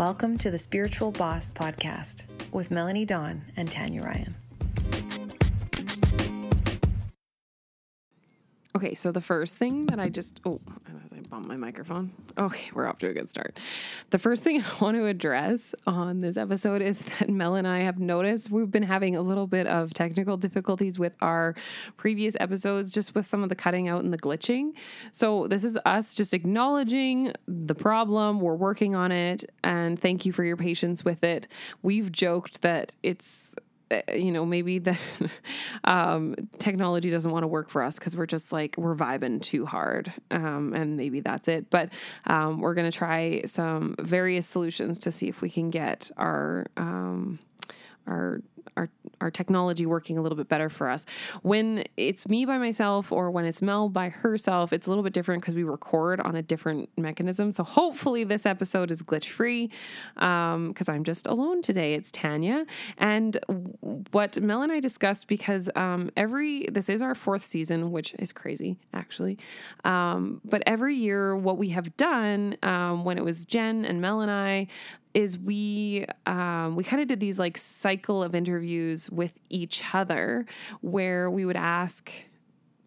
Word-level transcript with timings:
Welcome 0.00 0.38
to 0.38 0.50
the 0.50 0.56
Spiritual 0.56 1.10
Boss 1.10 1.50
Podcast 1.50 2.22
with 2.52 2.70
Melanie 2.70 3.04
Dawn 3.04 3.42
and 3.54 3.70
Tanya 3.70 4.02
Ryan. 4.02 4.34
Okay, 8.74 8.94
so 8.94 9.12
the 9.12 9.20
first 9.20 9.58
thing 9.58 9.84
that 9.88 10.00
I 10.00 10.08
just 10.08 10.40
oh, 10.46 10.58
bump 11.30 11.46
my 11.46 11.56
microphone. 11.56 12.10
Okay, 12.36 12.70
we're 12.74 12.86
off 12.86 12.98
to 12.98 13.08
a 13.08 13.12
good 13.12 13.30
start. 13.30 13.58
The 14.10 14.18
first 14.18 14.42
thing 14.42 14.60
I 14.62 14.84
want 14.84 14.96
to 14.96 15.06
address 15.06 15.74
on 15.86 16.20
this 16.20 16.36
episode 16.36 16.82
is 16.82 17.02
that 17.02 17.30
Mel 17.30 17.54
and 17.54 17.66
I 17.66 17.80
have 17.80 17.98
noticed 17.98 18.50
we've 18.50 18.70
been 18.70 18.82
having 18.82 19.14
a 19.14 19.22
little 19.22 19.46
bit 19.46 19.66
of 19.68 19.94
technical 19.94 20.36
difficulties 20.36 20.98
with 20.98 21.16
our 21.22 21.54
previous 21.96 22.36
episodes, 22.40 22.90
just 22.90 23.14
with 23.14 23.26
some 23.26 23.42
of 23.42 23.48
the 23.48 23.54
cutting 23.54 23.88
out 23.88 24.02
and 24.02 24.12
the 24.12 24.18
glitching. 24.18 24.72
So 25.12 25.46
this 25.46 25.64
is 25.64 25.78
us 25.86 26.14
just 26.14 26.34
acknowledging 26.34 27.32
the 27.46 27.74
problem. 27.74 28.40
We're 28.40 28.56
working 28.56 28.96
on 28.96 29.12
it, 29.12 29.44
and 29.62 29.98
thank 29.98 30.26
you 30.26 30.32
for 30.32 30.44
your 30.44 30.56
patience 30.56 31.04
with 31.04 31.22
it. 31.22 31.46
We've 31.82 32.10
joked 32.10 32.62
that 32.62 32.92
it's 33.02 33.54
you 34.14 34.30
know, 34.30 34.46
maybe 34.46 34.78
the 34.78 34.96
um, 35.84 36.34
technology 36.58 37.10
doesn't 37.10 37.30
want 37.30 37.42
to 37.42 37.48
work 37.48 37.70
for 37.70 37.82
us 37.82 37.98
because 37.98 38.16
we're 38.16 38.26
just 38.26 38.52
like 38.52 38.76
we're 38.78 38.94
vibing 38.94 39.40
too 39.42 39.66
hard, 39.66 40.12
um, 40.30 40.72
and 40.74 40.96
maybe 40.96 41.20
that's 41.20 41.48
it. 41.48 41.70
But 41.70 41.92
um, 42.26 42.60
we're 42.60 42.74
gonna 42.74 42.92
try 42.92 43.42
some 43.46 43.96
various 43.98 44.46
solutions 44.46 44.98
to 45.00 45.10
see 45.10 45.28
if 45.28 45.42
we 45.42 45.50
can 45.50 45.70
get 45.70 46.10
our 46.16 46.66
um, 46.76 47.38
our 48.10 48.42
our 48.76 48.88
our 49.20 49.30
technology 49.30 49.84
working 49.84 50.16
a 50.16 50.22
little 50.22 50.36
bit 50.36 50.48
better 50.48 50.70
for 50.70 50.88
us. 50.88 51.04
When 51.42 51.84
it's 51.96 52.26
me 52.28 52.46
by 52.46 52.56
myself 52.56 53.12
or 53.12 53.30
when 53.30 53.44
it's 53.44 53.60
Mel 53.60 53.88
by 53.90 54.08
herself, 54.08 54.72
it's 54.72 54.86
a 54.86 54.90
little 54.90 55.04
bit 55.04 55.12
different 55.12 55.42
because 55.42 55.54
we 55.54 55.62
record 55.62 56.20
on 56.20 56.36
a 56.36 56.42
different 56.42 56.88
mechanism. 56.96 57.52
So 57.52 57.62
hopefully 57.62 58.24
this 58.24 58.46
episode 58.46 58.90
is 58.90 59.02
glitch 59.02 59.28
free 59.28 59.70
because 60.14 60.54
um, 60.54 60.74
I'm 60.88 61.04
just 61.04 61.26
alone 61.26 61.60
today. 61.60 61.94
It's 61.94 62.10
Tanya 62.10 62.64
and 62.96 63.38
what 64.10 64.40
Mel 64.40 64.62
and 64.62 64.72
I 64.72 64.80
discussed 64.80 65.28
because 65.28 65.68
um, 65.76 66.10
every 66.16 66.66
this 66.70 66.88
is 66.88 67.02
our 67.02 67.14
fourth 67.14 67.44
season, 67.44 67.92
which 67.92 68.14
is 68.18 68.32
crazy 68.32 68.78
actually. 68.94 69.38
Um, 69.84 70.40
but 70.44 70.62
every 70.66 70.96
year, 70.96 71.36
what 71.36 71.58
we 71.58 71.70
have 71.70 71.96
done 71.96 72.56
um, 72.62 73.04
when 73.04 73.18
it 73.18 73.24
was 73.24 73.44
Jen 73.44 73.84
and 73.84 74.00
Mel 74.00 74.20
and 74.20 74.30
I 74.30 74.68
is 75.14 75.38
we 75.38 76.06
um, 76.26 76.76
we 76.76 76.84
kind 76.84 77.02
of 77.02 77.08
did 77.08 77.20
these 77.20 77.38
like 77.38 77.58
cycle 77.58 78.22
of 78.22 78.34
interviews 78.34 79.10
with 79.10 79.32
each 79.48 79.82
other 79.92 80.46
where 80.80 81.30
we 81.30 81.44
would 81.44 81.56
ask 81.56 82.10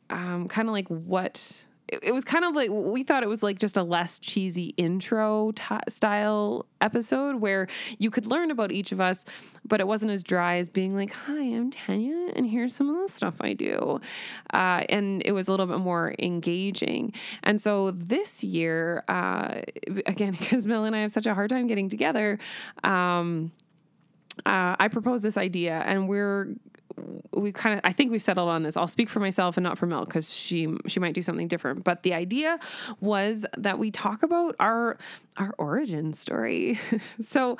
um, 0.09 0.47
kind 0.47 0.67
of 0.67 0.73
like 0.73 0.88
what 0.88 1.66
it, 2.02 2.13
was 2.13 2.23
kind 2.23 2.45
of 2.45 2.55
like 2.55 2.69
we 2.72 3.03
thought 3.03 3.23
it 3.23 3.30
was 3.30 3.44
like 3.44 3.59
just 3.59 3.77
a 3.77 3.83
less 3.83 4.19
cheesy 4.19 4.73
intro 4.77 5.52
t- 5.52 5.75
style 5.89 6.66
episode 6.81 7.35
where 7.38 7.67
you 7.97 8.09
could 8.09 8.25
learn 8.25 8.52
about 8.52 8.72
each 8.72 8.91
of 8.91 9.00
us, 9.00 9.25
but 9.66 9.80
it 9.80 9.88
wasn't 9.88 10.11
as 10.11 10.23
dry 10.23 10.58
as 10.58 10.69
being 10.69 10.95
like, 10.95 11.11
"Hi, 11.11 11.39
I'm 11.39 11.72
Tanya, 11.72 12.31
and 12.35 12.45
here's 12.50 12.75
some 12.75 12.89
of 12.89 13.02
the 13.02 13.13
stuff 13.13 13.41
I 13.41 13.53
do," 13.53 14.00
uh, 14.53 14.83
and 14.89 15.22
it 15.25 15.31
was 15.33 15.47
a 15.47 15.52
little 15.52 15.67
bit 15.67 15.80
more 15.80 16.16
engaging. 16.19 17.13
And 17.44 17.59
so 17.59 17.91
this 17.91 18.44
year, 18.44 19.03
uh, 19.07 19.61
again, 20.05 20.31
because 20.39 20.66
Mel 20.66 20.85
and 20.85 20.95
I 20.95 21.00
have 21.00 21.11
such 21.11 21.25
a 21.25 21.33
hard 21.33 21.50
time 21.50 21.67
getting 21.67 21.89
together. 21.89 22.39
Um, 22.83 23.52
uh, 24.45 24.75
I 24.80 24.88
proposed 24.88 25.23
this 25.23 25.38
idea, 25.38 25.83
and 25.85 26.09
we're 26.09 26.55
we 27.33 27.52
kind 27.52 27.75
of 27.75 27.81
I 27.83 27.91
think 27.91 28.11
we've 28.11 28.22
settled 28.22 28.49
on 28.49 28.63
this. 28.63 28.77
I'll 28.77 28.88
speak 28.88 29.09
for 29.09 29.19
myself 29.19 29.58
and 29.58 29.63
not 29.63 29.77
for 29.77 29.86
Mel 29.86 30.05
because 30.05 30.33
she 30.33 30.67
she 30.88 31.00
might 31.00 31.13
do 31.13 31.22
something 31.22 31.47
different. 31.47 31.83
But 31.83 32.03
the 32.03 32.13
idea 32.13 32.59
was 33.00 33.45
that 33.58 33.80
we 33.80 33.91
talk 33.91 34.23
about 34.23 34.55
our 34.59 34.97
our 35.38 35.53
origin 35.58 36.13
story. 36.13 36.80
so 37.22 37.58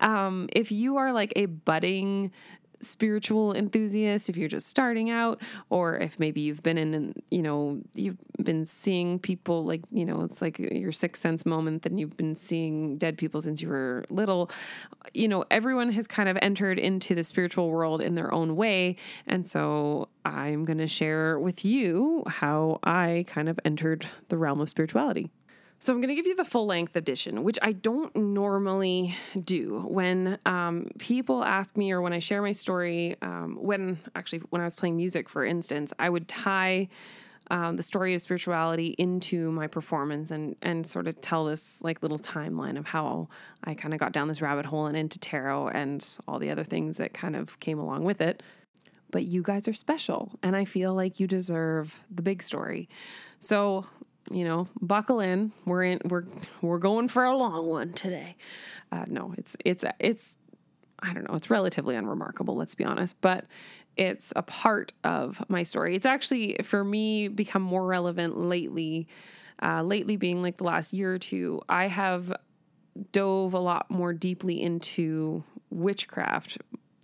um, 0.00 0.48
if 0.52 0.70
you 0.70 0.96
are 0.96 1.12
like 1.12 1.32
a 1.36 1.46
budding 1.46 2.32
spiritual 2.80 3.54
enthusiast, 3.54 4.28
if 4.28 4.36
you're 4.36 4.48
just 4.48 4.68
starting 4.68 5.10
out, 5.10 5.40
or 5.70 5.96
if 5.96 6.18
maybe 6.18 6.40
you've 6.40 6.62
been 6.62 6.78
in, 6.78 7.14
you 7.30 7.42
know, 7.42 7.80
you've 7.94 8.18
been 8.42 8.64
seeing 8.64 9.18
people 9.18 9.64
like, 9.64 9.82
you 9.90 10.04
know, 10.04 10.22
it's 10.22 10.40
like 10.42 10.58
your 10.58 10.92
sixth 10.92 11.22
sense 11.22 11.46
moment, 11.46 11.82
then 11.82 11.98
you've 11.98 12.16
been 12.16 12.34
seeing 12.34 12.96
dead 12.98 13.18
people 13.18 13.40
since 13.40 13.60
you 13.62 13.68
were 13.68 14.04
little. 14.10 14.50
You 15.14 15.28
know, 15.28 15.44
everyone 15.50 15.92
has 15.92 16.06
kind 16.06 16.28
of 16.28 16.38
entered 16.42 16.78
into 16.78 17.14
the 17.14 17.24
spiritual 17.24 17.70
world 17.70 18.00
in 18.00 18.14
their 18.14 18.32
own 18.32 18.56
way. 18.56 18.96
And 19.26 19.46
so 19.46 20.08
I'm 20.24 20.64
going 20.64 20.78
to 20.78 20.86
share 20.86 21.38
with 21.38 21.64
you 21.64 22.22
how 22.26 22.80
I 22.82 23.24
kind 23.26 23.48
of 23.48 23.58
entered 23.64 24.06
the 24.28 24.36
realm 24.36 24.60
of 24.60 24.68
spirituality. 24.68 25.30
So 25.78 25.92
I'm 25.92 26.00
going 26.00 26.08
to 26.08 26.14
give 26.14 26.26
you 26.26 26.34
the 26.34 26.44
full 26.44 26.66
length 26.66 26.96
edition, 26.96 27.44
which 27.44 27.58
I 27.60 27.72
don't 27.72 28.14
normally 28.16 29.14
do 29.44 29.84
when 29.86 30.38
um, 30.46 30.88
people 30.98 31.44
ask 31.44 31.76
me 31.76 31.92
or 31.92 32.00
when 32.00 32.14
I 32.14 32.18
share 32.18 32.40
my 32.40 32.52
story. 32.52 33.16
Um, 33.20 33.58
when 33.60 33.98
actually, 34.14 34.40
when 34.50 34.62
I 34.62 34.64
was 34.64 34.74
playing 34.74 34.96
music, 34.96 35.28
for 35.28 35.44
instance, 35.44 35.92
I 35.98 36.08
would 36.08 36.28
tie 36.28 36.88
um, 37.50 37.76
the 37.76 37.82
story 37.82 38.14
of 38.14 38.22
spirituality 38.22 38.94
into 38.98 39.52
my 39.52 39.66
performance 39.66 40.30
and 40.30 40.56
and 40.62 40.86
sort 40.86 41.06
of 41.06 41.20
tell 41.20 41.44
this 41.44 41.82
like 41.82 42.02
little 42.02 42.18
timeline 42.18 42.78
of 42.78 42.86
how 42.86 43.28
I 43.62 43.74
kind 43.74 43.92
of 43.92 44.00
got 44.00 44.12
down 44.12 44.28
this 44.28 44.40
rabbit 44.40 44.66
hole 44.66 44.86
and 44.86 44.96
into 44.96 45.18
tarot 45.18 45.68
and 45.68 46.04
all 46.26 46.38
the 46.38 46.50
other 46.50 46.64
things 46.64 46.96
that 46.96 47.12
kind 47.12 47.36
of 47.36 47.60
came 47.60 47.78
along 47.78 48.04
with 48.04 48.20
it. 48.22 48.42
But 49.10 49.26
you 49.26 49.42
guys 49.42 49.68
are 49.68 49.74
special, 49.74 50.32
and 50.42 50.56
I 50.56 50.64
feel 50.64 50.94
like 50.94 51.20
you 51.20 51.26
deserve 51.26 52.02
the 52.10 52.22
big 52.22 52.42
story. 52.42 52.88
So 53.38 53.84
you 54.30 54.44
know, 54.44 54.68
buckle 54.80 55.20
in. 55.20 55.52
We're 55.64 55.84
in. 55.84 56.00
We're 56.04 56.24
we're 56.62 56.78
going 56.78 57.08
for 57.08 57.24
a 57.24 57.36
long 57.36 57.68
one 57.68 57.92
today. 57.92 58.36
Uh, 58.92 59.04
no, 59.08 59.34
it's 59.36 59.56
it's 59.64 59.84
it's. 59.98 60.36
I 61.00 61.12
don't 61.12 61.28
know. 61.28 61.34
It's 61.34 61.50
relatively 61.50 61.94
unremarkable. 61.94 62.56
Let's 62.56 62.74
be 62.74 62.84
honest, 62.84 63.20
but 63.20 63.44
it's 63.96 64.32
a 64.36 64.42
part 64.42 64.92
of 65.04 65.42
my 65.48 65.62
story. 65.62 65.94
It's 65.94 66.06
actually 66.06 66.56
for 66.62 66.82
me 66.82 67.28
become 67.28 67.62
more 67.62 67.84
relevant 67.86 68.36
lately. 68.36 69.08
Uh, 69.62 69.82
lately, 69.82 70.16
being 70.16 70.42
like 70.42 70.58
the 70.58 70.64
last 70.64 70.92
year 70.92 71.14
or 71.14 71.18
two, 71.18 71.62
I 71.68 71.86
have 71.86 72.32
dove 73.12 73.54
a 73.54 73.58
lot 73.58 73.90
more 73.90 74.12
deeply 74.12 74.60
into 74.60 75.44
witchcraft. 75.70 76.58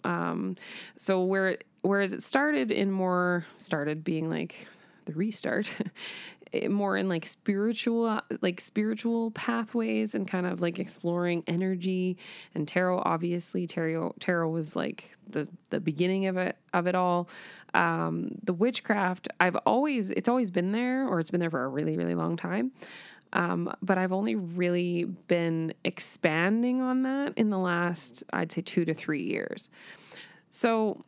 Um, 0.05 0.56
so 0.97 1.22
where 1.22 1.59
whereas 1.82 2.12
it 2.12 2.22
started 2.22 2.71
in 2.71 2.91
more 2.91 3.47
started 3.59 4.05
being 4.05 4.28
like 4.31 4.66
the 5.05 5.12
restart 5.12 5.71
more 6.69 6.97
in 6.97 7.09
like 7.09 7.27
spiritual 7.27 8.21
like 8.41 8.61
spiritual 8.61 9.31
pathways 9.33 10.15
and 10.15 10.29
kind 10.29 10.47
of 10.47 10.61
like 10.61 10.79
exploring 10.79 11.43
energy 11.47 12.17
and 12.55 12.69
tarot. 12.69 13.03
Obviously 13.05 13.67
tarot 13.67 14.15
tarot 14.21 14.51
was 14.51 14.77
like 14.77 15.17
the 15.29 15.49
the 15.71 15.81
beginning 15.81 16.27
of 16.27 16.37
it 16.37 16.57
of 16.73 16.87
it 16.87 16.95
all. 16.95 17.29
Um 17.75 18.39
the 18.43 18.53
witchcraft 18.53 19.29
i've 19.41 19.57
always 19.65 20.11
it's 20.11 20.29
always 20.29 20.51
been 20.51 20.73
there 20.73 21.09
or 21.09 21.21
it's 21.21 21.31
been 21.31 21.41
there 21.41 21.51
for 21.51 21.65
a 21.65 21.69
really 21.69 21.97
really 21.97 22.15
long 22.15 22.37
time. 22.37 22.73
Um, 23.33 23.73
but 23.81 23.97
I've 23.97 24.12
only 24.12 24.35
really 24.35 25.05
been 25.05 25.73
expanding 25.85 26.83
on 26.83 27.03
that 27.03 27.33
in 27.37 27.51
the 27.51 27.59
last, 27.59 28.25
I'd 28.33 28.53
say, 28.53 28.61
two 28.61 28.85
to 28.85 28.93
three 28.93 29.23
years. 29.23 29.71
So, 30.51 31.03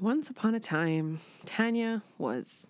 once 0.00 0.30
upon 0.30 0.54
a 0.54 0.60
time, 0.60 1.20
Tanya 1.44 2.02
was 2.18 2.68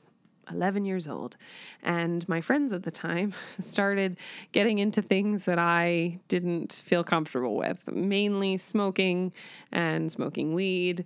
11 0.51 0.85
years 0.85 1.09
old. 1.09 1.37
And 1.83 2.29
my 2.29 2.41
friends 2.41 2.73
at 2.73 2.83
the 2.83 2.91
time 2.91 3.35
started 3.59 4.17
getting 4.53 4.79
into 4.79 5.03
things 5.03 5.45
that 5.45 5.59
I 5.59 6.19
didn't 6.29 6.83
feel 6.85 7.05
comfortable 7.05 7.57
with, 7.57 7.91
mainly 7.91 8.57
smoking 8.57 9.33
and 9.71 10.11
smoking 10.11 10.55
weed. 10.55 11.05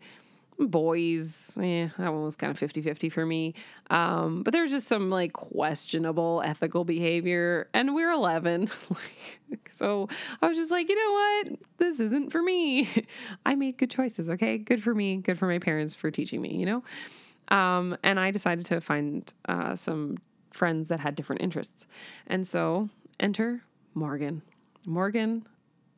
Boys, 0.58 1.58
yeah, 1.60 1.90
that 1.98 2.10
one 2.10 2.22
was 2.22 2.34
kind 2.34 2.50
of 2.50 2.58
50 2.58 2.80
50 2.80 3.10
for 3.10 3.26
me. 3.26 3.52
Um, 3.90 4.42
but 4.42 4.54
there 4.54 4.62
was 4.62 4.70
just 4.70 4.88
some 4.88 5.10
like 5.10 5.34
questionable 5.34 6.42
ethical 6.46 6.82
behavior, 6.82 7.68
and 7.74 7.94
we 7.94 8.06
we're 8.06 8.12
11. 8.12 8.70
so 9.70 10.08
I 10.40 10.48
was 10.48 10.56
just 10.56 10.70
like, 10.70 10.88
you 10.88 10.96
know 10.96 11.12
what? 11.50 11.58
This 11.76 12.00
isn't 12.00 12.32
for 12.32 12.42
me. 12.42 12.88
I 13.46 13.54
made 13.54 13.76
good 13.76 13.90
choices, 13.90 14.30
okay? 14.30 14.56
Good 14.56 14.82
for 14.82 14.94
me. 14.94 15.18
Good 15.18 15.38
for 15.38 15.46
my 15.46 15.58
parents 15.58 15.94
for 15.94 16.10
teaching 16.10 16.40
me, 16.40 16.56
you 16.56 16.64
know? 16.64 16.82
Um, 17.48 17.96
and 18.02 18.18
I 18.18 18.30
decided 18.30 18.66
to 18.66 18.80
find 18.80 19.32
uh, 19.48 19.76
some 19.76 20.18
friends 20.52 20.88
that 20.88 21.00
had 21.00 21.14
different 21.14 21.42
interests. 21.42 21.86
And 22.26 22.46
so 22.46 22.88
enter 23.20 23.62
Morgan. 23.94 24.42
Morgan, 24.86 25.46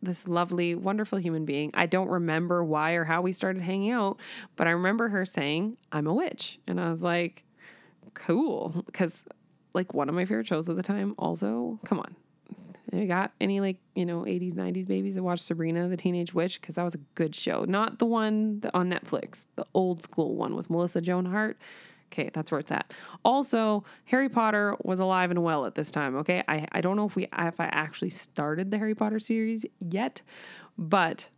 this 0.02 0.28
lovely, 0.28 0.74
wonderful 0.74 1.18
human 1.18 1.44
being. 1.44 1.70
I 1.74 1.86
don't 1.86 2.08
remember 2.08 2.64
why 2.64 2.92
or 2.92 3.04
how 3.04 3.20
we 3.22 3.32
started 3.32 3.62
hanging 3.62 3.90
out, 3.90 4.18
but 4.56 4.66
I 4.66 4.70
remember 4.70 5.08
her 5.08 5.24
saying, 5.24 5.76
I'm 5.92 6.06
a 6.06 6.14
witch. 6.14 6.58
And 6.66 6.80
I 6.80 6.90
was 6.90 7.02
like, 7.02 7.44
cool. 8.14 8.82
Because, 8.86 9.26
like, 9.74 9.94
one 9.94 10.08
of 10.08 10.14
my 10.14 10.24
favorite 10.24 10.46
shows 10.46 10.68
at 10.68 10.76
the 10.76 10.82
time, 10.82 11.14
also, 11.18 11.78
come 11.84 11.98
on, 11.98 12.16
you 12.92 13.06
got 13.06 13.32
any 13.40 13.60
like 13.60 13.76
you 13.94 14.06
know 14.06 14.22
80s 14.22 14.54
90s 14.54 14.86
babies 14.86 15.14
that 15.16 15.22
watched 15.22 15.44
sabrina 15.44 15.88
the 15.88 15.96
teenage 15.96 16.32
witch 16.32 16.60
because 16.60 16.76
that 16.76 16.84
was 16.84 16.94
a 16.94 17.00
good 17.14 17.34
show 17.34 17.64
not 17.64 17.98
the 17.98 18.06
one 18.06 18.62
on 18.72 18.90
netflix 18.90 19.46
the 19.56 19.66
old 19.74 20.02
school 20.02 20.36
one 20.36 20.54
with 20.54 20.70
melissa 20.70 21.00
joan 21.00 21.26
hart 21.26 21.58
Okay, 22.10 22.30
that's 22.32 22.50
where 22.50 22.58
it's 22.58 22.72
at. 22.72 22.92
Also, 23.24 23.84
Harry 24.06 24.28
Potter 24.30 24.74
was 24.82 24.98
alive 24.98 25.30
and 25.30 25.42
well 25.42 25.66
at 25.66 25.74
this 25.74 25.90
time. 25.90 26.16
Okay, 26.16 26.42
I 26.48 26.66
I 26.72 26.80
don't 26.80 26.96
know 26.96 27.04
if 27.04 27.14
we 27.16 27.28
if 27.38 27.60
I 27.60 27.66
actually 27.66 28.10
started 28.10 28.70
the 28.70 28.78
Harry 28.78 28.94
Potter 28.94 29.18
series 29.18 29.66
yet, 29.78 30.22
but 30.78 31.28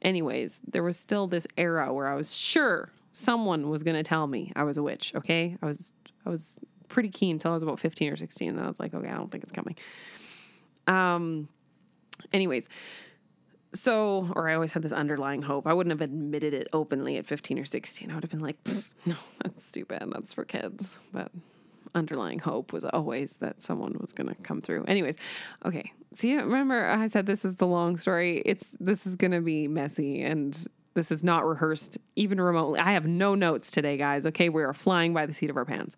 anyways, 0.00 0.62
there 0.66 0.82
was 0.82 0.96
still 0.96 1.26
this 1.26 1.46
era 1.56 1.92
where 1.92 2.06
I 2.06 2.14
was 2.14 2.34
sure 2.34 2.90
someone 3.12 3.68
was 3.68 3.82
to 3.82 4.02
tell 4.02 4.26
me 4.26 4.52
I 4.56 4.64
was 4.64 4.78
a 4.78 4.82
witch. 4.82 5.12
Okay, 5.14 5.56
I 5.62 5.66
was 5.66 5.92
I 6.24 6.30
was 6.30 6.60
pretty 6.88 7.10
keen 7.10 7.36
until 7.36 7.50
I 7.50 7.54
was 7.54 7.62
about 7.62 7.78
fifteen 7.78 8.10
or 8.10 8.16
sixteen. 8.16 8.50
And 8.50 8.58
then 8.58 8.64
I 8.64 8.68
was 8.68 8.80
like, 8.80 8.94
okay, 8.94 9.08
I 9.08 9.14
don't 9.14 9.30
think 9.30 9.44
it's 9.44 9.52
coming. 9.52 9.76
Um. 10.86 11.48
Anyways, 12.32 12.68
so 13.76 14.30
or 14.34 14.48
i 14.48 14.54
always 14.54 14.72
had 14.72 14.82
this 14.82 14.92
underlying 14.92 15.42
hope. 15.42 15.66
I 15.66 15.72
wouldn't 15.72 15.92
have 15.92 16.00
admitted 16.00 16.54
it 16.54 16.68
openly 16.72 17.16
at 17.16 17.26
15 17.26 17.58
or 17.58 17.64
16 17.64 18.10
i 18.10 18.14
would 18.14 18.24
have 18.24 18.30
been 18.30 18.40
like 18.40 18.56
no 19.06 19.16
that's 19.42 19.64
stupid 19.64 20.02
that's 20.12 20.32
for 20.32 20.44
kids. 20.44 20.98
But 21.12 21.30
underlying 21.94 22.38
hope 22.38 22.72
was 22.72 22.84
always 22.84 23.38
that 23.38 23.62
someone 23.62 23.96
was 24.00 24.12
going 24.12 24.28
to 24.28 24.34
come 24.42 24.60
through. 24.60 24.84
Anyways 24.84 25.16
okay. 25.64 25.92
See 26.12 26.34
remember 26.34 26.86
i 26.86 27.06
said 27.06 27.26
this 27.26 27.44
is 27.44 27.56
the 27.56 27.66
long 27.66 27.96
story? 27.96 28.42
It's 28.44 28.76
this 28.80 29.06
is 29.06 29.16
going 29.16 29.32
to 29.32 29.40
be 29.40 29.68
messy 29.68 30.22
and 30.22 30.66
this 30.94 31.10
is 31.10 31.22
not 31.22 31.46
rehearsed 31.46 31.98
even 32.16 32.40
remotely. 32.40 32.80
I 32.80 32.92
have 32.92 33.06
no 33.06 33.34
notes 33.34 33.70
today 33.70 33.96
guys 33.96 34.26
okay? 34.26 34.48
We 34.48 34.62
are 34.62 34.72
flying 34.72 35.12
by 35.12 35.26
the 35.26 35.32
seat 35.32 35.50
of 35.50 35.56
our 35.56 35.64
pants 35.64 35.96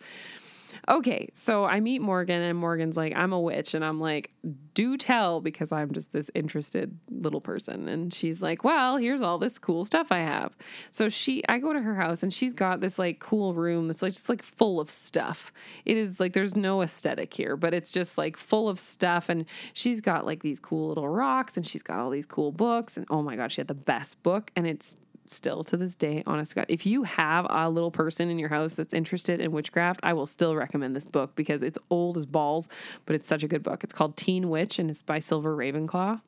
Okay, 0.89 1.29
so 1.35 1.65
I 1.65 1.81
meet 1.81 2.01
Morgan, 2.01 2.41
and 2.41 2.59
Morgan's 2.59 2.97
like, 2.97 3.15
I'm 3.17 3.33
a 3.33 3.41
witch. 3.41 3.75
And 3.75 3.85
I'm 3.85 4.01
like, 4.01 4.31
do 4.75 4.97
tell, 4.97 5.41
because 5.41 5.73
I'm 5.73 5.93
just 5.93 6.13
this 6.13 6.31
interested 6.35 6.99
little 7.11 7.41
person. 7.41 7.89
And 7.89 8.13
she's 8.13 8.43
like, 8.43 8.65
Well, 8.65 8.97
here's 8.97 9.23
all 9.23 9.39
this 9.39 9.59
cool 9.59 9.85
stuff 9.85 10.13
I 10.13 10.19
have. 10.19 10.57
So 10.91 11.09
she, 11.09 11.43
I 11.49 11.59
go 11.59 11.73
to 11.73 11.81
her 11.81 11.95
house, 11.95 12.23
and 12.23 12.33
she's 12.33 12.53
got 12.53 12.81
this 12.81 12.99
like 12.99 13.19
cool 13.19 13.55
room 13.55 13.89
that's 13.89 14.03
like 14.03 14.13
just 14.13 14.29
like 14.29 14.43
full 14.43 14.81
of 14.81 14.91
stuff. 14.91 15.53
It 15.85 15.97
is 15.97 16.21
like 16.21 16.33
there's 16.33 16.57
no 16.57 16.83
aesthetic 16.83 17.33
here, 17.35 17.57
but 17.57 17.75
it's 17.75 17.93
just 17.93 18.19
like 18.19 18.37
full 18.37 18.69
of 18.69 18.79
stuff. 18.79 19.29
And 19.29 19.47
she's 19.73 20.01
got 20.01 20.27
like 20.27 20.43
these 20.43 20.61
cool 20.61 20.89
little 20.89 21.09
rocks, 21.09 21.57
and 21.57 21.67
she's 21.67 21.83
got 21.83 21.99
all 21.99 22.11
these 22.11 22.27
cool 22.27 22.53
books. 22.53 22.97
And 22.97 23.07
oh 23.11 23.23
my 23.23 23.37
God, 23.37 23.53
she 23.53 23.61
had 23.61 23.69
the 23.69 23.75
best 23.75 24.23
book, 24.23 24.51
and 24.57 24.67
it's 24.67 24.97
still 25.33 25.65
to 25.65 25.77
this 25.77 25.95
day, 25.97 26.23
honest 26.27 26.55
God, 26.55 26.67
if 26.69 26.87
you 26.87 27.03
have 27.05 27.47
a 27.49 27.69
little 27.69 27.91
person 27.91 28.31
in 28.31 28.39
your 28.39 28.49
house 28.49 28.75
that's 28.75 28.95
interested 28.95 29.41
in 29.41 29.53
witchcraft, 29.53 30.01
I 30.03 30.13
will 30.13 30.27
still 30.27 30.55
recommend 30.57 30.95
this 30.95 31.07
book 31.07 31.35
because 31.35 31.63
it's 31.63 31.79
old 31.91 32.17
as 32.17 32.27
balls, 32.27 32.69
but 33.07 33.15
it's 33.15 33.29
such 33.29 33.43
a 33.43 33.49
good 33.49 33.63
book. 33.63 33.85
It's 33.85 33.93
called 33.93 34.17
Teen 34.17 34.49
Witch 34.49 34.79
and 34.79 34.91
it's 34.91 35.03
by 35.03 35.19
Silver 35.19 35.57
Ravenclaw. 35.57 36.21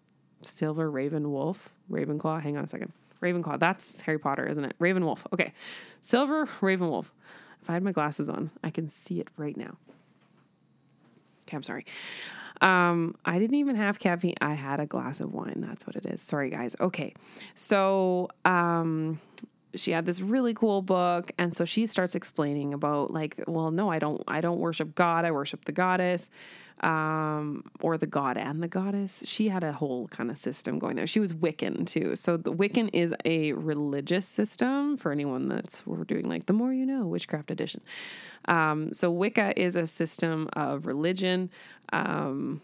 Silver 0.42 0.90
Raven 0.90 1.30
Wolf. 1.30 1.70
Ravenclaw. 1.90 2.42
Hang 2.42 2.56
on 2.56 2.64
a 2.64 2.68
second. 2.68 2.92
Ravenclaw. 3.22 3.58
That's 3.58 4.00
Harry 4.02 4.18
Potter, 4.18 4.46
isn't 4.46 4.64
it? 4.64 4.74
Raven 4.78 5.04
Wolf. 5.04 5.26
Okay. 5.32 5.52
Silver 6.00 6.48
Raven 6.60 6.88
Wolf. 6.88 7.12
If 7.62 7.68
I 7.68 7.74
had 7.74 7.82
my 7.82 7.92
glasses 7.92 8.30
on, 8.30 8.50
I 8.64 8.70
can 8.70 8.88
see 8.88 9.20
it 9.20 9.28
right 9.36 9.56
now. 9.56 9.76
Okay, 11.46 11.56
I'm 11.56 11.62
sorry. 11.62 11.84
Um, 12.60 13.16
I 13.24 13.38
didn't 13.38 13.56
even 13.56 13.76
have 13.76 13.98
caffeine. 13.98 14.34
I 14.40 14.54
had 14.54 14.80
a 14.80 14.86
glass 14.86 15.20
of 15.20 15.32
wine. 15.32 15.64
That's 15.66 15.86
what 15.86 15.96
it 15.96 16.06
is. 16.06 16.20
Sorry, 16.20 16.50
guys. 16.50 16.76
Okay. 16.80 17.14
So, 17.54 18.28
um, 18.44 19.18
she 19.74 19.92
had 19.92 20.06
this 20.06 20.20
really 20.20 20.54
cool 20.54 20.82
book 20.82 21.30
and 21.38 21.56
so 21.56 21.64
she 21.64 21.86
starts 21.86 22.14
explaining 22.14 22.74
about 22.74 23.10
like 23.10 23.42
well 23.46 23.70
no 23.70 23.90
i 23.90 23.98
don't 23.98 24.22
i 24.26 24.40
don't 24.40 24.58
worship 24.58 24.94
god 24.94 25.24
i 25.24 25.30
worship 25.30 25.64
the 25.64 25.72
goddess 25.72 26.30
um, 26.80 27.64
or 27.80 27.98
the 27.98 28.06
god 28.06 28.36
and 28.36 28.62
the 28.62 28.68
goddess. 28.68 29.22
She 29.26 29.48
had 29.48 29.62
a 29.62 29.72
whole 29.72 30.08
kind 30.08 30.30
of 30.30 30.36
system 30.36 30.78
going 30.78 30.96
there. 30.96 31.06
She 31.06 31.20
was 31.20 31.32
wiccan 31.32 31.86
too. 31.86 32.16
So 32.16 32.36
the 32.36 32.52
wiccan 32.52 32.90
is 32.92 33.14
a 33.24 33.52
religious 33.52 34.26
system 34.26 34.96
for 34.96 35.12
anyone 35.12 35.48
that's 35.48 35.86
we're 35.86 36.04
doing 36.04 36.28
like 36.28 36.46
the 36.46 36.52
more 36.52 36.72
you 36.72 36.86
know 36.86 37.06
witchcraft 37.06 37.50
edition. 37.50 37.82
Um, 38.46 38.92
so 38.94 39.10
wicca 39.10 39.60
is 39.60 39.76
a 39.76 39.86
system 39.86 40.48
of 40.54 40.86
religion. 40.86 41.50
Um, 41.92 42.62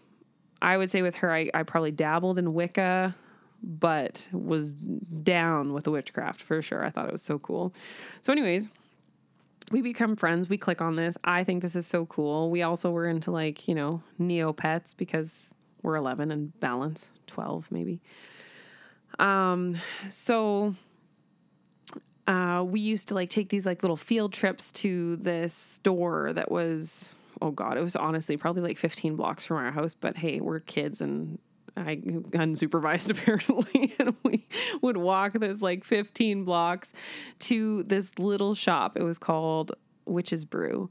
i 0.59 0.75
would 0.75 0.89
say 0.89 1.03
with 1.03 1.13
her 1.13 1.31
I, 1.31 1.51
I 1.53 1.61
probably 1.61 1.91
dabbled 1.91 2.39
in 2.39 2.55
wicca 2.55 3.15
but 3.63 4.27
was 4.31 4.73
down 4.73 5.73
with 5.73 5.83
the 5.83 5.91
witchcraft 5.91 6.41
for 6.41 6.61
sure. 6.61 6.83
I 6.83 6.89
thought 6.89 7.07
it 7.07 7.11
was 7.11 7.21
so 7.21 7.39
cool. 7.39 7.73
So, 8.21 8.31
anyways, 8.31 8.69
we 9.71 9.81
become 9.81 10.15
friends. 10.15 10.49
We 10.49 10.57
click 10.57 10.81
on 10.81 10.95
this. 10.95 11.17
I 11.23 11.43
think 11.43 11.61
this 11.61 11.75
is 11.75 11.85
so 11.85 12.05
cool. 12.05 12.49
We 12.49 12.61
also 12.61 12.91
were 12.91 13.07
into 13.07 13.31
like, 13.31 13.67
you 13.67 13.75
know, 13.75 14.01
Neopets 14.19 14.95
because 14.95 15.53
we're 15.81 15.95
11 15.95 16.31
and 16.31 16.57
balance 16.59 17.11
12 17.27 17.71
maybe. 17.71 17.99
Um, 19.19 19.77
so 20.09 20.75
uh, 22.27 22.63
we 22.67 22.79
used 22.79 23.07
to 23.09 23.15
like 23.15 23.29
take 23.29 23.49
these 23.49 23.65
like 23.65 23.83
little 23.83 23.97
field 23.97 24.33
trips 24.33 24.71
to 24.73 25.15
this 25.17 25.53
store 25.53 26.33
that 26.33 26.51
was 26.51 27.15
oh 27.41 27.51
god 27.51 27.77
it 27.77 27.81
was 27.81 27.95
honestly 27.95 28.35
probably 28.35 28.63
like 28.63 28.77
15 28.77 29.15
blocks 29.15 29.45
from 29.45 29.57
our 29.57 29.71
house 29.71 29.93
but 29.93 30.17
hey 30.17 30.39
we're 30.39 30.59
kids 30.59 31.01
and 31.01 31.37
I 31.77 31.97
unsupervised 31.97 33.09
apparently, 33.11 33.93
and 33.99 34.15
we 34.23 34.47
would 34.81 34.97
walk 34.97 35.33
this 35.33 35.61
like 35.61 35.83
15 35.83 36.43
blocks 36.43 36.93
to 37.39 37.83
this 37.83 38.11
little 38.17 38.55
shop. 38.55 38.97
It 38.97 39.03
was 39.03 39.17
called 39.17 39.73
Witch's 40.05 40.45
Brew, 40.45 40.89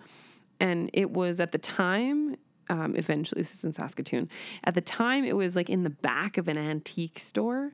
and 0.61 0.91
it 0.93 1.11
was 1.11 1.41
at 1.41 1.53
the 1.53 1.59
time. 1.59 2.37
Um, 2.69 2.97
eventually, 2.97 3.43
this 3.43 3.55
is 3.55 3.65
in 3.65 3.73
Saskatoon. 3.73 4.29
At 4.65 4.75
the 4.75 4.81
time, 4.81 5.25
it 5.25 5.37
was 5.37 5.55
like 5.55 5.71
in 5.71 5.85
the 5.85 5.91
back 5.91 6.37
of 6.37 6.49
an 6.49 6.59
antique 6.59 7.21
store, 7.21 7.73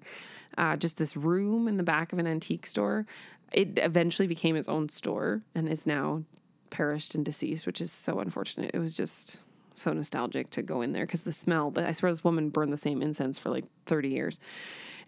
uh, 0.58 0.76
just 0.76 0.98
this 0.98 1.16
room 1.16 1.66
in 1.66 1.78
the 1.78 1.82
back 1.82 2.12
of 2.12 2.18
an 2.18 2.26
antique 2.26 2.66
store. 2.66 3.06
It 3.52 3.78
eventually 3.78 4.28
became 4.28 4.54
its 4.56 4.68
own 4.68 4.90
store 4.90 5.42
and 5.54 5.68
is 5.68 5.86
now 5.86 6.24
perished 6.68 7.14
and 7.14 7.24
deceased, 7.24 7.66
which 7.66 7.80
is 7.80 7.90
so 7.92 8.20
unfortunate. 8.20 8.72
It 8.74 8.78
was 8.80 8.96
just 8.96 9.38
so 9.76 9.92
nostalgic 9.92 10.50
to 10.50 10.62
go 10.62 10.82
in 10.82 10.92
there 10.92 11.06
because 11.06 11.22
the 11.22 11.32
smell. 11.32 11.72
I 11.76 11.92
swear 11.92 12.12
this 12.12 12.24
woman 12.24 12.50
burned 12.50 12.72
the 12.72 12.76
same 12.76 13.02
incense 13.02 13.38
for 13.38 13.50
like 13.50 13.64
30 13.86 14.08
years. 14.08 14.40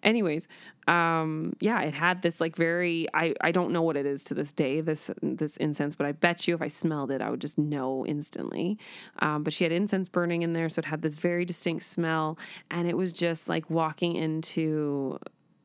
Anyways, 0.02 0.48
um, 0.86 1.54
yeah, 1.60 1.80
it 1.80 1.94
had 1.94 2.20
this 2.20 2.38
like 2.40 2.56
very 2.56 3.06
I, 3.14 3.34
I 3.40 3.52
don't 3.52 3.72
know 3.72 3.80
what 3.82 3.96
it 3.96 4.04
is 4.04 4.22
to 4.24 4.34
this 4.34 4.52
day, 4.52 4.82
this 4.82 5.10
this 5.22 5.56
incense, 5.56 5.96
but 5.96 6.06
I 6.06 6.12
bet 6.12 6.46
you 6.46 6.54
if 6.54 6.60
I 6.60 6.68
smelled 6.68 7.10
it, 7.10 7.22
I 7.22 7.30
would 7.30 7.40
just 7.40 7.56
know 7.56 8.04
instantly. 8.04 8.78
Um, 9.20 9.42
but 9.44 9.54
she 9.54 9.64
had 9.64 9.72
incense 9.72 10.10
burning 10.10 10.42
in 10.42 10.52
there, 10.52 10.68
so 10.68 10.80
it 10.80 10.84
had 10.84 11.00
this 11.00 11.14
very 11.14 11.46
distinct 11.46 11.84
smell, 11.84 12.38
and 12.70 12.86
it 12.86 12.96
was 12.98 13.14
just 13.14 13.48
like 13.48 13.70
walking 13.70 14.14
into 14.16 15.18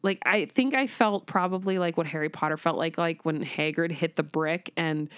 like 0.04 0.19
I 0.25 0.45
think 0.45 0.74
I 0.74 0.88
felt 0.88 1.25
probably 1.25 1.78
like 1.78 1.98
what 1.98 2.07
Harry 2.07 2.30
Potter 2.30 2.56
felt 2.56 2.78
like 2.78 2.98
like 2.98 3.25
when 3.25 3.44
Hagrid 3.44 3.92
hit 3.92 4.16
the 4.16 4.24
brick 4.24 4.72
and 4.78 5.10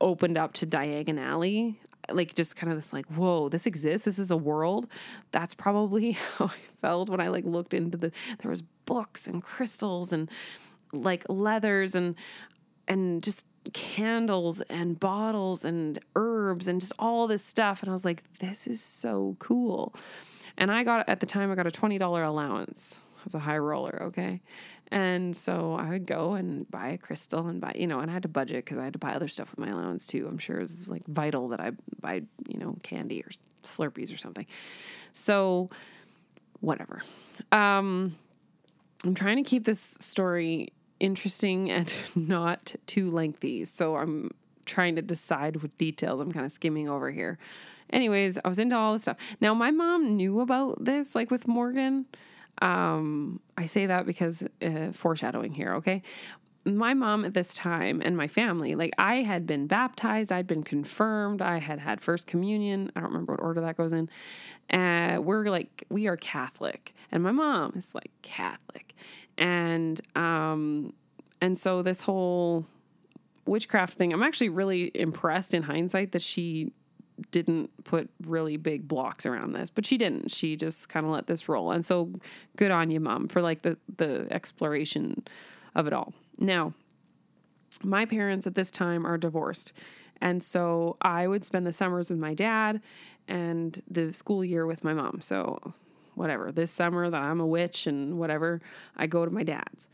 opened 0.00 0.38
up 0.38 0.54
to 0.54 0.66
Diagon 0.66 1.20
Alley 1.20 1.78
like 2.10 2.34
just 2.34 2.56
kind 2.56 2.72
of 2.72 2.78
this 2.78 2.92
like 2.92 3.06
whoa 3.06 3.48
this 3.48 3.66
exists? 3.66 4.04
This 4.04 4.18
is 4.18 4.30
a 4.30 4.36
world? 4.36 4.86
That's 5.32 5.54
probably 5.54 6.12
how 6.36 6.46
i 6.46 6.80
felt 6.80 7.08
when 7.08 7.20
i 7.20 7.28
like 7.28 7.44
looked 7.44 7.74
into 7.74 7.96
the 7.96 8.10
there 8.38 8.50
was 8.50 8.62
books 8.62 9.26
and 9.26 9.42
crystals 9.42 10.12
and 10.12 10.30
like 10.92 11.24
leathers 11.28 11.94
and 11.94 12.14
and 12.88 13.22
just 13.22 13.46
candles 13.74 14.62
and 14.62 14.98
bottles 14.98 15.64
and 15.64 15.98
herbs 16.16 16.66
and 16.66 16.80
just 16.80 16.92
all 16.98 17.26
this 17.26 17.44
stuff 17.44 17.82
and 17.82 17.90
i 17.90 17.92
was 17.92 18.04
like 18.04 18.22
this 18.38 18.66
is 18.66 18.80
so 18.82 19.36
cool. 19.38 19.94
And 20.58 20.70
i 20.70 20.82
got 20.82 21.08
at 21.08 21.20
the 21.20 21.26
time 21.26 21.50
i 21.50 21.54
got 21.54 21.66
a 21.66 21.70
$20 21.70 22.26
allowance. 22.26 23.00
I 23.18 23.24
was 23.24 23.34
a 23.34 23.38
high 23.38 23.58
roller, 23.58 24.04
okay? 24.04 24.40
And 24.90 25.36
so 25.36 25.74
I 25.74 25.90
would 25.90 26.06
go 26.06 26.32
and 26.32 26.68
buy 26.70 26.88
a 26.88 26.98
crystal 26.98 27.46
and 27.46 27.60
buy, 27.60 27.72
you 27.76 27.86
know, 27.86 28.00
and 28.00 28.10
I 28.10 28.14
had 28.14 28.24
to 28.24 28.28
budget 28.28 28.64
because 28.64 28.78
I 28.78 28.84
had 28.84 28.94
to 28.94 28.98
buy 28.98 29.12
other 29.12 29.28
stuff 29.28 29.50
with 29.50 29.58
my 29.58 29.72
allowance 29.72 30.06
too. 30.06 30.26
I'm 30.28 30.38
sure 30.38 30.58
it's 30.58 30.88
like 30.88 31.06
vital 31.06 31.48
that 31.48 31.60
I 31.60 31.72
buy, 32.00 32.22
you 32.48 32.58
know, 32.58 32.76
candy 32.82 33.22
or 33.22 33.30
Slurpees 33.62 34.12
or 34.12 34.16
something. 34.16 34.46
So, 35.12 35.70
whatever. 36.60 37.02
Um, 37.52 38.16
I'm 39.04 39.14
trying 39.14 39.36
to 39.36 39.48
keep 39.48 39.64
this 39.64 39.96
story 40.00 40.72
interesting 40.98 41.70
and 41.70 41.92
not 42.14 42.74
too 42.86 43.10
lengthy. 43.10 43.64
So 43.64 43.96
I'm 43.96 44.30
trying 44.66 44.96
to 44.96 45.02
decide 45.02 45.62
what 45.62 45.76
details 45.78 46.20
I'm 46.20 46.32
kind 46.32 46.46
of 46.46 46.52
skimming 46.52 46.88
over 46.88 47.10
here. 47.10 47.38
Anyways, 47.90 48.38
I 48.44 48.48
was 48.48 48.58
into 48.58 48.76
all 48.76 48.92
this 48.92 49.02
stuff. 49.02 49.16
Now, 49.40 49.52
my 49.52 49.70
mom 49.70 50.16
knew 50.16 50.40
about 50.40 50.84
this, 50.84 51.14
like 51.14 51.30
with 51.30 51.48
Morgan. 51.48 52.06
Um, 52.60 53.40
I 53.56 53.66
say 53.66 53.86
that 53.86 54.06
because 54.06 54.46
uh, 54.62 54.92
foreshadowing 54.92 55.52
here, 55.52 55.74
okay? 55.74 56.02
My 56.66 56.92
mom 56.92 57.24
at 57.24 57.32
this 57.32 57.54
time 57.54 58.02
and 58.04 58.16
my 58.16 58.28
family, 58.28 58.74
like 58.74 58.92
I 58.98 59.16
had 59.16 59.46
been 59.46 59.66
baptized, 59.66 60.30
I'd 60.30 60.46
been 60.46 60.62
confirmed, 60.62 61.40
I 61.40 61.58
had 61.58 61.78
had 61.78 62.02
first 62.02 62.26
communion. 62.26 62.92
I 62.94 63.00
don't 63.00 63.08
remember 63.08 63.32
what 63.32 63.40
order 63.40 63.62
that 63.62 63.78
goes 63.78 63.94
in. 63.94 64.10
And 64.68 65.18
uh, 65.18 65.22
we're 65.22 65.46
like, 65.46 65.84
we 65.88 66.06
are 66.06 66.16
Catholic, 66.16 66.94
and 67.10 67.22
my 67.22 67.32
mom 67.32 67.72
is 67.76 67.94
like 67.94 68.12
Catholic, 68.22 68.94
and 69.36 70.00
um, 70.14 70.92
and 71.40 71.58
so 71.58 71.82
this 71.82 72.02
whole 72.02 72.66
witchcraft 73.46 73.94
thing, 73.94 74.12
I'm 74.12 74.22
actually 74.22 74.50
really 74.50 74.90
impressed 74.94 75.54
in 75.54 75.62
hindsight 75.62 76.12
that 76.12 76.22
she 76.22 76.72
didn't 77.30 77.70
put 77.84 78.10
really 78.26 78.56
big 78.56 78.88
blocks 78.88 79.26
around 79.26 79.52
this, 79.52 79.70
but 79.70 79.86
she 79.86 79.98
didn't. 79.98 80.30
She 80.30 80.56
just 80.56 80.88
kind 80.88 81.06
of 81.06 81.12
let 81.12 81.26
this 81.26 81.48
roll. 81.48 81.72
And 81.72 81.84
so 81.84 82.12
good 82.56 82.70
on 82.70 82.90
you, 82.90 83.00
mom, 83.00 83.28
for 83.28 83.42
like 83.42 83.62
the 83.62 83.76
the 83.96 84.26
exploration 84.30 85.22
of 85.74 85.86
it 85.86 85.92
all. 85.92 86.12
Now, 86.38 86.74
my 87.82 88.04
parents 88.04 88.46
at 88.46 88.54
this 88.54 88.70
time 88.70 89.06
are 89.06 89.18
divorced 89.18 89.72
And 90.20 90.42
so 90.42 90.96
I 91.00 91.26
would 91.26 91.44
spend 91.44 91.66
the 91.66 91.72
summers 91.72 92.10
with 92.10 92.18
my 92.18 92.34
dad 92.34 92.80
and 93.28 93.80
the 93.90 94.12
school 94.12 94.44
year 94.44 94.66
with 94.66 94.84
my 94.84 94.92
mom. 94.94 95.20
So, 95.20 95.74
whatever, 96.14 96.52
this 96.52 96.70
summer 96.70 97.08
that 97.08 97.22
I'm 97.22 97.40
a 97.40 97.46
witch 97.46 97.86
and 97.86 98.18
whatever, 98.18 98.60
I 98.96 99.06
go 99.06 99.24
to 99.24 99.30
my 99.30 99.42
dad's. 99.44 99.88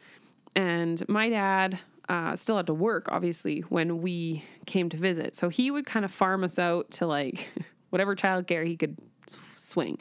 And 0.57 1.07
my 1.09 1.29
dad 1.29 1.79
uh, 2.09 2.37
still 2.37 2.57
had 2.57 2.67
to 2.67 2.75
work, 2.75 3.09
obviously, 3.11 3.61
when 3.61 4.01
we 4.01 4.45
came 4.67 4.89
to 4.89 4.97
visit. 4.97 5.35
So 5.35 5.49
he 5.49 5.71
would 5.71 5.87
kind 5.87 6.05
of 6.05 6.11
farm 6.11 6.45
us 6.45 6.59
out 6.59 6.91
to 6.93 7.07
like 7.07 7.49
whatever 7.91 8.15
childcare 8.15 8.67
he 8.67 8.77
could 8.77 8.97
swing. 9.59 9.99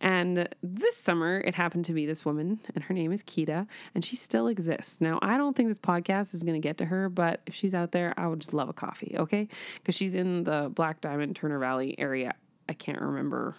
And 0.00 0.48
this 0.62 0.96
summer, 0.96 1.40
it 1.40 1.56
happened 1.56 1.84
to 1.86 1.92
be 1.92 2.06
this 2.06 2.24
woman, 2.24 2.60
and 2.74 2.84
her 2.84 2.94
name 2.94 3.10
is 3.10 3.24
Kita, 3.24 3.66
and 3.94 4.04
she 4.04 4.14
still 4.14 4.46
exists. 4.46 5.00
Now, 5.00 5.18
I 5.22 5.36
don't 5.36 5.56
think 5.56 5.68
this 5.68 5.78
podcast 5.78 6.34
is 6.34 6.44
going 6.44 6.60
to 6.60 6.66
get 6.66 6.78
to 6.78 6.84
her, 6.84 7.08
but 7.08 7.40
if 7.46 7.54
she's 7.54 7.74
out 7.74 7.90
there, 7.90 8.14
I 8.16 8.28
would 8.28 8.38
just 8.38 8.54
love 8.54 8.68
a 8.68 8.72
coffee, 8.72 9.16
okay? 9.18 9.48
Because 9.76 9.96
she's 9.96 10.14
in 10.14 10.44
the 10.44 10.70
Black 10.72 11.00
Diamond, 11.00 11.34
Turner 11.34 11.58
Valley 11.58 11.98
area. 11.98 12.34
I 12.68 12.74
can't 12.74 13.00
remember 13.00 13.56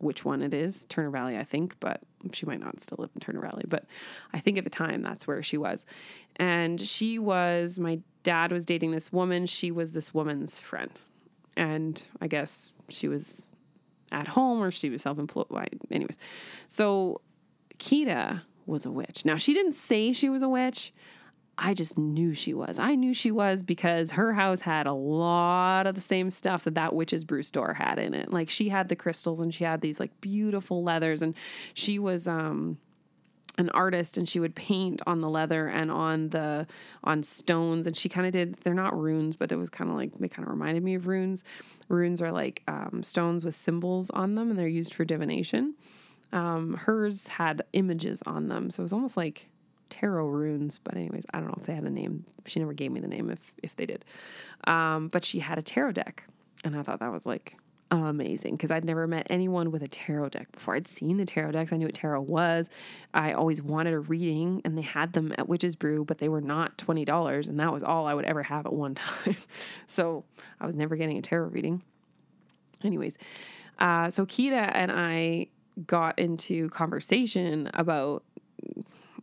which 0.00 0.24
one 0.24 0.42
it 0.42 0.54
is, 0.54 0.86
Turner 0.86 1.10
Valley, 1.10 1.36
I 1.36 1.44
think, 1.44 1.78
but 1.80 2.00
she 2.32 2.46
might 2.46 2.60
not 2.60 2.80
still 2.80 2.96
live 2.98 3.10
in 3.14 3.20
Turner 3.20 3.40
Valley. 3.40 3.64
But 3.68 3.84
I 4.32 4.40
think 4.40 4.58
at 4.58 4.64
the 4.64 4.70
time 4.70 5.02
that's 5.02 5.26
where 5.26 5.42
she 5.42 5.58
was. 5.58 5.86
And 6.36 6.80
she 6.80 7.18
was, 7.18 7.78
my 7.78 8.00
dad 8.22 8.52
was 8.52 8.64
dating 8.64 8.92
this 8.92 9.12
woman. 9.12 9.46
She 9.46 9.70
was 9.70 9.92
this 9.92 10.14
woman's 10.14 10.58
friend. 10.58 10.90
And 11.56 12.02
I 12.20 12.28
guess 12.28 12.72
she 12.88 13.08
was 13.08 13.46
at 14.12 14.28
home 14.28 14.62
or 14.62 14.70
she 14.70 14.90
was 14.90 15.02
self 15.02 15.18
employed. 15.18 15.80
Anyways, 15.90 16.18
so 16.68 17.20
Kita 17.78 18.42
was 18.66 18.86
a 18.86 18.90
witch. 18.90 19.24
Now, 19.24 19.36
she 19.36 19.52
didn't 19.52 19.74
say 19.74 20.12
she 20.12 20.28
was 20.28 20.42
a 20.42 20.48
witch. 20.48 20.92
I 21.62 21.74
just 21.74 21.98
knew 21.98 22.32
she 22.32 22.54
was. 22.54 22.78
I 22.78 22.94
knew 22.94 23.12
she 23.12 23.30
was 23.30 23.60
because 23.60 24.12
her 24.12 24.32
house 24.32 24.62
had 24.62 24.86
a 24.86 24.94
lot 24.94 25.86
of 25.86 25.94
the 25.94 26.00
same 26.00 26.30
stuff 26.30 26.64
that 26.64 26.74
that 26.76 26.94
witch's 26.94 27.22
brew 27.22 27.42
store 27.42 27.74
had 27.74 27.98
in 27.98 28.14
it. 28.14 28.32
Like 28.32 28.48
she 28.48 28.70
had 28.70 28.88
the 28.88 28.96
crystals 28.96 29.40
and 29.40 29.54
she 29.54 29.64
had 29.64 29.82
these 29.82 30.00
like 30.00 30.18
beautiful 30.22 30.82
leathers 30.82 31.20
and 31.20 31.36
she 31.74 31.98
was 31.98 32.26
um 32.26 32.78
an 33.58 33.68
artist 33.70 34.16
and 34.16 34.26
she 34.26 34.40
would 34.40 34.54
paint 34.54 35.02
on 35.06 35.20
the 35.20 35.28
leather 35.28 35.66
and 35.66 35.90
on 35.90 36.30
the 36.30 36.66
on 37.04 37.22
stones 37.22 37.86
and 37.86 37.94
she 37.94 38.08
kind 38.08 38.26
of 38.26 38.32
did 38.32 38.54
they're 38.62 38.72
not 38.72 38.98
runes 38.98 39.36
but 39.36 39.52
it 39.52 39.56
was 39.56 39.68
kind 39.68 39.90
of 39.90 39.96
like 39.96 40.16
they 40.18 40.28
kind 40.28 40.46
of 40.46 40.52
reminded 40.52 40.82
me 40.82 40.94
of 40.94 41.08
runes 41.08 41.44
runes 41.88 42.22
are 42.22 42.32
like 42.32 42.62
um, 42.68 43.02
stones 43.02 43.44
with 43.44 43.54
symbols 43.54 44.08
on 44.10 44.34
them 44.34 44.50
and 44.50 44.58
they're 44.58 44.68
used 44.68 44.94
for 44.94 45.04
divination 45.04 45.74
um, 46.32 46.74
hers 46.74 47.26
had 47.26 47.62
images 47.74 48.22
on 48.24 48.48
them 48.48 48.70
so 48.70 48.80
it 48.80 48.84
was 48.84 48.92
almost 48.92 49.16
like 49.16 49.50
tarot 49.90 50.26
runes 50.26 50.78
but 50.78 50.96
anyways 50.96 51.24
i 51.32 51.38
don't 51.38 51.48
know 51.48 51.58
if 51.58 51.66
they 51.66 51.74
had 51.74 51.84
a 51.84 51.90
name 51.90 52.24
she 52.46 52.58
never 52.60 52.72
gave 52.72 52.90
me 52.90 53.00
the 53.00 53.08
name 53.08 53.30
if 53.30 53.52
if 53.62 53.76
they 53.76 53.86
did 53.86 54.04
um, 54.64 55.08
but 55.08 55.24
she 55.24 55.38
had 55.38 55.58
a 55.58 55.62
tarot 55.62 55.92
deck 55.92 56.24
and 56.64 56.76
i 56.76 56.82
thought 56.82 57.00
that 57.00 57.12
was 57.12 57.26
like 57.26 57.56
amazing 57.90 58.54
because 58.54 58.70
I'd 58.70 58.84
never 58.84 59.06
met 59.06 59.26
anyone 59.30 59.70
with 59.70 59.82
a 59.82 59.88
tarot 59.88 60.30
deck 60.30 60.52
before. 60.52 60.74
I'd 60.76 60.86
seen 60.86 61.16
the 61.16 61.24
tarot 61.24 61.52
decks, 61.52 61.72
I 61.72 61.76
knew 61.76 61.86
what 61.86 61.94
tarot 61.94 62.22
was. 62.22 62.70
I 63.12 63.32
always 63.32 63.60
wanted 63.62 63.94
a 63.94 63.98
reading, 63.98 64.62
and 64.64 64.78
they 64.78 64.82
had 64.82 65.12
them 65.12 65.34
at 65.38 65.48
Witch's 65.48 65.76
Brew, 65.76 66.04
but 66.04 66.18
they 66.18 66.28
were 66.28 66.40
not 66.40 66.78
$20, 66.78 67.48
and 67.48 67.58
that 67.58 67.72
was 67.72 67.82
all 67.82 68.06
I 68.06 68.14
would 68.14 68.24
ever 68.24 68.42
have 68.42 68.66
at 68.66 68.72
one 68.72 68.94
time. 68.94 69.36
so 69.86 70.24
I 70.60 70.66
was 70.66 70.76
never 70.76 70.96
getting 70.96 71.18
a 71.18 71.22
tarot 71.22 71.48
reading. 71.48 71.82
Anyways, 72.84 73.16
uh, 73.78 74.10
so 74.10 74.24
Kita 74.24 74.70
and 74.72 74.92
I 74.92 75.48
got 75.86 76.18
into 76.18 76.68
conversation 76.70 77.70
about 77.74 78.24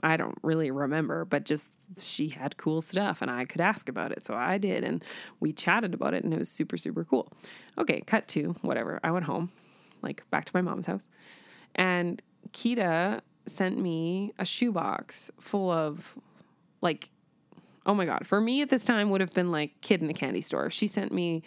I 0.04 0.18
don't 0.18 0.38
really 0.44 0.72
remember, 0.72 1.26
but 1.26 1.46
just 1.46 1.72
she 2.00 2.30
had 2.30 2.58
cool 2.58 2.82
stuff 2.82 3.22
and 3.22 3.32
I 3.32 3.46
could 3.46 3.62
ask 3.62 3.90
about 3.90 4.12
it. 4.12 4.26
So 4.26 4.34
I 4.34 4.58
did 4.58 4.84
and 4.84 5.04
we 5.40 5.54
chatted 5.54 5.94
about 5.94 6.14
it 6.14 6.24
and 6.24 6.34
it 6.34 6.40
was 6.40 6.50
super, 6.50 6.78
super 6.78 7.04
cool. 7.04 7.32
Okay, 7.78 8.02
cut 8.02 8.28
to 8.30 8.56
whatever. 8.62 9.00
I 9.04 9.12
went 9.12 9.26
home, 9.26 9.52
like 10.02 10.24
back 10.30 10.46
to 10.46 10.52
my 10.54 10.62
mom's 10.62 10.86
house. 10.86 11.06
And 11.76 12.22
Kita 12.52 13.22
sent 13.46 13.78
me 13.78 14.34
a 14.40 14.46
shoebox 14.46 15.32
full 15.40 15.72
of 15.72 16.18
like, 16.82 17.10
oh 17.86 17.94
my 17.94 18.06
God, 18.06 18.28
for 18.28 18.42
me 18.42 18.62
at 18.62 18.70
this 18.70 18.84
time 18.84 19.10
would 19.10 19.22
have 19.22 19.34
been 19.34 19.52
like 19.52 19.80
kid 19.82 20.02
in 20.02 20.10
a 20.10 20.14
candy 20.14 20.42
store. 20.42 20.70
She 20.70 20.88
sent 20.88 21.12
me 21.12 21.44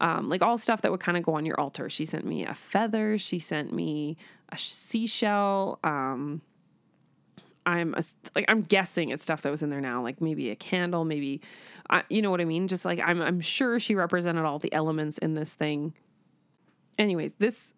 um, 0.00 0.28
like 0.28 0.42
all 0.42 0.58
stuff 0.58 0.82
that 0.82 0.92
would 0.92 1.00
kind 1.00 1.16
of 1.16 1.24
go 1.24 1.34
on 1.34 1.44
your 1.44 1.58
altar. 1.58 1.90
She 1.90 2.04
sent 2.04 2.24
me 2.24 2.44
a 2.44 2.54
feather. 2.54 3.18
She 3.18 3.38
sent 3.38 3.72
me 3.72 4.16
a 4.50 4.58
seashell. 4.58 5.78
Um, 5.82 6.42
I'm 7.68 7.94
a, 7.94 8.02
like 8.34 8.46
I'm 8.48 8.62
guessing 8.62 9.10
it's 9.10 9.22
stuff 9.22 9.42
that 9.42 9.50
was 9.50 9.62
in 9.62 9.68
there 9.68 9.80
now, 9.80 10.02
like 10.02 10.22
maybe 10.22 10.50
a 10.50 10.56
candle, 10.56 11.04
maybe, 11.04 11.42
you 12.08 12.22
know 12.22 12.30
what 12.30 12.40
I 12.40 12.46
mean. 12.46 12.66
Just 12.66 12.84
like 12.84 12.98
I'm 13.04 13.20
I'm 13.20 13.40
sure 13.40 13.78
she 13.78 13.94
represented 13.94 14.44
all 14.44 14.58
the 14.58 14.72
elements 14.72 15.18
in 15.18 15.34
this 15.34 15.52
thing. 15.52 15.92
Anyways, 16.98 17.34
this 17.34 17.74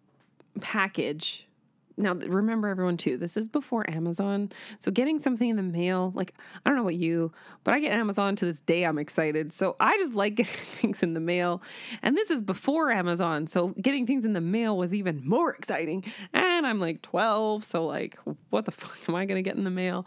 package 0.61 1.45
now 1.97 2.13
remember 2.13 2.67
everyone 2.67 2.97
too 2.97 3.17
this 3.17 3.37
is 3.37 3.47
before 3.47 3.89
amazon 3.89 4.49
so 4.79 4.91
getting 4.91 5.19
something 5.19 5.49
in 5.49 5.55
the 5.55 5.63
mail 5.63 6.11
like 6.15 6.33
i 6.65 6.69
don't 6.69 6.77
know 6.77 6.83
what 6.83 6.95
you 6.95 7.31
but 7.63 7.73
i 7.73 7.79
get 7.79 7.91
amazon 7.91 8.35
to 8.35 8.45
this 8.45 8.61
day 8.61 8.83
i'm 8.83 8.97
excited. 8.97 9.53
So 9.53 9.75
i 9.79 9.97
just 9.97 10.13
like 10.15 10.35
getting 10.35 10.53
things 10.53 11.03
in 11.03 11.13
the 11.13 11.19
mail 11.19 11.61
and 12.01 12.17
this 12.17 12.31
is 12.31 12.41
before 12.41 12.91
amazon 12.91 13.47
so 13.47 13.69
getting 13.81 14.05
things 14.07 14.25
in 14.25 14.33
the 14.33 14.41
mail 14.41 14.77
was 14.77 14.93
even 14.93 15.21
more 15.27 15.53
exciting. 15.53 16.03
And 16.33 16.65
i'm 16.65 16.79
like 16.79 17.01
12 17.01 17.63
so 17.63 17.85
like 17.85 18.17
what 18.49 18.65
the 18.65 18.71
fuck 18.81 18.97
am 19.07 19.15
i 19.15 19.25
going 19.25 19.41
to 19.41 19.47
get 19.47 19.57
in 19.57 19.63
the 19.63 19.71
mail? 19.71 20.05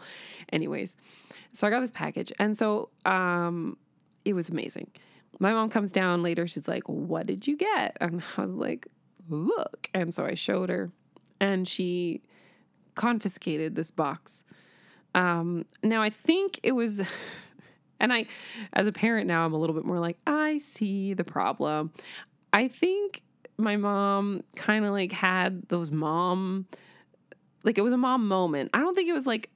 Anyways 0.51 0.95
so 1.51 1.67
i 1.67 1.69
got 1.69 1.79
this 1.79 1.91
package 1.91 2.31
and 2.39 2.57
so 2.57 2.89
um 3.05 3.77
it 4.23 4.33
was 4.33 4.49
amazing. 4.49 4.89
My 5.39 5.53
mom 5.53 5.69
comes 5.69 5.91
down 5.91 6.23
later 6.23 6.47
she's 6.47 6.67
like 6.67 6.87
what 6.87 7.25
did 7.25 7.47
you 7.47 7.57
get? 7.57 7.97
And 8.01 8.23
i 8.37 8.41
was 8.41 8.51
like 8.51 8.87
look. 9.29 9.89
And 9.93 10.13
so 10.13 10.25
i 10.25 10.33
showed 10.33 10.69
her 10.69 10.91
and 11.45 11.67
she 11.67 12.21
confiscated 12.95 13.75
this 13.75 13.91
box. 13.91 14.43
Um, 15.13 15.65
now, 15.83 16.01
I 16.01 16.09
think 16.09 16.59
it 16.63 16.73
was, 16.73 17.01
and 17.99 18.11
I, 18.11 18.25
as 18.73 18.87
a 18.87 18.91
parent 18.91 19.27
now, 19.27 19.45
I'm 19.45 19.53
a 19.53 19.57
little 19.57 19.75
bit 19.75 19.85
more 19.85 19.99
like, 19.99 20.17
I 20.25 20.57
see 20.57 21.13
the 21.13 21.23
problem. 21.23 21.91
I 22.51 22.67
think 22.67 23.21
my 23.57 23.77
mom 23.77 24.43
kind 24.55 24.85
of 24.85 24.91
like 24.91 25.11
had 25.11 25.67
those 25.69 25.91
mom, 25.91 26.65
like 27.63 27.77
it 27.77 27.83
was 27.83 27.93
a 27.93 27.97
mom 27.97 28.27
moment. 28.27 28.71
I 28.73 28.79
don't 28.79 28.95
think 28.95 29.07
it 29.07 29.13
was 29.13 29.27
like 29.27 29.49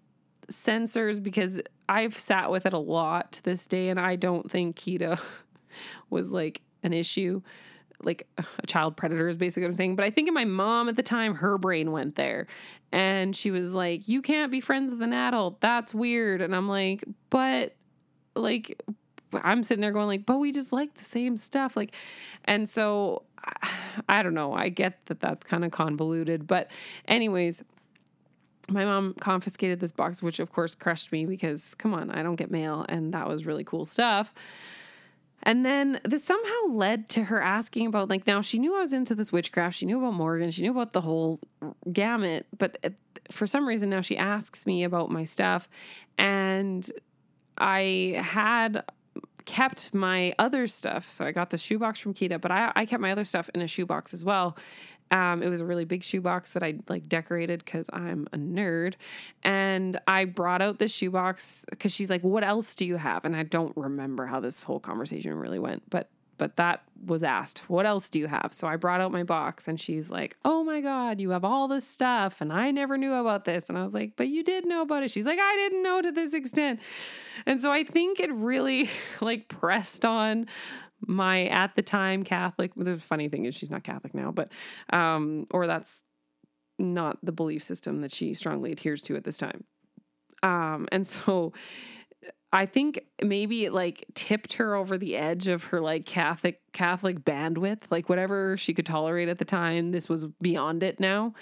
censors 0.50 1.20
because 1.20 1.60
I've 1.88 2.18
sat 2.18 2.52
with 2.52 2.66
it 2.66 2.74
a 2.74 2.80
lot 2.80 3.34
to 3.34 3.44
this 3.44 3.68
day, 3.68 3.90
and 3.90 4.00
I 4.00 4.16
don't 4.16 4.50
think 4.50 4.76
Kita 4.78 5.20
was 6.10 6.32
like 6.32 6.62
an 6.84 6.94
issue 6.94 7.42
like 8.04 8.28
a 8.38 8.68
child 8.68 8.98
predator 8.98 9.28
is 9.28 9.38
basically 9.38 9.64
what 9.64 9.72
I'm 9.72 9.78
saying. 9.78 9.96
But 9.96 10.06
I 10.06 10.12
think 10.12 10.28
in 10.28 10.34
my 10.34 10.46
mom 10.46 10.90
at 10.90 10.96
the 10.96 11.04
time, 11.04 11.36
her 11.36 11.58
brain 11.58 11.92
went 11.92 12.16
there. 12.16 12.48
And 12.92 13.36
she 13.36 13.52
was 13.52 13.76
like, 13.76 14.08
You 14.08 14.22
can't 14.22 14.52
be 14.52 14.62
friends 14.62 14.92
with 14.92 15.02
an 15.02 15.14
adult. 15.14 15.62
That's 15.62 15.94
weird. 15.94 16.42
And 16.42 16.56
I'm 16.56 16.68
like, 16.68 17.04
But 17.30 17.76
like, 18.36 18.82
I'm 19.44 19.64
sitting 19.64 19.82
there 19.82 19.92
going 19.92 20.08
like, 20.08 20.26
but 20.26 20.38
we 20.38 20.52
just 20.52 20.72
like 20.72 20.96
the 20.96 21.04
same 21.04 21.38
stuff. 21.38 21.78
Like, 21.78 21.96
and 22.46 22.68
so 22.68 23.24
I 24.10 24.24
don't 24.24 24.34
know. 24.34 24.54
I 24.54 24.70
get 24.70 25.06
that 25.06 25.20
that's 25.20 25.46
kind 25.46 25.66
of 25.66 25.72
convoluted. 25.72 26.48
But, 26.48 26.72
anyways, 27.08 27.64
my 28.70 28.86
mom 28.86 29.16
confiscated 29.20 29.80
this 29.80 29.92
box, 29.92 30.22
which 30.22 30.40
of 30.40 30.52
course 30.52 30.76
crushed 30.76 31.12
me 31.12 31.26
because, 31.26 31.76
come 31.76 31.94
on, 31.94 32.12
I 32.12 32.24
don't 32.24 32.36
get 32.36 32.52
mail. 32.52 32.86
And 32.90 33.14
that 33.14 33.28
was 33.28 33.46
really 33.46 33.64
cool 33.64 33.86
stuff. 33.86 34.34
And 35.44 35.66
then 35.66 36.00
this 36.04 36.24
somehow 36.24 36.68
led 36.70 37.10
to 37.10 37.24
her 37.24 37.42
asking 37.42 37.88
about, 37.88 38.10
like, 38.10 38.28
now 38.28 38.42
she 38.42 38.60
knew 38.60 38.76
I 38.76 38.82
was 38.82 38.94
into 38.94 39.16
this 39.16 39.32
witchcraft. 39.32 39.78
She 39.78 39.86
knew 39.86 39.98
about 39.98 40.14
Morgan. 40.14 40.52
She 40.52 40.62
knew 40.62 40.72
about 40.72 40.94
the 40.94 41.02
whole 41.02 41.40
gamut. 41.92 42.46
But 42.58 42.78
uh, 42.84 42.90
for 43.32 43.48
some 43.48 43.68
reason, 43.68 43.90
now 43.90 44.02
she 44.02 44.18
asks 44.18 44.66
me 44.66 44.84
about 44.84 45.12
my 45.12 45.24
stuff. 45.24 45.70
And 46.18 46.90
I 47.58 48.22
had 48.22 48.84
kept 49.46 49.94
my 49.94 50.34
other 50.38 50.68
stuff. 50.68 51.10
So 51.10 51.26
I 51.26 51.32
got 51.32 51.50
the 51.50 51.58
shoebox 51.58 52.00
from 52.00 52.14
Kita, 52.14 52.40
but 52.40 52.52
I, 52.52 52.72
I 52.76 52.86
kept 52.86 53.02
my 53.02 53.12
other 53.12 53.24
stuff 53.24 53.50
in 53.56 53.62
a 53.62 53.68
shoebox 53.68 54.14
as 54.14 54.24
well. 54.24 54.58
Um, 55.12 55.42
it 55.42 55.50
was 55.50 55.60
a 55.60 55.66
really 55.66 55.86
big 55.86 56.04
shoebox 56.04 56.54
that 56.54 56.64
I 56.64 56.76
like 56.88 57.10
decorated 57.10 57.64
because 57.66 57.90
I'm 57.92 58.28
a 58.32 58.38
nerd. 58.38 58.94
And 59.44 60.00
I 60.08 60.26
brought 60.26 60.62
out 60.62 60.80
the 60.80 60.88
shoebox 60.88 61.66
because 61.70 61.94
she's 61.94 62.10
like, 62.10 62.24
What 62.24 62.44
else 62.44 62.76
do 62.76 62.86
you 62.86 62.98
have? 62.98 63.26
And 63.26 63.36
I 63.36 63.44
don't 63.44 63.76
remember 63.76 64.26
how 64.26 64.40
this 64.40 64.64
whole 64.64 64.80
conversation 64.80 65.34
really 65.34 65.60
went, 65.60 65.90
but 65.90 66.10
but 66.40 66.56
that 66.56 66.84
was 67.06 67.22
asked, 67.22 67.60
What 67.70 67.86
else 67.86 68.10
do 68.10 68.18
you 68.18 68.28
have? 68.28 68.50
So 68.52 68.68
I 68.68 68.78
brought 68.78 69.02
out 69.02 69.12
my 69.12 69.24
box 69.24 69.68
and 69.68 69.80
she's 69.80 70.10
like, 70.10 70.38
Oh 70.44 70.64
my 70.64 70.82
God, 70.82 71.20
you 71.20 71.30
have 71.32 71.46
all 71.46 71.68
this 71.68 71.86
stuff. 71.86 72.42
And 72.42 72.52
I 72.52 72.72
never 72.72 72.98
knew 72.98 73.14
about 73.14 73.46
this. 73.46 73.70
And 73.70 73.78
I 73.78 73.84
was 73.84 73.94
like, 73.94 74.14
But 74.16 74.30
you 74.30 74.44
did 74.44 74.66
know 74.66 74.82
about 74.82 75.04
it. 75.04 75.12
She's 75.12 75.26
like, 75.26 75.38
I 75.40 75.56
didn't 75.56 75.84
know 75.84 76.02
to 76.02 76.12
this 76.12 76.34
extent. 76.34 76.80
And 77.46 77.62
so 77.62 77.72
I 77.72 77.84
think 77.84 78.20
it 78.20 78.32
really 78.34 78.90
like 79.22 79.48
pressed 79.50 80.06
on 80.06 80.48
my 81.08 81.46
at 81.46 81.76
the 81.76 81.82
time 81.82 82.24
Catholic. 82.24 82.72
The 82.76 82.98
funny 82.98 83.30
thing 83.30 83.46
is 83.46 83.56
she's 83.56 83.72
not 83.72 83.84
Catholic 83.84 84.14
now, 84.14 84.32
but 84.32 84.52
um, 84.92 85.46
or 85.52 85.68
that's 85.68 86.04
not 86.78 87.18
the 87.24 87.32
belief 87.32 87.64
system 87.64 88.02
that 88.02 88.14
she 88.14 88.34
strongly 88.34 88.72
adheres 88.72 89.02
to 89.04 89.16
at 89.16 89.24
this 89.24 89.38
time. 89.38 89.64
Um, 90.42 90.88
and 90.92 91.06
so 91.06 91.54
I 92.52 92.66
think 92.66 93.00
maybe 93.22 93.66
it 93.66 93.74
like 93.74 94.06
tipped 94.16 94.54
her 94.54 94.74
over 94.74 94.98
the 94.98 95.16
edge 95.16 95.48
of 95.48 95.66
her 95.66 95.80
like 95.80 96.06
Catholic 96.06 96.60
Catholic 96.74 97.20
bandwidth, 97.20 97.92
like 97.92 98.10
whatever 98.10 98.58
she 98.58 98.74
could 98.74 98.88
tolerate 98.88 99.30
at 99.30 99.38
the 99.38 99.46
time. 99.46 99.92
This 99.92 100.10
was 100.10 100.26
beyond 100.42 100.82
it 100.82 101.00
now. 101.00 101.34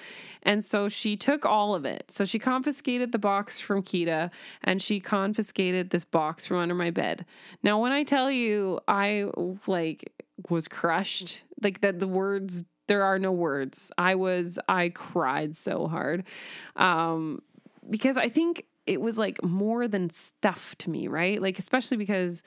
And 0.44 0.64
so 0.64 0.90
she 0.90 1.16
took 1.16 1.46
all 1.46 1.76
of 1.76 1.86
it. 1.86 2.12
So 2.12 2.26
she 2.26 2.40
confiscated 2.40 3.14
the 3.14 3.20
box 3.20 3.58
from 3.58 3.84
Kita 3.84 4.32
and 4.66 4.82
she 4.82 5.00
confiscated 5.00 5.92
this 5.92 6.04
box 6.04 6.46
from 6.46 6.58
under 6.58 6.76
my 6.76 6.92
bed. 6.92 7.26
Now 7.64 7.80
when 7.80 7.94
I 7.94 8.04
tell 8.04 8.30
you 8.30 8.82
I 8.88 9.30
like 9.66 10.12
was 10.50 10.68
crushed, 10.68 11.44
like 11.62 11.80
that 11.82 12.00
the 12.00 12.08
words 12.08 12.66
there 12.88 13.04
are 13.04 13.20
no 13.20 13.32
words. 13.32 13.92
I 13.98 14.16
was 14.16 14.60
I 14.68 14.90
cried 14.90 15.56
so 15.56 15.88
hard. 15.88 16.26
Um 16.76 17.42
because 17.90 18.18
I 18.18 18.28
think 18.28 18.66
it 18.88 19.02
was 19.02 19.18
like 19.18 19.44
more 19.44 19.88
than 19.88 20.10
stuff 20.10 20.76
to 20.80 20.90
me, 20.90 21.08
right? 21.08 21.42
Like 21.42 21.60
especially 21.60 21.98
because 21.98 22.42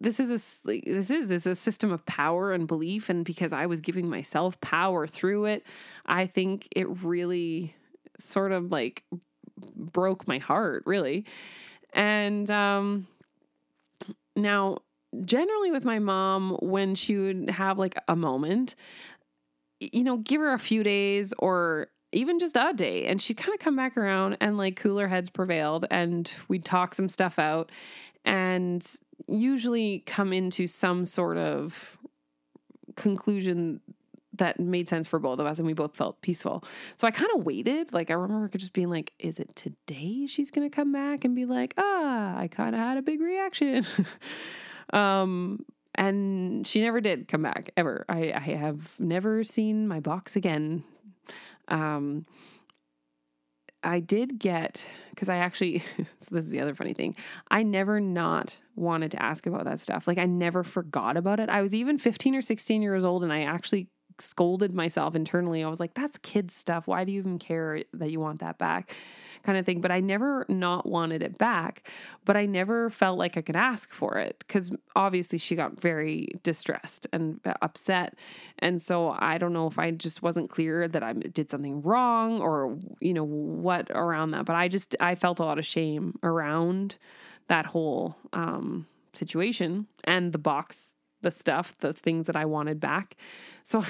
this 0.00 0.20
is 0.20 0.30
a 0.30 0.80
this 0.84 1.10
is 1.10 1.30
is 1.30 1.46
a 1.46 1.54
system 1.54 1.90
of 1.92 2.04
power 2.04 2.52
and 2.52 2.66
belief 2.66 3.08
and 3.08 3.24
because 3.24 3.52
I 3.52 3.66
was 3.66 3.80
giving 3.80 4.10
myself 4.10 4.60
power 4.60 5.06
through 5.06 5.46
it, 5.46 5.64
I 6.04 6.26
think 6.26 6.68
it 6.72 6.86
really 7.02 7.74
sort 8.18 8.52
of 8.52 8.70
like 8.70 9.04
broke 9.74 10.28
my 10.28 10.38
heart, 10.38 10.82
really. 10.86 11.24
And 11.94 12.50
um 12.50 13.06
now 14.34 14.78
generally 15.24 15.70
with 15.70 15.84
my 15.84 15.98
mom 15.98 16.58
when 16.60 16.94
she 16.94 17.16
would 17.16 17.48
have 17.48 17.78
like 17.78 17.96
a 18.08 18.14
moment 18.14 18.74
you 19.80 20.04
know 20.04 20.18
give 20.18 20.40
her 20.40 20.52
a 20.52 20.58
few 20.58 20.82
days 20.82 21.32
or 21.38 21.88
even 22.16 22.38
just 22.38 22.56
a 22.56 22.72
day. 22.74 23.06
And 23.06 23.20
she'd 23.20 23.36
kind 23.36 23.54
of 23.54 23.60
come 23.60 23.76
back 23.76 23.96
around 23.96 24.38
and 24.40 24.56
like 24.56 24.76
cooler 24.76 25.06
heads 25.06 25.30
prevailed 25.30 25.84
and 25.90 26.32
we'd 26.48 26.64
talk 26.64 26.94
some 26.94 27.08
stuff 27.08 27.38
out 27.38 27.70
and 28.24 28.84
usually 29.28 30.00
come 30.00 30.32
into 30.32 30.66
some 30.66 31.06
sort 31.06 31.36
of 31.36 31.98
conclusion 32.96 33.80
that 34.34 34.60
made 34.60 34.88
sense 34.88 35.06
for 35.06 35.18
both 35.18 35.38
of 35.38 35.46
us 35.46 35.58
and 35.58 35.66
we 35.66 35.72
both 35.72 35.96
felt 35.96 36.20
peaceful. 36.20 36.64
So 36.96 37.06
I 37.06 37.10
kind 37.10 37.30
of 37.34 37.44
waited. 37.44 37.92
Like 37.92 38.10
I 38.10 38.14
remember 38.14 38.48
just 38.56 38.72
being 38.72 38.90
like, 38.90 39.12
is 39.18 39.38
it 39.38 39.54
today 39.54 40.26
she's 40.26 40.50
gonna 40.50 40.70
come 40.70 40.92
back 40.92 41.24
and 41.24 41.34
be 41.34 41.44
like, 41.44 41.74
ah, 41.78 42.36
I 42.36 42.48
kind 42.48 42.74
of 42.74 42.80
had 42.80 42.98
a 42.98 43.02
big 43.02 43.20
reaction. 43.20 43.84
um 44.92 45.64
and 45.94 46.66
she 46.66 46.82
never 46.82 47.00
did 47.00 47.26
come 47.26 47.42
back 47.42 47.70
ever. 47.76 48.04
I, 48.08 48.32
I 48.34 48.40
have 48.40 49.00
never 49.00 49.42
seen 49.42 49.88
my 49.88 50.00
box 50.00 50.36
again 50.36 50.84
um, 51.68 52.26
I 53.82 54.00
did 54.00 54.38
get 54.38 54.88
because 55.10 55.28
I 55.28 55.36
actually 55.36 55.78
so 56.18 56.34
this 56.34 56.44
is 56.44 56.50
the 56.50 56.60
other 56.60 56.74
funny 56.74 56.94
thing. 56.94 57.16
I 57.50 57.62
never 57.62 58.00
not 58.00 58.60
wanted 58.74 59.12
to 59.12 59.22
ask 59.22 59.46
about 59.46 59.64
that 59.64 59.80
stuff. 59.80 60.06
Like 60.06 60.18
I 60.18 60.26
never 60.26 60.64
forgot 60.64 61.16
about 61.16 61.40
it. 61.40 61.48
I 61.48 61.62
was 61.62 61.74
even 61.74 61.98
15 61.98 62.34
or 62.34 62.42
16 62.42 62.82
years 62.82 63.04
old 63.04 63.22
and 63.22 63.32
I 63.32 63.42
actually 63.42 63.88
scolded 64.18 64.74
myself 64.74 65.14
internally. 65.14 65.62
I 65.62 65.68
was 65.68 65.80
like, 65.80 65.94
that's 65.94 66.18
kids 66.18 66.54
stuff. 66.54 66.86
Why 66.86 67.04
do 67.04 67.12
you 67.12 67.20
even 67.20 67.38
care 67.38 67.82
that 67.94 68.10
you 68.10 68.20
want 68.20 68.40
that 68.40 68.58
back? 68.58 68.94
Kind 69.46 69.56
of 69.56 69.64
thing. 69.64 69.80
But 69.80 69.92
I 69.92 70.00
never 70.00 70.44
not 70.48 70.84
wanted 70.86 71.22
it 71.22 71.38
back, 71.38 71.88
but 72.24 72.36
I 72.36 72.44
never 72.44 72.90
felt 72.90 73.18
like 73.18 73.36
I 73.36 73.40
could 73.40 73.56
ask 73.56 73.92
for 73.92 74.18
it 74.18 74.36
because 74.40 74.70
obviously 74.94 75.38
she 75.38 75.54
got 75.54 75.80
very 75.80 76.28
distressed 76.42 77.06
and 77.12 77.40
upset. 77.62 78.14
And 78.58 78.82
so 78.82 79.16
I 79.18 79.38
don't 79.38 79.52
know 79.52 79.68
if 79.68 79.78
I 79.78 79.92
just 79.92 80.22
wasn't 80.22 80.50
clear 80.50 80.88
that 80.88 81.02
I 81.02 81.12
did 81.12 81.50
something 81.50 81.80
wrong 81.80 82.40
or, 82.42 82.76
you 83.00 83.14
know, 83.14 83.24
what 83.24 83.90
around 83.90 84.32
that. 84.32 84.44
But 84.44 84.56
I 84.56 84.68
just, 84.68 84.96
I 85.00 85.14
felt 85.14 85.38
a 85.38 85.44
lot 85.44 85.58
of 85.58 85.64
shame 85.64 86.18
around 86.22 86.96
that 87.46 87.66
whole 87.66 88.16
um, 88.32 88.86
situation 89.12 89.86
and 90.04 90.32
the 90.32 90.38
box 90.38 90.95
the 91.22 91.30
stuff, 91.30 91.76
the 91.78 91.92
things 91.92 92.26
that 92.26 92.36
I 92.36 92.44
wanted 92.44 92.80
back. 92.80 93.16
So 93.62 93.84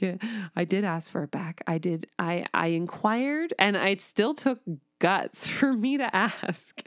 I 0.56 0.64
did 0.64 0.84
ask 0.84 1.10
for 1.10 1.24
it 1.24 1.30
back. 1.30 1.62
I 1.66 1.78
did 1.78 2.06
I 2.18 2.46
I 2.54 2.68
inquired 2.68 3.52
and 3.58 3.76
it 3.76 4.00
still 4.00 4.32
took 4.32 4.60
guts 4.98 5.46
for 5.58 5.72
me 5.72 5.98
to 5.98 6.16
ask. 6.16 6.82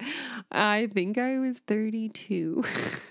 I 0.52 0.90
think 0.94 1.18
I 1.18 1.38
was 1.40 1.60
32. 1.60 2.64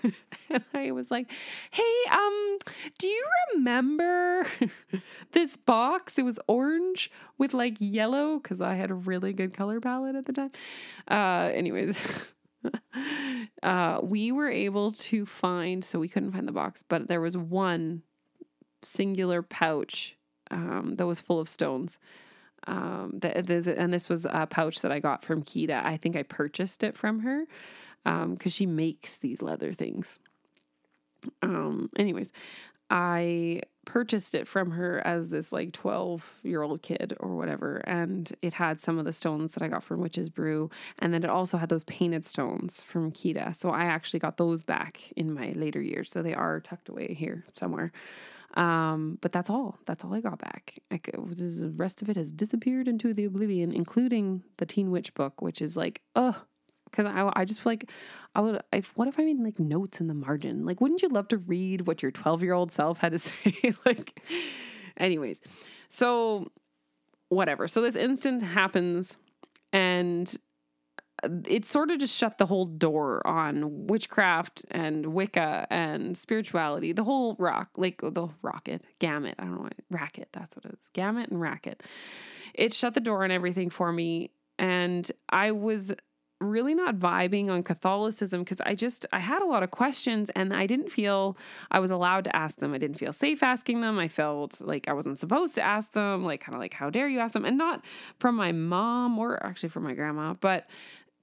and 0.49 0.63
I 0.73 0.91
was 0.91 1.11
like, 1.11 1.31
"Hey, 1.71 1.95
um, 2.11 2.57
do 2.97 3.07
you 3.07 3.25
remember 3.55 4.45
this 5.31 5.55
box? 5.55 6.17
It 6.17 6.25
was 6.25 6.39
orange 6.47 7.11
with 7.37 7.53
like 7.53 7.77
yellow 7.79 8.39
cuz 8.39 8.59
I 8.61 8.75
had 8.75 8.91
a 8.91 8.95
really 8.95 9.33
good 9.33 9.53
color 9.55 9.79
palette 9.79 10.15
at 10.15 10.25
the 10.25 10.33
time." 10.33 10.51
Uh 11.09 11.49
anyways, 11.53 11.97
uh, 13.63 13.99
we 14.03 14.31
were 14.31 14.49
able 14.49 14.91
to 14.91 15.25
find, 15.25 15.83
so 15.83 15.99
we 15.99 16.07
couldn't 16.07 16.31
find 16.31 16.47
the 16.47 16.53
box, 16.53 16.83
but 16.83 17.07
there 17.07 17.21
was 17.21 17.37
one 17.37 18.03
singular 18.83 19.41
pouch 19.41 20.15
um, 20.51 20.95
that 20.95 21.07
was 21.07 21.19
full 21.19 21.39
of 21.39 21.49
stones. 21.49 21.99
Um, 22.65 23.11
the, 23.13 23.41
the, 23.41 23.61
the, 23.61 23.79
and 23.79 23.93
this 23.93 24.09
was 24.09 24.25
a 24.29 24.47
pouch 24.47 24.81
that 24.81 24.91
I 24.91 24.99
got 24.99 25.23
from 25.23 25.43
Kita. 25.43 25.83
I 25.83 25.97
think 25.97 26.15
I 26.15 26.23
purchased 26.23 26.83
it 26.83 26.97
from 26.97 27.19
her 27.19 27.45
because 28.03 28.23
um, 28.23 28.37
she 28.49 28.65
makes 28.65 29.17
these 29.17 29.41
leather 29.41 29.73
things. 29.73 30.19
Um, 31.41 31.89
anyways, 31.97 32.31
I 32.89 33.61
purchased 33.87 34.35
it 34.35 34.47
from 34.47 34.71
her 34.71 35.01
as 35.07 35.29
this 35.29 35.53
like 35.53 35.71
12 35.71 36.39
year 36.43 36.61
old 36.61 36.81
kid 36.81 37.15
or 37.21 37.35
whatever. 37.35 37.77
And 37.85 38.31
it 38.41 38.53
had 38.53 38.81
some 38.81 38.99
of 38.99 39.05
the 39.05 39.13
stones 39.13 39.53
that 39.53 39.63
I 39.63 39.69
got 39.69 39.83
from 39.83 40.01
Witch's 40.01 40.29
Brew. 40.29 40.69
And 40.99 41.13
then 41.13 41.23
it 41.23 41.29
also 41.29 41.57
had 41.57 41.69
those 41.69 41.85
painted 41.85 42.25
stones 42.25 42.81
from 42.81 43.11
Kita. 43.11 43.55
So 43.55 43.69
I 43.69 43.85
actually 43.85 44.19
got 44.19 44.35
those 44.35 44.61
back 44.61 45.01
in 45.15 45.33
my 45.33 45.53
later 45.53 45.81
years. 45.81 46.11
So 46.11 46.21
they 46.21 46.33
are 46.33 46.59
tucked 46.59 46.89
away 46.89 47.15
here 47.17 47.45
somewhere. 47.53 47.93
Um, 48.55 49.19
but 49.21 49.31
that's 49.31 49.49
all. 49.49 49.77
That's 49.85 50.03
all 50.03 50.13
I 50.13 50.19
got 50.19 50.39
back. 50.39 50.79
I 50.91 50.97
could, 50.97 51.15
the 51.37 51.69
rest 51.77 52.01
of 52.01 52.09
it 52.09 52.17
has 52.17 52.33
disappeared 52.33 52.87
into 52.87 53.13
the 53.13 53.25
oblivion, 53.25 53.71
including 53.71 54.43
the 54.57 54.65
Teen 54.65 54.91
Witch 54.91 55.13
book, 55.13 55.41
which 55.41 55.61
is 55.61 55.77
like, 55.77 56.01
oh, 56.15 56.35
because 56.89 57.05
I, 57.05 57.31
I 57.35 57.45
just 57.45 57.61
feel 57.61 57.71
like 57.71 57.91
I 58.35 58.41
would 58.41 58.61
if 58.71 58.95
what 58.95 59.07
if 59.07 59.19
I 59.19 59.23
made 59.23 59.39
like 59.39 59.59
notes 59.59 59.99
in 59.99 60.07
the 60.07 60.13
margin? 60.13 60.65
Like, 60.65 60.81
wouldn't 60.81 61.01
you 61.01 61.09
love 61.09 61.27
to 61.29 61.37
read 61.37 61.87
what 61.87 62.01
your 62.01 62.11
12 62.11 62.43
year 62.43 62.53
old 62.53 62.71
self 62.71 62.99
had 62.99 63.13
to 63.13 63.19
say? 63.19 63.73
like, 63.85 64.21
anyways, 64.97 65.41
so 65.89 66.51
whatever. 67.29 67.67
So 67.67 67.81
this 67.81 67.95
instant 67.95 68.41
happens, 68.41 69.17
and 69.73 70.33
uh, 71.23 71.29
it 71.47 71.65
sort 71.65 71.91
of 71.91 71.99
just 71.99 72.15
shut 72.15 72.37
the 72.37 72.45
whole 72.45 72.65
door 72.65 73.25
on 73.25 73.87
witchcraft 73.87 74.65
and 74.71 75.07
Wicca 75.07 75.67
and 75.69 76.17
spirituality, 76.17 76.93
the 76.93 77.03
whole 77.03 77.35
rock, 77.39 77.69
like 77.77 78.01
the 78.01 78.27
rocket, 78.41 78.83
gamut. 78.99 79.35
I 79.39 79.43
don't 79.45 79.55
know, 79.55 79.61
what, 79.61 79.75
racket, 79.89 80.29
that's 80.31 80.55
what 80.55 80.65
it 80.65 80.77
is. 80.79 80.89
Gamut 80.93 81.29
and 81.29 81.41
racket. 81.41 81.83
It 82.53 82.73
shut 82.73 82.93
the 82.93 82.99
door 82.99 83.23
on 83.23 83.31
everything 83.31 83.69
for 83.69 83.91
me. 83.91 84.31
And 84.59 85.09
I 85.29 85.51
was 85.51 85.93
really 86.39 86.73
not 86.73 86.95
vibing 86.95 87.49
on 87.49 87.63
Catholicism 87.63 88.41
because 88.43 88.61
I 88.61 88.75
just 88.75 89.05
I 89.11 89.19
had 89.19 89.41
a 89.41 89.45
lot 89.45 89.63
of 89.63 89.71
questions 89.71 90.29
and 90.31 90.53
I 90.53 90.67
didn't 90.67 90.91
feel 90.91 91.37
I 91.71 91.79
was 91.79 91.91
allowed 91.91 92.25
to 92.25 92.35
ask 92.35 92.57
them. 92.57 92.73
I 92.73 92.77
didn't 92.77 92.97
feel 92.97 93.13
safe 93.13 93.41
asking 93.41 93.81
them. 93.81 93.97
I 93.97 94.07
felt 94.07 94.61
like 94.61 94.87
I 94.87 94.93
wasn't 94.93 95.17
supposed 95.17 95.55
to 95.55 95.61
ask 95.61 95.93
them, 95.93 96.23
like 96.23 96.41
kind 96.41 96.55
of 96.55 96.61
like 96.61 96.73
how 96.73 96.89
dare 96.89 97.07
you 97.07 97.19
ask 97.19 97.33
them? 97.33 97.45
And 97.45 97.57
not 97.57 97.83
from 98.19 98.35
my 98.35 98.51
mom 98.51 99.17
or 99.17 99.43
actually 99.43 99.69
from 99.69 99.83
my 99.83 99.93
grandma, 99.93 100.35
but 100.35 100.67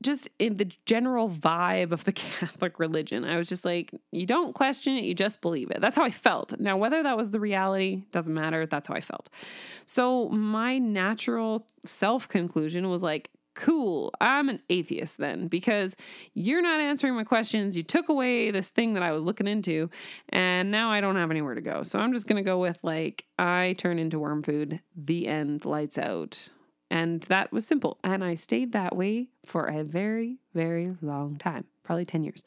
just 0.03 0.29
in 0.38 0.57
the 0.57 0.70
general 0.87 1.29
vibe 1.31 1.92
of 1.92 2.05
the 2.05 2.12
Catholic 2.12 2.79
religion. 2.79 3.24
I 3.24 3.37
was 3.37 3.48
just 3.48 3.64
like, 3.64 3.92
you 4.12 4.27
don't 4.27 4.55
question 4.55 4.96
it, 4.96 5.05
you 5.05 5.14
just 5.14 5.40
believe 5.40 5.70
it. 5.70 5.81
That's 5.81 5.96
how 5.96 6.05
I 6.05 6.11
felt. 6.11 6.59
Now, 6.61 6.77
whether 6.77 7.03
that 7.03 7.16
was 7.16 7.31
the 7.31 7.40
reality 7.40 8.03
doesn't 8.12 8.35
matter. 8.35 8.66
That's 8.66 8.88
how 8.88 8.94
I 8.94 9.00
felt. 9.00 9.29
So, 9.85 10.29
my 10.29 10.79
natural 10.79 11.66
self 11.85 12.29
conclusion 12.29 12.88
was 12.90 13.03
like, 13.03 13.31
cool, 13.54 14.12
I'm 14.20 14.48
an 14.48 14.60
atheist 14.68 15.18
then 15.18 15.48
because 15.48 15.96
you're 16.34 16.62
not 16.62 16.80
answering 16.80 17.14
my 17.14 17.24
questions. 17.24 17.76
You 17.76 17.82
took 17.82 18.08
away 18.08 18.50
this 18.50 18.70
thing 18.70 18.94
that 18.94 19.02
I 19.02 19.12
was 19.12 19.24
looking 19.24 19.46
into, 19.46 19.90
and 20.28 20.70
now 20.70 20.90
I 20.90 21.00
don't 21.00 21.16
have 21.16 21.30
anywhere 21.30 21.54
to 21.54 21.60
go. 21.60 21.82
So 21.82 21.98
I'm 21.98 22.12
just 22.12 22.26
going 22.26 22.42
to 22.42 22.48
go 22.48 22.58
with 22.58 22.78
like, 22.82 23.24
I 23.38 23.74
turn 23.78 23.98
into 23.98 24.18
worm 24.18 24.42
food, 24.42 24.80
the 24.96 25.28
end, 25.28 25.64
lights 25.64 25.98
out. 25.98 26.48
And 26.90 27.22
that 27.24 27.50
was 27.52 27.66
simple. 27.66 27.98
And 28.04 28.22
I 28.22 28.34
stayed 28.34 28.72
that 28.72 28.94
way 28.94 29.28
for 29.44 29.66
a 29.66 29.82
very, 29.82 30.38
very 30.54 30.96
long 31.02 31.36
time, 31.36 31.64
probably 31.82 32.04
10 32.04 32.22
years. 32.22 32.44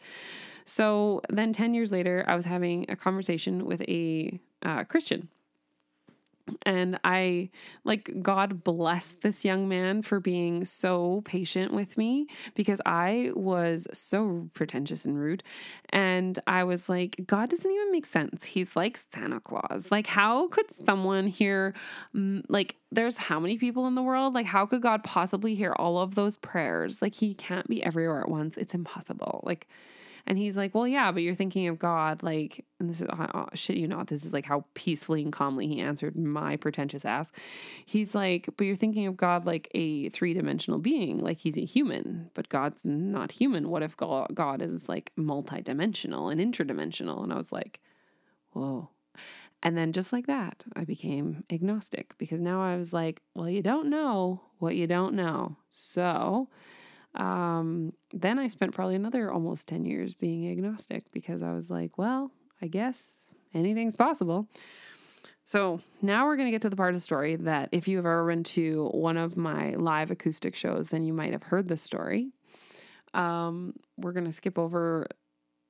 So 0.63 1.21
then 1.29 1.53
10 1.53 1.73
years 1.73 1.91
later, 1.91 2.23
I 2.27 2.35
was 2.35 2.45
having 2.45 2.85
a 2.89 2.95
conversation 2.95 3.65
with 3.65 3.81
a 3.81 4.39
uh, 4.63 4.83
Christian 4.83 5.29
and 6.63 6.99
I 7.03 7.49
like 7.83 8.21
God 8.21 8.63
bless 8.63 9.11
this 9.21 9.43
young 9.45 9.67
man 9.67 10.01
for 10.01 10.19
being 10.19 10.65
so 10.65 11.21
patient 11.25 11.73
with 11.73 11.97
me 11.97 12.27
because 12.55 12.81
I 12.85 13.31
was 13.35 13.87
so 13.93 14.49
pretentious 14.53 15.05
and 15.05 15.17
rude. 15.17 15.43
And 15.89 16.37
I 16.47 16.63
was 16.63 16.89
like, 16.89 17.15
God 17.25 17.49
doesn't 17.49 17.69
even 17.69 17.91
make 17.91 18.05
sense. 18.05 18.43
He's 18.43 18.75
like 18.75 18.99
Santa 19.13 19.39
Claus. 19.39 19.91
Like, 19.91 20.07
how 20.07 20.47
could 20.49 20.69
someone 20.85 21.27
hear, 21.27 21.73
mm, 22.15 22.43
like, 22.49 22.75
there's 22.91 23.17
how 23.17 23.39
many 23.39 23.57
people 23.57 23.87
in 23.87 23.95
the 23.95 24.01
world? 24.01 24.33
Like, 24.33 24.45
how 24.45 24.65
could 24.65 24.81
God 24.81 25.03
possibly 25.03 25.55
hear 25.55 25.73
all 25.73 25.99
of 25.99 26.15
those 26.15 26.37
prayers? 26.37 27.01
Like, 27.01 27.15
he 27.15 27.33
can't 27.33 27.67
be 27.67 27.83
everywhere 27.83 28.21
at 28.21 28.29
once. 28.29 28.57
It's 28.57 28.73
impossible. 28.73 29.41
Like, 29.43 29.67
and 30.27 30.37
he's 30.37 30.57
like, 30.57 30.75
Well, 30.75 30.87
yeah, 30.87 31.11
but 31.11 31.23
you're 31.23 31.35
thinking 31.35 31.69
of 31.69 31.79
God. 31.79 32.21
Like, 32.21 32.65
and 32.79 32.89
this 32.89 33.01
is, 33.01 33.07
oh, 33.09 33.47
shit, 33.53 33.77
you 33.77 33.87
not, 33.87 34.07
this 34.07 34.25
is 34.25 34.33
like 34.33 34.45
how 34.45 34.65
peacefully 34.73 35.23
and 35.23 35.31
calmly 35.31 35.67
he 35.67 35.79
answered 35.79 36.17
my 36.17 36.57
pretentious 36.57 37.05
ass. 37.05 37.31
He's 37.85 38.13
like, 38.13 38.49
But 38.57 38.65
you're 38.65 38.75
thinking 38.75 39.07
of 39.07 39.15
God 39.15 39.45
like 39.45 39.69
a 39.73 40.09
three 40.09 40.33
dimensional 40.33 40.79
being, 40.79 41.19
like 41.19 41.39
he's 41.39 41.57
a 41.57 41.63
human, 41.63 42.29
but 42.33 42.49
God's 42.49 42.83
not 42.83 43.31
human. 43.31 43.69
What 43.69 43.83
if 43.83 43.95
God 43.95 44.61
is 44.61 44.89
like 44.89 45.13
multidimensional 45.17 46.29
and 46.29 46.41
interdimensional? 46.41 47.23
And 47.23 47.31
I 47.31 47.37
was 47.37 47.53
like, 47.53 47.79
Whoa. 48.51 48.89
And 49.63 49.77
then 49.77 49.93
just 49.93 50.11
like 50.13 50.27
that, 50.27 50.65
I 50.75 50.83
became 50.83 51.43
agnostic 51.49 52.15
because 52.17 52.41
now 52.41 52.61
I 52.61 52.75
was 52.75 52.91
like, 52.91 53.21
Well, 53.33 53.49
you 53.49 53.61
don't 53.61 53.89
know 53.89 54.41
what 54.59 54.75
you 54.75 54.87
don't 54.87 55.13
know. 55.13 55.55
So, 55.71 56.49
um, 57.17 57.93
then 58.13 58.39
I 58.39 58.47
spent 58.47 58.73
probably 58.73 58.95
another 58.95 59.31
almost 59.31 59.67
10 59.67 59.85
years 59.85 60.13
being 60.13 60.49
agnostic 60.49 61.11
because 61.11 61.41
I 61.43 61.51
was 61.51 61.69
like, 61.69 61.97
well, 61.97 62.31
I 62.61 62.67
guess 62.67 63.27
anything's 63.53 63.95
possible. 63.95 64.47
So 65.43 65.79
now 66.01 66.25
we're 66.25 66.35
going 66.35 66.47
to 66.47 66.51
get 66.51 66.61
to 66.63 66.69
the 66.69 66.75
part 66.75 66.89
of 66.89 66.95
the 66.95 67.01
story 67.01 67.37
that 67.37 67.69
if 67.71 67.87
you've 67.87 68.05
ever 68.05 68.27
been 68.27 68.43
to 68.43 68.89
one 68.91 69.17
of 69.17 69.35
my 69.35 69.71
live 69.71 70.11
acoustic 70.11 70.55
shows, 70.55 70.89
then 70.89 71.05
you 71.05 71.13
might 71.13 71.31
have 71.31 71.43
heard 71.43 71.67
this 71.67 71.81
story. 71.81 72.29
Um, 73.13 73.73
we're 73.97 74.11
going 74.11 74.25
to 74.25 74.31
skip 74.31 74.59
over 74.59 75.07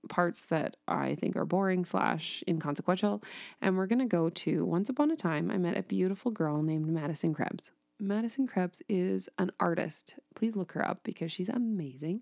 parts 0.09 0.45
that 0.45 0.75
I 0.87 1.15
think 1.15 1.35
are 1.35 1.45
boring 1.45 1.85
slash 1.85 2.43
inconsequential, 2.47 3.23
and 3.61 3.77
we're 3.77 3.87
going 3.87 3.99
to 3.99 4.05
go 4.05 4.29
to 4.29 4.65
once 4.65 4.89
upon 4.89 5.11
a 5.11 5.15
time 5.15 5.51
I 5.51 5.57
met 5.57 5.77
a 5.77 5.83
beautiful 5.83 6.31
girl 6.31 6.61
named 6.61 6.87
Madison 6.87 7.33
Krebs. 7.33 7.71
Madison 7.99 8.47
Krebs 8.47 8.81
is 8.87 9.29
an 9.37 9.51
artist. 9.59 10.15
Please 10.35 10.55
look 10.55 10.73
her 10.73 10.87
up 10.87 11.01
because 11.03 11.31
she's 11.31 11.49
amazing. 11.49 12.21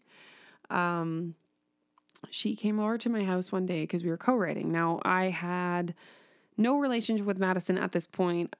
Um, 0.70 1.36
she 2.30 2.56
came 2.56 2.80
over 2.80 2.98
to 2.98 3.10
my 3.10 3.24
house 3.24 3.52
one 3.52 3.66
day 3.66 3.82
because 3.82 4.04
we 4.04 4.10
were 4.10 4.18
co-writing. 4.18 4.72
Now 4.72 5.00
I 5.04 5.26
had 5.26 5.94
no 6.58 6.80
relationship 6.80 7.26
with 7.26 7.38
Madison 7.38 7.78
at 7.78 7.92
this 7.92 8.08
point, 8.08 8.56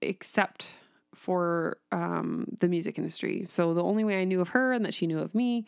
except 0.00 0.74
for 1.14 1.78
um, 1.90 2.46
the 2.60 2.68
music 2.68 2.98
industry. 2.98 3.44
So 3.48 3.74
the 3.74 3.82
only 3.82 4.04
way 4.04 4.20
I 4.20 4.24
knew 4.24 4.40
of 4.40 4.50
her 4.50 4.72
and 4.72 4.84
that 4.84 4.94
she 4.94 5.06
knew 5.06 5.18
of 5.18 5.34
me 5.34 5.66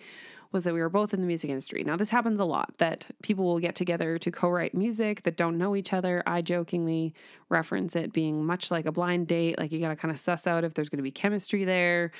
was 0.54 0.64
that 0.64 0.72
we 0.72 0.80
were 0.80 0.88
both 0.88 1.12
in 1.12 1.20
the 1.20 1.26
music 1.26 1.50
industry. 1.50 1.84
Now, 1.84 1.96
this 1.96 2.08
happens 2.08 2.40
a 2.40 2.44
lot 2.44 2.78
that 2.78 3.06
people 3.22 3.44
will 3.44 3.58
get 3.58 3.74
together 3.74 4.16
to 4.18 4.30
co 4.30 4.48
write 4.48 4.74
music 4.74 5.24
that 5.24 5.36
don't 5.36 5.58
know 5.58 5.76
each 5.76 5.92
other. 5.92 6.22
I 6.26 6.40
jokingly 6.40 7.12
reference 7.50 7.94
it 7.96 8.12
being 8.12 8.46
much 8.46 8.70
like 8.70 8.86
a 8.86 8.92
blind 8.92 9.26
date. 9.26 9.58
Like, 9.58 9.72
you 9.72 9.80
got 9.80 9.88
to 9.88 9.96
kind 9.96 10.12
of 10.12 10.18
suss 10.18 10.46
out 10.46 10.64
if 10.64 10.72
there's 10.72 10.88
going 10.88 10.98
to 10.98 11.02
be 11.02 11.10
chemistry 11.10 11.64
there. 11.64 12.12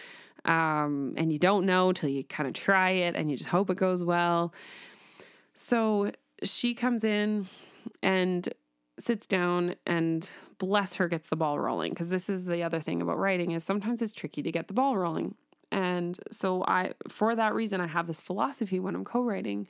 Um, 0.45 1.15
and 1.17 1.33
you 1.33 1.39
don't 1.39 1.65
know 1.65 1.93
till 1.93 2.11
you 2.11 2.23
kind 2.25 2.47
of 2.47 2.53
try 2.53 2.91
it 2.91 3.17
and 3.17 3.31
you 3.31 3.37
just 3.39 3.49
hope 3.49 3.71
it 3.71 3.77
goes 3.77 4.03
well. 4.03 4.53
So 5.55 6.11
she 6.43 6.75
comes 6.75 7.05
in 7.05 7.47
and 8.03 8.47
sits 8.99 9.27
down 9.27 9.75
and 9.87 10.29
bless 10.59 10.97
her 10.97 11.09
gets 11.09 11.29
the 11.29 11.37
ball 11.37 11.59
rolling 11.59 11.91
because 11.91 12.11
this 12.11 12.29
is 12.29 12.45
the 12.45 12.63
other 12.63 12.81
thing 12.81 13.03
about 13.03 13.19
writing 13.19 13.53
is 13.53 13.65
sometimes 13.65 14.03
it's 14.03 14.13
tricky 14.13 14.43
to 14.43 14.53
get 14.53 14.69
the 14.69 14.75
ball 14.75 14.97
rolling 14.97 15.35
and 15.75 16.17
so 16.31 16.65
I 16.69 16.93
for 17.09 17.35
that 17.35 17.53
reason 17.53 17.81
I 17.81 17.89
have 17.89 18.07
this 18.07 18.21
philosophy 18.21 18.79
when 18.79 18.95
I'm 18.95 19.05
co-writing 19.05 19.67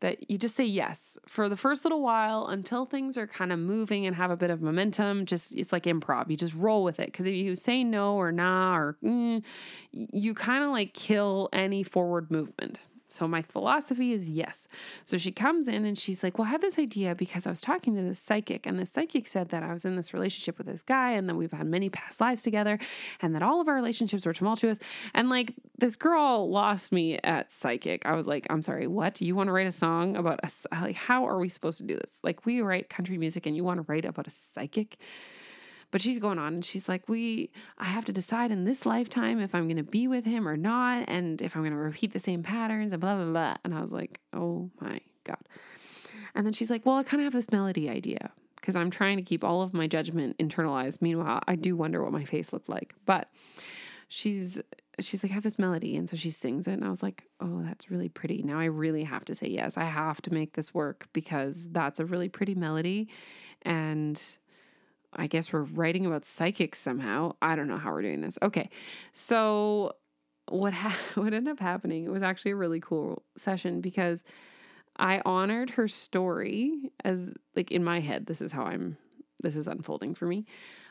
that 0.00 0.30
you 0.30 0.38
just 0.38 0.56
say 0.56 0.64
yes 0.64 1.18
for 1.26 1.48
the 1.48 1.56
first 1.56 1.84
little 1.84 2.00
while 2.00 2.46
until 2.46 2.86
things 2.86 3.18
are 3.18 3.26
kind 3.26 3.52
of 3.52 3.58
moving 3.58 4.06
and 4.06 4.16
have 4.16 4.30
a 4.30 4.36
bit 4.36 4.50
of 4.50 4.60
momentum. 4.62 5.26
Just 5.26 5.54
it's 5.54 5.72
like 5.72 5.84
improv. 5.84 6.28
You 6.30 6.36
just 6.36 6.54
roll 6.54 6.82
with 6.82 6.98
it 6.98 7.06
because 7.06 7.26
if 7.26 7.34
you 7.34 7.54
say 7.54 7.84
no 7.84 8.16
or 8.16 8.32
nah 8.32 8.76
or 8.76 8.96
mm, 9.04 9.44
you 9.92 10.34
kind 10.34 10.64
of 10.64 10.70
like 10.70 10.94
kill 10.94 11.50
any 11.52 11.82
forward 11.82 12.30
movement. 12.30 12.78
So 13.12 13.28
my 13.28 13.42
philosophy 13.42 14.12
is 14.12 14.30
yes. 14.30 14.68
So 15.04 15.16
she 15.16 15.32
comes 15.32 15.68
in 15.68 15.84
and 15.84 15.98
she's 15.98 16.22
like, 16.22 16.38
Well, 16.38 16.46
I 16.46 16.50
had 16.50 16.60
this 16.60 16.78
idea 16.78 17.14
because 17.14 17.46
I 17.46 17.50
was 17.50 17.60
talking 17.60 17.94
to 17.96 18.02
this 18.02 18.18
psychic, 18.18 18.66
and 18.66 18.78
the 18.78 18.86
psychic 18.86 19.26
said 19.26 19.50
that 19.50 19.62
I 19.62 19.72
was 19.72 19.84
in 19.84 19.96
this 19.96 20.14
relationship 20.14 20.58
with 20.58 20.66
this 20.66 20.82
guy, 20.82 21.12
and 21.12 21.28
that 21.28 21.34
we've 21.34 21.52
had 21.52 21.66
many 21.66 21.90
past 21.90 22.20
lives 22.20 22.42
together, 22.42 22.78
and 23.20 23.34
that 23.34 23.42
all 23.42 23.60
of 23.60 23.68
our 23.68 23.74
relationships 23.74 24.26
were 24.26 24.32
tumultuous. 24.32 24.78
And 25.14 25.28
like 25.28 25.54
this 25.78 25.96
girl 25.96 26.50
lost 26.50 26.92
me 26.92 27.18
at 27.24 27.52
psychic. 27.52 28.06
I 28.06 28.14
was 28.14 28.26
like, 28.26 28.46
I'm 28.50 28.62
sorry, 28.62 28.86
what? 28.86 29.20
You 29.20 29.34
want 29.34 29.48
to 29.48 29.52
write 29.52 29.66
a 29.66 29.72
song 29.72 30.16
about 30.16 30.40
a 30.42 30.50
like 30.80 30.96
how 30.96 31.26
are 31.26 31.38
we 31.38 31.48
supposed 31.48 31.78
to 31.78 31.84
do 31.84 31.96
this? 31.96 32.20
Like 32.22 32.46
we 32.46 32.60
write 32.60 32.88
country 32.88 33.18
music 33.18 33.46
and 33.46 33.56
you 33.56 33.64
want 33.64 33.78
to 33.78 33.86
write 33.88 34.04
about 34.04 34.26
a 34.26 34.30
psychic? 34.30 34.96
But 35.92 36.00
she's 36.00 36.18
going 36.18 36.40
on 36.40 36.54
and 36.54 36.64
she's 36.64 36.88
like, 36.88 37.08
We, 37.08 37.52
I 37.78 37.84
have 37.84 38.04
to 38.06 38.12
decide 38.12 38.50
in 38.50 38.64
this 38.64 38.84
lifetime 38.84 39.38
if 39.38 39.54
I'm 39.54 39.68
going 39.68 39.76
to 39.76 39.84
be 39.84 40.08
with 40.08 40.24
him 40.24 40.48
or 40.48 40.56
not, 40.56 41.04
and 41.08 41.40
if 41.40 41.54
I'm 41.54 41.62
going 41.62 41.72
to 41.72 41.78
repeat 41.78 42.12
the 42.12 42.18
same 42.18 42.42
patterns 42.42 42.92
and 42.92 43.00
blah, 43.00 43.14
blah, 43.14 43.26
blah. 43.26 43.56
And 43.62 43.72
I 43.72 43.80
was 43.80 43.92
like, 43.92 44.20
Oh 44.32 44.70
my 44.80 45.00
God. 45.22 45.38
And 46.34 46.44
then 46.44 46.52
she's 46.52 46.70
like, 46.70 46.84
Well, 46.84 46.96
I 46.96 47.04
kind 47.04 47.20
of 47.20 47.26
have 47.26 47.32
this 47.32 47.52
melody 47.52 47.88
idea 47.88 48.32
because 48.56 48.74
I'm 48.74 48.90
trying 48.90 49.18
to 49.18 49.22
keep 49.22 49.44
all 49.44 49.62
of 49.62 49.74
my 49.74 49.86
judgment 49.86 50.38
internalized. 50.38 51.02
Meanwhile, 51.02 51.42
I 51.46 51.56
do 51.56 51.76
wonder 51.76 52.02
what 52.02 52.12
my 52.12 52.24
face 52.24 52.52
looked 52.52 52.68
like. 52.68 52.94
But 53.04 53.28
she's 54.08 54.60
she's 54.98 55.22
like, 55.22 55.32
I 55.32 55.34
have 55.34 55.42
this 55.42 55.58
melody. 55.58 55.96
And 55.96 56.08
so 56.08 56.16
she 56.16 56.30
sings 56.30 56.68
it. 56.68 56.74
And 56.74 56.84
I 56.84 56.88
was 56.88 57.02
like, 57.02 57.24
oh, 57.40 57.62
that's 57.62 57.90
really 57.90 58.08
pretty. 58.08 58.42
Now 58.42 58.58
I 58.60 58.66
really 58.66 59.04
have 59.04 59.24
to 59.26 59.34
say 59.34 59.48
yes. 59.48 59.76
I 59.76 59.84
have 59.84 60.20
to 60.22 60.32
make 60.32 60.54
this 60.54 60.72
work 60.72 61.08
because 61.12 61.70
that's 61.70 62.00
a 62.00 62.04
really 62.04 62.28
pretty 62.28 62.54
melody. 62.54 63.08
And 63.62 64.20
I 65.14 65.26
guess 65.26 65.52
we're 65.52 65.62
writing 65.62 66.06
about 66.06 66.24
psychics 66.24 66.78
somehow. 66.78 67.34
I 67.42 67.56
don't 67.56 67.68
know 67.68 67.78
how 67.78 67.92
we're 67.92 68.02
doing 68.02 68.20
this. 68.20 68.38
Okay. 68.42 68.70
So 69.12 69.96
what 70.48 70.72
ha- 70.74 70.98
what 71.14 71.32
ended 71.34 71.52
up 71.52 71.60
happening, 71.60 72.04
it 72.04 72.10
was 72.10 72.22
actually 72.22 72.52
a 72.52 72.56
really 72.56 72.80
cool 72.80 73.22
session 73.36 73.80
because 73.80 74.24
I 74.96 75.22
honored 75.24 75.70
her 75.70 75.88
story 75.88 76.92
as 77.04 77.32
like 77.56 77.70
in 77.70 77.82
my 77.82 78.00
head 78.00 78.26
this 78.26 78.40
is 78.40 78.52
how 78.52 78.64
I'm 78.64 78.96
this 79.42 79.56
is 79.56 79.66
unfolding 79.66 80.14
for 80.14 80.26
me. 80.26 80.46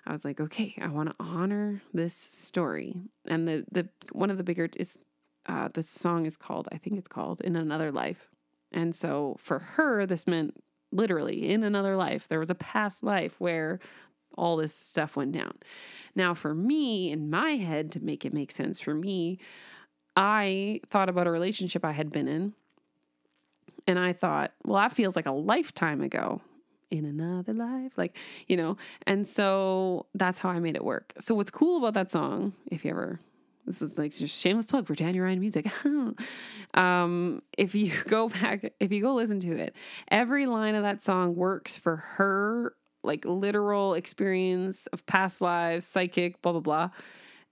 I 0.05 0.11
was 0.11 0.25
like, 0.25 0.41
okay, 0.41 0.75
I 0.81 0.87
want 0.87 1.09
to 1.09 1.15
honor 1.19 1.81
this 1.93 2.13
story. 2.13 2.95
And 3.25 3.47
the 3.47 3.65
the 3.71 3.89
one 4.11 4.29
of 4.29 4.37
the 4.37 4.43
bigger 4.43 4.69
is 4.77 4.99
uh 5.47 5.69
the 5.73 5.83
song 5.83 6.25
is 6.25 6.37
called 6.37 6.67
I 6.71 6.77
think 6.77 6.97
it's 6.97 7.07
called 7.07 7.41
In 7.41 7.55
Another 7.55 7.91
Life. 7.91 8.29
And 8.71 8.95
so 8.95 9.35
for 9.39 9.59
her 9.59 10.05
this 10.05 10.27
meant 10.27 10.55
literally 10.93 11.49
in 11.49 11.63
another 11.63 11.95
life 11.95 12.27
there 12.27 12.39
was 12.39 12.49
a 12.49 12.55
past 12.55 13.01
life 13.01 13.39
where 13.39 13.79
all 14.37 14.57
this 14.57 14.73
stuff 14.73 15.15
went 15.15 15.31
down. 15.31 15.57
Now, 16.15 16.33
for 16.33 16.53
me, 16.53 17.11
in 17.11 17.29
my 17.29 17.51
head, 17.51 17.91
to 17.93 17.99
make 17.99 18.25
it 18.25 18.33
make 18.33 18.51
sense 18.51 18.79
for 18.79 18.93
me, 18.93 19.39
I 20.15 20.81
thought 20.89 21.09
about 21.09 21.27
a 21.27 21.31
relationship 21.31 21.85
I 21.85 21.91
had 21.91 22.09
been 22.09 22.27
in. 22.27 22.53
And 23.87 23.97
I 23.97 24.13
thought, 24.13 24.51
well, 24.65 24.81
that 24.81 24.91
feels 24.91 25.15
like 25.15 25.25
a 25.25 25.31
lifetime 25.31 26.01
ago 26.01 26.41
in 26.91 27.05
another 27.05 27.53
life. 27.53 27.97
Like, 27.97 28.17
you 28.47 28.57
know, 28.57 28.77
and 29.07 29.27
so 29.27 30.05
that's 30.13 30.39
how 30.39 30.49
I 30.49 30.59
made 30.59 30.75
it 30.75 30.83
work. 30.83 31.13
So, 31.17 31.33
what's 31.33 31.49
cool 31.49 31.77
about 31.77 31.93
that 31.93 32.11
song, 32.11 32.53
if 32.69 32.85
you 32.85 32.91
ever 32.91 33.19
this 33.65 33.81
is 33.81 33.97
like 33.97 34.13
just 34.13 34.39
shameless 34.39 34.65
plug 34.65 34.87
for 34.87 34.95
Tanya 34.95 35.23
Ryan 35.23 35.39
music. 35.39 35.71
um, 36.73 37.41
if 37.57 37.75
you 37.75 37.91
go 38.07 38.29
back, 38.29 38.73
if 38.79 38.91
you 38.91 39.01
go 39.01 39.13
listen 39.13 39.39
to 39.41 39.55
it, 39.55 39.75
every 40.09 40.45
line 40.45 40.75
of 40.75 40.83
that 40.83 41.03
song 41.03 41.35
works 41.35 41.77
for 41.77 41.97
her 41.97 42.73
like 43.03 43.25
literal 43.25 43.93
experience 43.93 44.87
of 44.87 45.05
past 45.05 45.41
lives, 45.41 45.85
psychic, 45.85 46.41
blah, 46.41 46.53
blah, 46.53 46.61
blah. 46.61 46.89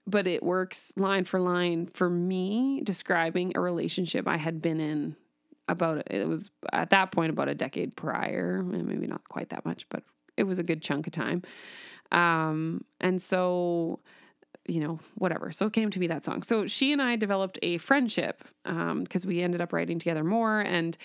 But 0.06 0.26
it 0.26 0.42
works 0.42 0.92
line 0.96 1.24
for 1.24 1.40
line 1.40 1.86
for 1.86 2.08
me 2.08 2.80
describing 2.84 3.52
a 3.54 3.60
relationship 3.60 4.26
I 4.26 4.36
had 4.36 4.62
been 4.62 4.80
in 4.80 5.16
about 5.68 6.02
it 6.10 6.28
was 6.28 6.50
at 6.72 6.90
that 6.90 7.12
point 7.12 7.30
about 7.30 7.48
a 7.48 7.54
decade 7.54 7.96
prior, 7.96 8.58
and 8.58 8.86
maybe 8.86 9.06
not 9.06 9.26
quite 9.28 9.50
that 9.50 9.64
much, 9.64 9.88
but 9.88 10.02
it 10.36 10.44
was 10.44 10.58
a 10.58 10.62
good 10.62 10.82
chunk 10.82 11.06
of 11.06 11.12
time. 11.12 11.42
Um, 12.12 12.84
and 13.00 13.22
so, 13.22 14.00
you 14.66 14.80
know, 14.80 14.98
whatever. 15.14 15.52
So 15.52 15.66
it 15.66 15.72
came 15.72 15.90
to 15.90 15.98
be 15.98 16.08
that 16.08 16.24
song. 16.24 16.42
So 16.42 16.66
she 16.66 16.92
and 16.92 17.00
I 17.00 17.16
developed 17.16 17.58
a 17.62 17.78
friendship 17.78 18.42
um, 18.64 19.04
because 19.04 19.24
um, 19.24 19.28
we 19.28 19.42
ended 19.42 19.60
up 19.60 19.72
writing 19.72 19.98
together 19.98 20.24
more 20.24 20.60
and 20.60 20.96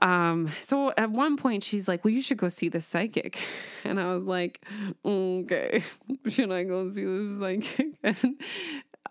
um, 0.00 0.48
so 0.60 0.92
at 0.96 1.10
one 1.10 1.36
point 1.36 1.62
she's 1.62 1.86
like, 1.86 2.04
Well, 2.04 2.12
you 2.12 2.22
should 2.22 2.38
go 2.38 2.48
see 2.48 2.68
the 2.68 2.80
psychic. 2.80 3.38
And 3.84 4.00
I 4.00 4.14
was 4.14 4.24
like, 4.24 4.64
Okay, 5.04 5.82
should 6.28 6.50
I 6.52 6.64
go 6.64 6.88
see 6.88 7.04
the 7.04 7.28
psychic? 7.38 8.34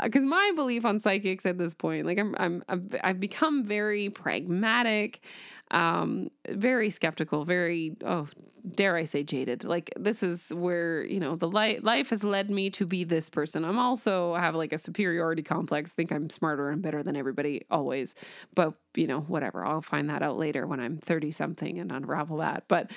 Because 0.01 0.23
my 0.23 0.51
belief 0.55 0.83
on 0.85 0.99
psychics 0.99 1.45
at 1.45 1.57
this 1.59 1.73
point, 1.75 2.07
like 2.07 2.17
I'm, 2.17 2.33
I'm, 2.39 2.63
I've, 2.67 2.95
I've 3.03 3.19
become 3.19 3.63
very 3.63 4.09
pragmatic. 4.09 5.21
um, 5.69 6.29
very 6.49 6.89
skeptical, 6.89 7.45
very 7.45 7.95
oh, 8.05 8.27
dare 8.69 8.95
I 8.95 9.03
say 9.03 9.23
jaded. 9.23 9.63
Like 9.63 9.91
this 9.97 10.23
is 10.23 10.49
where 10.49 11.03
you 11.03 11.19
know 11.19 11.35
the 11.35 11.49
life 11.49 11.79
life 11.83 12.09
has 12.09 12.23
led 12.23 12.49
me 12.49 12.69
to 12.71 12.85
be 12.85 13.03
this 13.03 13.29
person. 13.29 13.65
I'm 13.65 13.79
also 13.79 14.35
have 14.35 14.55
like 14.55 14.73
a 14.73 14.77
superiority 14.77 15.43
complex. 15.43 15.93
Think 15.93 16.11
I'm 16.11 16.29
smarter 16.29 16.69
and 16.69 16.81
better 16.81 17.03
than 17.03 17.15
everybody 17.15 17.65
always, 17.69 18.15
but 18.53 18.73
you 18.95 19.07
know 19.07 19.21
whatever. 19.21 19.65
I'll 19.65 19.81
find 19.81 20.09
that 20.09 20.21
out 20.21 20.37
later 20.37 20.67
when 20.67 20.79
I'm 20.79 20.97
30 20.97 21.31
something 21.31 21.79
and 21.79 21.91
unravel 21.91 22.37
that. 22.37 22.65
But 22.67 22.91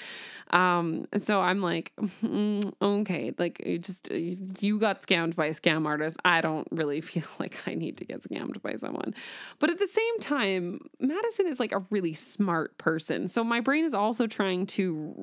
um, 0.50 1.06
so 1.16 1.40
I'm 1.40 1.60
like, 1.60 1.92
mm, 2.22 2.72
okay, 2.80 3.32
like 3.38 3.62
you 3.64 3.78
just 3.78 4.10
you 4.10 4.78
got 4.78 5.02
scammed 5.02 5.34
by 5.34 5.46
a 5.46 5.50
scam 5.50 5.86
artist. 5.86 6.18
I 6.24 6.40
don't 6.40 6.68
really 6.70 7.00
feel 7.00 7.24
like 7.38 7.56
I 7.66 7.74
need 7.74 7.98
to 7.98 8.04
get 8.04 8.22
scammed 8.22 8.60
by 8.62 8.76
someone, 8.76 9.14
but 9.58 9.70
at 9.70 9.78
the 9.78 9.86
same 9.86 10.20
time, 10.20 10.80
Madison 11.00 11.46
is 11.46 11.60
like 11.60 11.72
a 11.72 11.84
really 11.90 12.12
smart 12.12 12.76
person. 12.78 13.28
So 13.28 13.44
my 13.44 13.60
brain 13.60 13.84
is 13.84 13.94
also 13.94 14.26
trying 14.26 14.66
to 14.66 15.14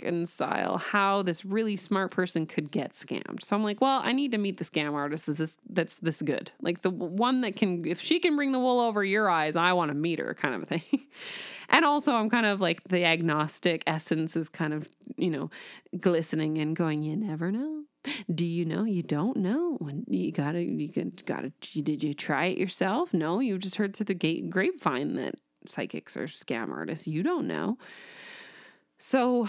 reconcile 0.00 0.78
how 0.78 1.22
this 1.22 1.44
really 1.44 1.76
smart 1.76 2.10
person 2.10 2.46
could 2.46 2.70
get 2.70 2.92
scammed. 2.92 3.42
So 3.42 3.56
I'm 3.56 3.62
like, 3.62 3.80
well, 3.80 4.00
I 4.02 4.12
need 4.12 4.32
to 4.32 4.38
meet 4.38 4.58
the 4.58 4.64
scam 4.64 4.92
artist 4.92 5.26
that's 5.26 5.38
this 5.38 5.58
that's 5.68 5.94
this 5.96 6.22
good. 6.22 6.50
Like 6.60 6.82
the 6.82 6.90
one 6.90 7.42
that 7.42 7.56
can 7.56 7.84
if 7.86 8.00
she 8.00 8.20
can 8.20 8.36
bring 8.36 8.52
the 8.52 8.58
wool 8.58 8.80
over 8.80 9.04
your 9.04 9.30
eyes, 9.30 9.56
I 9.56 9.72
want 9.72 9.90
to 9.90 9.94
meet 9.94 10.18
her 10.18 10.34
kind 10.34 10.54
of 10.54 10.62
a 10.62 10.66
thing. 10.66 11.06
and 11.68 11.84
also 11.84 12.14
I'm 12.14 12.30
kind 12.30 12.46
of 12.46 12.60
like 12.60 12.84
the 12.84 13.04
agnostic 13.04 13.82
essence 13.86 14.36
is 14.36 14.48
kind 14.48 14.72
of, 14.72 14.88
you 15.16 15.30
know, 15.30 15.50
glistening 15.98 16.58
and 16.58 16.74
going, 16.74 17.02
you 17.02 17.16
never 17.16 17.50
know. 17.50 17.82
Do 18.34 18.46
you 18.46 18.64
know? 18.64 18.84
You 18.84 19.02
don't 19.02 19.36
know. 19.36 19.78
You 20.06 20.32
gotta, 20.32 20.62
you 20.62 20.88
gotta, 21.26 21.52
did 21.60 22.02
you 22.02 22.14
try 22.14 22.46
it 22.46 22.56
yourself? 22.56 23.12
No, 23.12 23.40
you 23.40 23.58
just 23.58 23.76
heard 23.76 23.94
through 23.94 24.06
the 24.06 24.14
gate 24.14 24.48
grapevine 24.48 25.16
that 25.16 25.34
psychics 25.68 26.16
are 26.16 26.24
scam 26.24 26.70
artists. 26.70 27.06
You 27.06 27.22
don't 27.22 27.46
know. 27.46 27.76
So, 29.02 29.48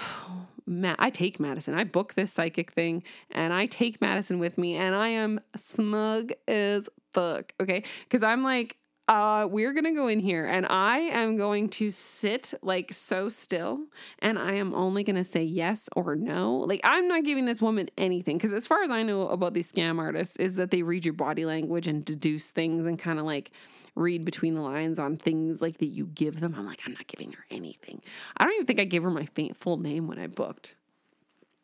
I 0.97 1.09
take 1.09 1.37
Madison. 1.37 1.73
I 1.73 1.83
book 1.83 2.13
this 2.13 2.31
psychic 2.31 2.71
thing 2.71 3.03
and 3.31 3.51
I 3.51 3.65
take 3.65 3.99
Madison 3.99 4.39
with 4.39 4.57
me 4.57 4.77
and 4.77 4.95
I 4.95 5.09
am 5.09 5.41
smug 5.57 6.31
as 6.47 6.89
fuck. 7.11 7.51
Okay. 7.59 7.83
Cause 8.09 8.23
I'm 8.23 8.43
like, 8.43 8.77
uh, 9.11 9.45
we're 9.45 9.73
gonna 9.73 9.93
go 9.93 10.07
in 10.07 10.21
here 10.21 10.45
and 10.45 10.65
I 10.69 10.99
am 10.99 11.35
going 11.35 11.67
to 11.71 11.91
sit 11.91 12.53
like 12.61 12.93
so 12.93 13.27
still 13.27 13.81
and 14.19 14.39
I 14.39 14.53
am 14.53 14.73
only 14.73 15.03
gonna 15.03 15.25
say 15.25 15.43
yes 15.43 15.89
or 15.97 16.15
no. 16.15 16.59
Like 16.59 16.79
I'm 16.85 17.09
not 17.09 17.25
giving 17.25 17.43
this 17.43 17.61
woman 17.61 17.89
anything 17.97 18.37
because 18.37 18.53
as 18.53 18.65
far 18.65 18.83
as 18.83 18.89
I 18.89 19.03
know 19.03 19.27
about 19.27 19.53
these 19.53 19.69
scam 19.69 19.99
artists 19.99 20.37
is 20.37 20.55
that 20.55 20.71
they 20.71 20.81
read 20.81 21.03
your 21.03 21.13
body 21.13 21.43
language 21.43 21.87
and 21.87 22.05
deduce 22.05 22.51
things 22.51 22.85
and 22.85 22.97
kind 22.97 23.19
of 23.19 23.25
like 23.25 23.51
read 23.95 24.23
between 24.23 24.55
the 24.55 24.61
lines 24.61 24.97
on 24.97 25.17
things 25.17 25.61
like 25.61 25.79
that 25.79 25.87
you 25.87 26.05
give 26.05 26.39
them. 26.39 26.55
I'm 26.57 26.65
like, 26.65 26.79
I'm 26.85 26.93
not 26.93 27.07
giving 27.07 27.33
her 27.33 27.45
anything. 27.51 28.01
I 28.37 28.45
don't 28.45 28.53
even 28.53 28.65
think 28.65 28.79
I 28.79 28.85
gave 28.85 29.03
her 29.03 29.11
my 29.11 29.27
full 29.55 29.75
name 29.75 30.07
when 30.07 30.19
I 30.19 30.27
booked. 30.27 30.75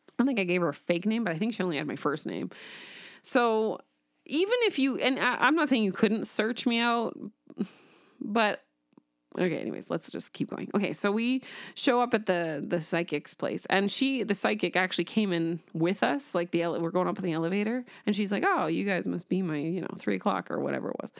I 0.09 0.13
don't 0.17 0.27
think 0.27 0.41
I 0.41 0.43
gave 0.43 0.59
her 0.59 0.67
a 0.67 0.73
fake 0.73 1.05
name, 1.05 1.23
but 1.23 1.31
I 1.31 1.37
think 1.37 1.53
she 1.53 1.63
only 1.63 1.77
had 1.77 1.87
my 1.87 1.95
first 1.95 2.27
name. 2.27 2.49
So 3.21 3.79
even 4.27 4.55
if 4.61 4.79
you, 4.79 4.97
and 4.97 5.19
I, 5.19 5.35
I'm 5.39 5.55
not 5.55 5.69
saying 5.69 5.83
you 5.83 5.91
couldn't 5.91 6.27
search 6.27 6.65
me 6.65 6.79
out, 6.79 7.17
but 8.21 8.61
Okay, 9.39 9.59
anyways, 9.59 9.89
let's 9.89 10.09
just 10.09 10.33
keep 10.33 10.49
going. 10.49 10.69
Okay, 10.73 10.93
so 10.93 11.11
we 11.11 11.43
show 11.75 12.01
up 12.01 12.15
at 12.15 12.25
the 12.25 12.63
the 12.65 12.81
psychic's 12.81 13.35
place, 13.35 13.67
and 13.69 13.91
she, 13.91 14.23
the 14.23 14.33
psychic, 14.33 14.75
actually 14.75 15.03
came 15.03 15.31
in 15.31 15.59
with 15.73 16.01
us. 16.01 16.33
Like 16.33 16.49
the 16.49 16.63
ele- 16.63 16.81
we're 16.81 16.89
going 16.89 17.07
up 17.07 17.19
in 17.19 17.23
the 17.23 17.33
elevator, 17.33 17.85
and 18.07 18.15
she's 18.15 18.31
like, 18.31 18.43
"Oh, 18.45 18.65
you 18.65 18.83
guys 18.83 19.07
must 19.07 19.29
be 19.29 19.43
my, 19.43 19.57
you 19.57 19.81
know, 19.81 19.89
three 19.99 20.15
o'clock 20.15 20.49
or 20.49 20.59
whatever 20.59 20.89
it 20.89 20.95
was." 20.99 21.11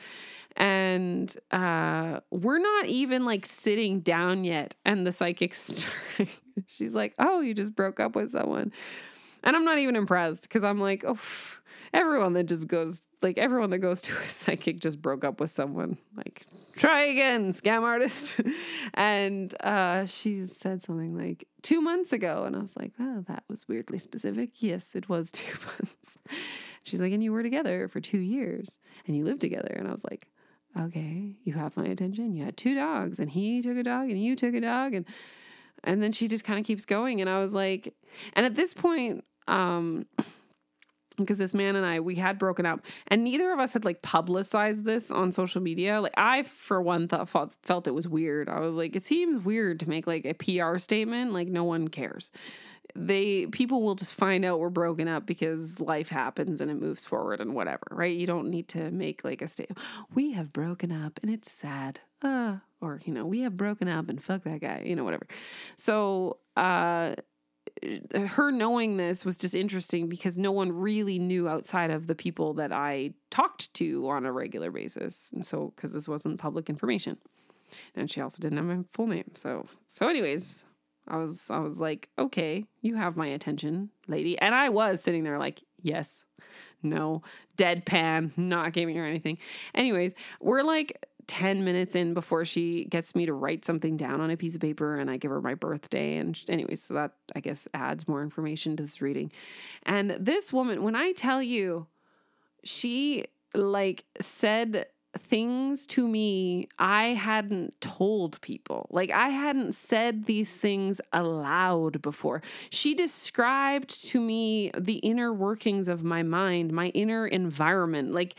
And 0.56 1.34
uh, 1.52 2.18
we're 2.32 2.58
not 2.58 2.86
even 2.86 3.24
like 3.24 3.46
sitting 3.46 4.00
down 4.00 4.42
yet, 4.42 4.74
and 4.84 5.06
the 5.06 5.12
psychic's 5.12 5.58
starting. 6.16 6.34
she's 6.66 6.96
like, 6.96 7.14
"Oh, 7.20 7.40
you 7.40 7.54
just 7.54 7.76
broke 7.76 8.00
up 8.00 8.16
with 8.16 8.32
someone," 8.32 8.72
and 9.44 9.56
I'm 9.56 9.64
not 9.64 9.78
even 9.78 9.96
impressed 9.96 10.42
because 10.42 10.64
I'm 10.64 10.80
like, 10.80 11.04
"Oh." 11.06 11.18
everyone 11.92 12.34
that 12.34 12.44
just 12.44 12.68
goes 12.68 13.08
like 13.22 13.38
everyone 13.38 13.70
that 13.70 13.78
goes 13.78 14.02
to 14.02 14.16
a 14.18 14.28
psychic 14.28 14.80
just 14.80 15.00
broke 15.00 15.24
up 15.24 15.40
with 15.40 15.50
someone. 15.50 15.98
Like 16.16 16.46
try 16.76 17.02
again 17.02 17.52
scam 17.52 17.82
artist. 17.82 18.40
And 18.94 19.54
uh 19.62 20.06
she 20.06 20.46
said 20.46 20.82
something 20.82 21.16
like 21.16 21.46
two 21.62 21.80
months 21.80 22.12
ago. 22.12 22.44
And 22.44 22.56
i 22.56 22.58
was 22.60 22.76
like 22.76 22.92
oh 23.00 23.24
that 23.28 23.44
was 23.48 23.66
weirdly 23.68 23.98
specific. 23.98 24.62
Yes 24.62 24.94
it 24.94 25.08
was 25.08 25.32
two 25.32 25.56
months. 25.66 26.18
She's 26.82 27.00
like 27.00 27.12
and 27.12 27.22
you 27.22 27.32
were 27.32 27.42
together 27.42 27.88
for 27.88 28.00
two 28.00 28.18
years 28.18 28.78
and 29.06 29.16
you 29.16 29.24
lived 29.24 29.40
together. 29.40 29.74
And 29.76 29.88
i 29.88 29.92
was 29.92 30.04
like 30.04 30.28
okay 30.78 31.36
you 31.44 31.54
have 31.54 31.76
my 31.76 31.86
attention. 31.86 32.34
You 32.34 32.44
had 32.44 32.56
two 32.56 32.74
dogs 32.74 33.18
and 33.20 33.30
he 33.30 33.62
took 33.62 33.76
a 33.76 33.82
dog 33.82 34.10
and 34.10 34.22
you 34.22 34.36
took 34.36 34.54
a 34.54 34.60
dog 34.60 34.94
and 34.94 35.06
and 35.88 36.02
then 36.02 36.12
she 36.12 36.28
just 36.28 36.44
kind 36.44 36.58
of 36.60 36.64
keeps 36.64 36.84
going 36.84 37.20
and 37.20 37.28
i 37.28 37.40
was 37.40 37.54
like 37.54 37.94
and 38.34 38.46
at 38.46 38.54
this 38.54 38.72
point 38.72 39.24
um 39.48 40.06
because 41.18 41.38
this 41.38 41.54
man 41.54 41.76
and 41.76 41.84
I 41.84 42.00
we 42.00 42.14
had 42.14 42.38
broken 42.38 42.64
up 42.64 42.80
and 43.08 43.24
neither 43.24 43.52
of 43.52 43.58
us 43.58 43.72
had 43.72 43.84
like 43.84 44.02
publicized 44.02 44.84
this 44.84 45.10
on 45.10 45.32
social 45.32 45.60
media. 45.60 46.00
Like 46.00 46.14
I 46.16 46.44
for 46.44 46.80
one 46.80 47.08
thought 47.08 47.28
felt 47.62 47.86
it 47.86 47.94
was 47.94 48.08
weird. 48.08 48.48
I 48.48 48.60
was 48.60 48.74
like 48.74 48.96
it 48.96 49.04
seems 49.04 49.44
weird 49.44 49.80
to 49.80 49.88
make 49.88 50.06
like 50.06 50.24
a 50.24 50.34
PR 50.34 50.78
statement 50.78 51.32
like 51.32 51.48
no 51.48 51.64
one 51.64 51.88
cares. 51.88 52.30
They 52.94 53.46
people 53.46 53.82
will 53.82 53.94
just 53.94 54.14
find 54.14 54.44
out 54.44 54.60
we're 54.60 54.70
broken 54.70 55.08
up 55.08 55.26
because 55.26 55.78
life 55.80 56.08
happens 56.08 56.60
and 56.60 56.70
it 56.70 56.80
moves 56.80 57.04
forward 57.04 57.40
and 57.40 57.54
whatever, 57.54 57.86
right? 57.90 58.16
You 58.16 58.26
don't 58.26 58.48
need 58.48 58.68
to 58.68 58.90
make 58.90 59.24
like 59.24 59.42
a 59.42 59.48
statement. 59.48 59.78
We 60.14 60.32
have 60.32 60.52
broken 60.52 60.90
up 60.92 61.18
and 61.22 61.32
it's 61.32 61.50
sad. 61.50 62.00
Uh 62.22 62.58
or 62.80 63.00
you 63.04 63.12
know, 63.12 63.24
we 63.24 63.40
have 63.40 63.56
broken 63.56 63.88
up 63.88 64.08
and 64.08 64.22
fuck 64.22 64.44
that 64.44 64.60
guy, 64.60 64.82
you 64.84 64.96
know, 64.96 65.04
whatever. 65.04 65.26
So, 65.76 66.38
uh 66.56 67.14
her 68.14 68.50
knowing 68.50 68.96
this 68.96 69.24
was 69.24 69.36
just 69.36 69.54
interesting 69.54 70.08
because 70.08 70.36
no 70.36 70.52
one 70.52 70.72
really 70.72 71.18
knew 71.18 71.48
outside 71.48 71.90
of 71.90 72.06
the 72.06 72.14
people 72.14 72.54
that 72.54 72.72
I 72.72 73.12
talked 73.30 73.72
to 73.74 74.08
on 74.08 74.26
a 74.26 74.32
regular 74.32 74.70
basis. 74.70 75.30
And 75.32 75.46
so, 75.46 75.72
because 75.74 75.92
this 75.92 76.08
wasn't 76.08 76.38
public 76.38 76.68
information. 76.68 77.18
And 77.94 78.10
she 78.10 78.20
also 78.20 78.40
didn't 78.40 78.58
have 78.58 78.66
my 78.66 78.84
full 78.92 79.06
name. 79.06 79.30
So, 79.34 79.66
so 79.86 80.08
anyways, 80.08 80.64
I 81.06 81.18
was, 81.18 81.50
I 81.50 81.58
was 81.58 81.80
like, 81.80 82.08
okay, 82.18 82.64
you 82.80 82.96
have 82.96 83.16
my 83.16 83.28
attention, 83.28 83.90
lady. 84.06 84.38
And 84.38 84.54
I 84.54 84.70
was 84.70 85.02
sitting 85.02 85.24
there 85.24 85.38
like, 85.38 85.62
yes, 85.82 86.24
no, 86.82 87.22
deadpan, 87.56 88.36
not 88.38 88.72
giving 88.72 88.96
her 88.96 89.06
anything. 89.06 89.38
Anyways, 89.74 90.14
we're 90.40 90.62
like 90.62 91.04
10 91.28 91.64
minutes 91.64 91.94
in 91.94 92.14
before 92.14 92.44
she 92.44 92.86
gets 92.86 93.14
me 93.14 93.26
to 93.26 93.32
write 93.32 93.64
something 93.64 93.96
down 93.96 94.20
on 94.20 94.30
a 94.30 94.36
piece 94.36 94.54
of 94.54 94.60
paper 94.60 94.96
and 94.96 95.10
I 95.10 95.16
give 95.18 95.30
her 95.30 95.40
my 95.40 95.54
birthday. 95.54 96.16
And, 96.16 96.40
anyways, 96.48 96.82
so 96.82 96.94
that 96.94 97.12
I 97.36 97.40
guess 97.40 97.68
adds 97.74 98.08
more 98.08 98.22
information 98.22 98.76
to 98.76 98.82
this 98.82 99.00
reading. 99.00 99.30
And 99.84 100.10
this 100.18 100.52
woman, 100.52 100.82
when 100.82 100.96
I 100.96 101.12
tell 101.12 101.42
you, 101.42 101.86
she 102.64 103.26
like 103.54 104.04
said 104.20 104.86
things 105.16 105.86
to 105.86 106.06
me 106.06 106.68
I 106.78 107.08
hadn't 107.08 107.80
told 107.80 108.40
people. 108.40 108.88
Like 108.90 109.10
I 109.10 109.28
hadn't 109.28 109.74
said 109.74 110.26
these 110.26 110.56
things 110.56 111.00
aloud 111.12 112.02
before. 112.02 112.42
She 112.70 112.94
described 112.94 114.04
to 114.08 114.20
me 114.20 114.70
the 114.78 114.96
inner 114.96 115.32
workings 115.32 115.88
of 115.88 116.04
my 116.04 116.22
mind, 116.22 116.72
my 116.72 116.88
inner 116.88 117.26
environment. 117.26 118.12
Like 118.12 118.34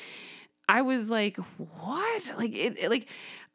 I 0.69 0.83
was 0.83 1.09
like, 1.09 1.37
what? 1.57 2.33
Like 2.37 2.55
it, 2.55 2.77
it, 2.77 2.89
like 2.89 3.07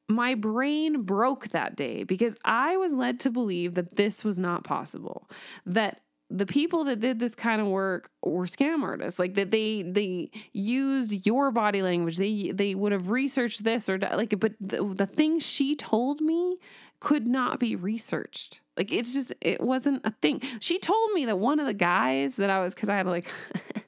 my 0.09 0.35
brain 0.35 1.03
broke 1.03 1.49
that 1.51 1.77
day 1.77 2.03
because 2.03 2.37
I 2.45 2.77
was 2.77 2.93
led 2.93 3.21
to 3.21 3.31
believe 3.31 3.75
that 3.75 3.95
this 3.97 4.25
was 4.25 4.39
not 4.39 4.65
possible. 4.65 5.31
That 5.65 6.01
the 6.29 6.45
people 6.45 6.85
that 6.85 6.99
did 6.99 7.21
this 7.21 7.37
kind 7.37 7.61
of 7.61 7.69
work 7.69 8.11
were 8.25 8.47
scam 8.47 8.83
artists 8.83 9.21
like 9.21 9.35
that 9.35 9.53
they 9.53 9.83
they 9.83 10.31
used 10.53 11.25
your 11.27 11.53
body 11.53 11.83
language 11.83 12.17
they 12.17 12.51
they 12.53 12.75
would 12.75 12.93
have 12.93 13.11
researched 13.11 13.63
this 13.63 13.89
or 13.89 13.99
like 13.99 14.35
but 14.41 14.55
the, 14.61 14.83
the 14.83 15.07
things 15.07 15.47
she 15.47 15.77
told 15.77 16.21
me 16.21 16.57
could 16.99 17.29
not 17.29 17.61
be 17.61 17.77
researched 17.77 18.63
like 18.77 18.93
it's 18.93 19.15
just 19.15 19.33
it 19.41 19.61
wasn't 19.61 20.01
a 20.05 20.11
thing 20.23 20.41
she 20.61 20.79
told 20.79 21.13
me 21.13 21.25
that 21.25 21.39
one 21.39 21.61
of 21.61 21.67
the 21.67 21.75
guys 21.75 22.37
that 22.37 22.51
i 22.51 22.61
was 22.61 22.75
because 22.75 22.89
i 22.89 22.97
had 22.97 23.07
like 23.07 23.31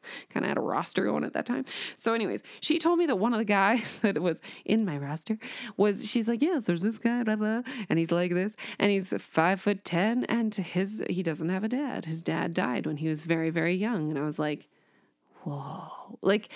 kind 0.30 0.44
of 0.44 0.48
had 0.48 0.58
a 0.58 0.60
roster 0.60 1.04
going 1.04 1.24
at 1.24 1.32
that 1.34 1.46
time. 1.46 1.64
So, 1.96 2.14
anyways, 2.14 2.42
she 2.60 2.78
told 2.78 2.98
me 2.98 3.06
that 3.06 3.16
one 3.16 3.32
of 3.32 3.38
the 3.38 3.44
guys 3.44 3.98
that 4.02 4.20
was 4.20 4.40
in 4.64 4.84
my 4.84 4.98
roster 4.98 5.38
was 5.76 6.08
she's 6.08 6.28
like, 6.28 6.42
yes, 6.42 6.66
there's 6.66 6.82
this 6.82 6.98
guy, 6.98 7.22
blah 7.22 7.36
blah, 7.36 7.62
and 7.88 7.98
he's 7.98 8.10
like 8.10 8.32
this, 8.32 8.54
and 8.78 8.90
he's 8.90 9.12
five 9.18 9.60
foot 9.60 9.84
ten, 9.84 10.24
and 10.24 10.54
his 10.54 11.04
he 11.08 11.22
doesn't 11.22 11.48
have 11.48 11.64
a 11.64 11.68
dad. 11.68 12.04
His 12.04 12.22
dad 12.22 12.54
died 12.54 12.86
when 12.86 12.96
he 12.96 13.08
was 13.08 13.24
very 13.24 13.50
very 13.50 13.74
young, 13.74 14.10
and 14.10 14.18
I 14.18 14.22
was 14.22 14.38
like, 14.38 14.68
whoa, 15.44 16.18
like. 16.22 16.50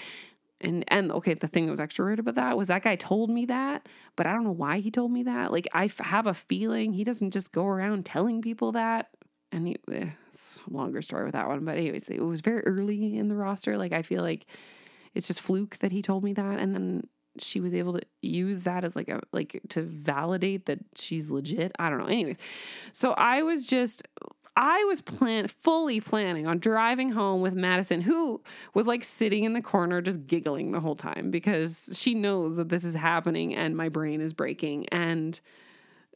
And 0.60 0.84
and 0.88 1.10
okay, 1.12 1.34
the 1.34 1.46
thing 1.46 1.66
that 1.66 1.70
was 1.70 1.80
extra 1.80 2.04
weird 2.04 2.18
about 2.18 2.34
that 2.34 2.56
was 2.56 2.68
that 2.68 2.82
guy 2.82 2.96
told 2.96 3.30
me 3.30 3.46
that, 3.46 3.88
but 4.16 4.26
I 4.26 4.32
don't 4.32 4.44
know 4.44 4.50
why 4.50 4.80
he 4.80 4.90
told 4.90 5.10
me 5.10 5.22
that. 5.22 5.52
Like 5.52 5.68
I 5.72 5.90
have 6.00 6.26
a 6.26 6.34
feeling 6.34 6.92
he 6.92 7.04
doesn't 7.04 7.30
just 7.30 7.52
go 7.52 7.66
around 7.66 8.04
telling 8.04 8.42
people 8.42 8.72
that 8.72 9.10
and 9.52 9.66
he, 9.66 9.76
eh, 9.90 10.10
longer 10.68 11.02
story 11.02 11.24
with 11.24 11.32
that 11.32 11.48
one. 11.48 11.64
But 11.64 11.76
anyways, 11.76 12.08
it 12.08 12.20
was 12.20 12.40
very 12.40 12.62
early 12.62 13.16
in 13.16 13.28
the 13.28 13.34
roster. 13.34 13.76
Like 13.76 13.92
I 13.92 14.02
feel 14.02 14.22
like 14.22 14.46
it's 15.14 15.26
just 15.26 15.40
fluke 15.40 15.78
that 15.78 15.92
he 15.92 16.02
told 16.02 16.24
me 16.24 16.32
that, 16.34 16.58
and 16.58 16.74
then 16.74 17.08
she 17.38 17.60
was 17.60 17.74
able 17.74 17.94
to 17.94 18.02
use 18.22 18.62
that 18.62 18.84
as 18.84 18.94
like 18.94 19.08
a 19.08 19.20
like 19.32 19.60
to 19.70 19.82
validate 19.82 20.66
that 20.66 20.80
she's 20.94 21.30
legit. 21.30 21.72
I 21.78 21.90
don't 21.90 21.98
know. 21.98 22.06
Anyways, 22.06 22.36
so 22.92 23.12
I 23.12 23.42
was 23.42 23.66
just 23.66 24.06
I 24.62 24.84
was 24.84 25.00
plan 25.00 25.46
fully 25.48 26.02
planning 26.02 26.46
on 26.46 26.58
driving 26.58 27.10
home 27.12 27.40
with 27.40 27.54
Madison, 27.54 28.02
who 28.02 28.42
was 28.74 28.86
like 28.86 29.02
sitting 29.04 29.44
in 29.44 29.54
the 29.54 29.62
corner 29.62 30.02
just 30.02 30.26
giggling 30.26 30.72
the 30.72 30.80
whole 30.80 30.94
time 30.94 31.30
because 31.30 31.90
she 31.94 32.14
knows 32.14 32.58
that 32.58 32.68
this 32.68 32.84
is 32.84 32.94
happening 32.94 33.54
and 33.54 33.74
my 33.74 33.88
brain 33.88 34.20
is 34.20 34.34
breaking 34.34 34.86
and 34.90 35.40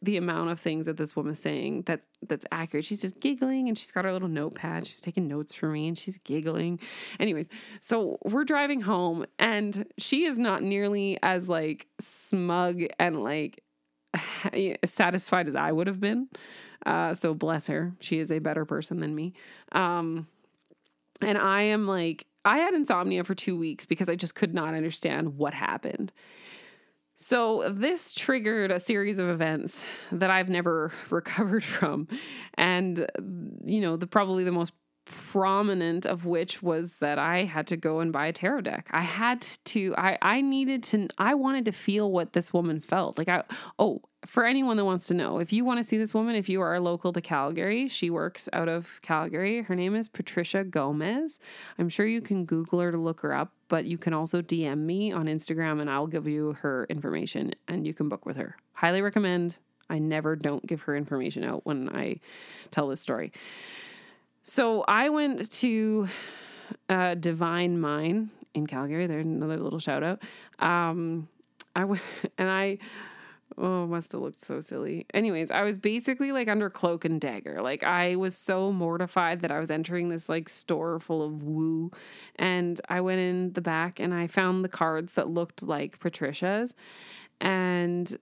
the 0.02 0.18
amount 0.18 0.50
of 0.50 0.60
things 0.60 0.84
that 0.84 0.98
this 0.98 1.16
woman's 1.16 1.38
saying 1.38 1.84
that 1.86 2.02
that's 2.28 2.44
accurate. 2.52 2.84
She's 2.84 3.00
just 3.00 3.18
giggling 3.18 3.68
and 3.68 3.78
she's 3.78 3.90
got 3.90 4.04
her 4.04 4.12
little 4.12 4.28
notepad. 4.28 4.86
She's 4.86 5.00
taking 5.00 5.26
notes 5.26 5.54
for 5.54 5.70
me 5.70 5.88
and 5.88 5.96
she's 5.96 6.18
giggling. 6.18 6.80
Anyways, 7.18 7.48
so 7.80 8.18
we're 8.26 8.44
driving 8.44 8.82
home 8.82 9.24
and 9.38 9.86
she 9.96 10.26
is 10.26 10.38
not 10.38 10.62
nearly 10.62 11.16
as 11.22 11.48
like 11.48 11.86
smug 11.98 12.82
and 12.98 13.22
like 13.22 13.62
satisfied 14.84 15.48
as 15.48 15.54
I 15.54 15.72
would 15.72 15.86
have 15.86 16.00
been. 16.00 16.28
Uh, 16.86 17.14
so 17.14 17.34
bless 17.34 17.66
her. 17.66 17.94
She 18.00 18.18
is 18.18 18.30
a 18.30 18.38
better 18.38 18.64
person 18.64 19.00
than 19.00 19.14
me. 19.14 19.34
Um, 19.72 20.26
and 21.20 21.38
I 21.38 21.62
am 21.62 21.86
like, 21.86 22.26
I 22.44 22.58
had 22.58 22.74
insomnia 22.74 23.24
for 23.24 23.34
two 23.34 23.58
weeks 23.58 23.86
because 23.86 24.08
I 24.08 24.16
just 24.16 24.34
could 24.34 24.54
not 24.54 24.74
understand 24.74 25.36
what 25.36 25.54
happened. 25.54 26.12
So, 27.16 27.72
this 27.72 28.12
triggered 28.12 28.72
a 28.72 28.78
series 28.80 29.20
of 29.20 29.28
events 29.28 29.84
that 30.10 30.30
I've 30.30 30.48
never 30.48 30.92
recovered 31.10 31.62
from. 31.62 32.08
And, 32.54 33.06
you 33.64 33.80
know, 33.80 33.96
the 33.96 34.06
probably 34.06 34.44
the 34.44 34.52
most 34.52 34.72
prominent 35.04 36.06
of 36.06 36.24
which 36.24 36.62
was 36.62 36.98
that 36.98 37.18
I 37.18 37.44
had 37.44 37.66
to 37.68 37.76
go 37.76 38.00
and 38.00 38.12
buy 38.12 38.26
a 38.26 38.32
tarot 38.32 38.62
deck. 38.62 38.88
I 38.90 39.02
had 39.02 39.42
to 39.66 39.94
I 39.96 40.18
I 40.22 40.40
needed 40.40 40.82
to 40.84 41.08
I 41.18 41.34
wanted 41.34 41.66
to 41.66 41.72
feel 41.72 42.10
what 42.10 42.32
this 42.32 42.52
woman 42.52 42.80
felt. 42.80 43.18
Like 43.18 43.28
I 43.28 43.42
oh, 43.78 44.02
for 44.24 44.44
anyone 44.44 44.76
that 44.78 44.84
wants 44.84 45.06
to 45.08 45.14
know, 45.14 45.38
if 45.38 45.52
you 45.52 45.64
want 45.64 45.78
to 45.78 45.84
see 45.84 45.98
this 45.98 46.14
woman, 46.14 46.34
if 46.34 46.48
you 46.48 46.60
are 46.62 46.80
local 46.80 47.12
to 47.12 47.20
Calgary, 47.20 47.88
she 47.88 48.08
works 48.10 48.48
out 48.52 48.68
of 48.68 49.00
Calgary. 49.02 49.62
Her 49.62 49.74
name 49.74 49.94
is 49.94 50.08
Patricia 50.08 50.64
Gomez. 50.64 51.40
I'm 51.78 51.88
sure 51.88 52.06
you 52.06 52.20
can 52.20 52.46
Google 52.46 52.80
her 52.80 52.90
to 52.90 52.98
look 52.98 53.20
her 53.20 53.34
up, 53.34 53.52
but 53.68 53.84
you 53.84 53.98
can 53.98 54.14
also 54.14 54.40
DM 54.40 54.78
me 54.78 55.12
on 55.12 55.26
Instagram 55.26 55.80
and 55.80 55.90
I'll 55.90 56.06
give 56.06 56.26
you 56.26 56.54
her 56.60 56.86
information 56.88 57.52
and 57.68 57.86
you 57.86 57.92
can 57.92 58.08
book 58.08 58.24
with 58.24 58.36
her. 58.36 58.56
Highly 58.72 59.02
recommend. 59.02 59.58
I 59.90 59.98
never 59.98 60.34
don't 60.34 60.64
give 60.66 60.82
her 60.82 60.96
information 60.96 61.44
out 61.44 61.66
when 61.66 61.90
I 61.90 62.20
tell 62.70 62.88
this 62.88 63.00
story. 63.00 63.32
So 64.46 64.84
I 64.86 65.08
went 65.08 65.50
to 65.52 66.06
uh, 66.90 67.14
Divine 67.14 67.80
Mine 67.80 68.28
in 68.52 68.66
Calgary. 68.66 69.06
There's 69.06 69.24
another 69.24 69.56
little 69.56 69.78
shout 69.78 70.02
out. 70.02 70.22
Um, 70.58 71.28
I 71.74 71.84
went 71.84 72.02
and 72.38 72.50
I 72.50 72.78
oh 73.56 73.86
must 73.86 74.12
have 74.12 74.20
looked 74.20 74.42
so 74.42 74.60
silly. 74.60 75.06
Anyways, 75.14 75.50
I 75.50 75.62
was 75.62 75.78
basically 75.78 76.30
like 76.30 76.48
under 76.48 76.68
cloak 76.68 77.06
and 77.06 77.18
dagger. 77.18 77.62
Like 77.62 77.84
I 77.84 78.16
was 78.16 78.36
so 78.36 78.70
mortified 78.70 79.40
that 79.40 79.50
I 79.50 79.58
was 79.58 79.70
entering 79.70 80.10
this 80.10 80.28
like 80.28 80.50
store 80.50 81.00
full 81.00 81.22
of 81.22 81.42
woo, 81.42 81.90
and 82.36 82.78
I 82.90 83.00
went 83.00 83.20
in 83.20 83.54
the 83.54 83.62
back 83.62 83.98
and 83.98 84.12
I 84.12 84.26
found 84.26 84.62
the 84.62 84.68
cards 84.68 85.14
that 85.14 85.30
looked 85.30 85.62
like 85.62 86.00
Patricia's, 86.00 86.74
and 87.40 88.14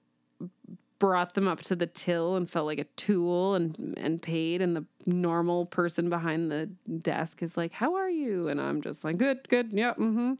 brought 1.03 1.35
them 1.35 1.49
up 1.49 1.61
to 1.61 1.75
the 1.75 1.89
till 1.89 2.37
and 2.37 2.49
felt 2.49 2.65
like 2.65 2.79
a 2.79 2.85
tool 2.95 3.57
and 3.57 3.93
and 3.97 4.23
paid. 4.23 4.63
And 4.63 4.77
the 4.77 4.85
normal 5.05 5.67
person 5.67 6.09
behind 6.09 6.49
the 6.49 6.67
desk 7.01 7.43
is 7.43 7.57
like 7.57 7.73
how 7.73 7.97
are 7.97 8.09
you? 8.09 8.47
And 8.47 8.61
i'm 8.61 8.81
just 8.81 9.03
like 9.03 9.19
good 9.19 9.49
good. 9.49 9.73
Yeah 9.73 9.95
mm-hmm. 9.95 10.35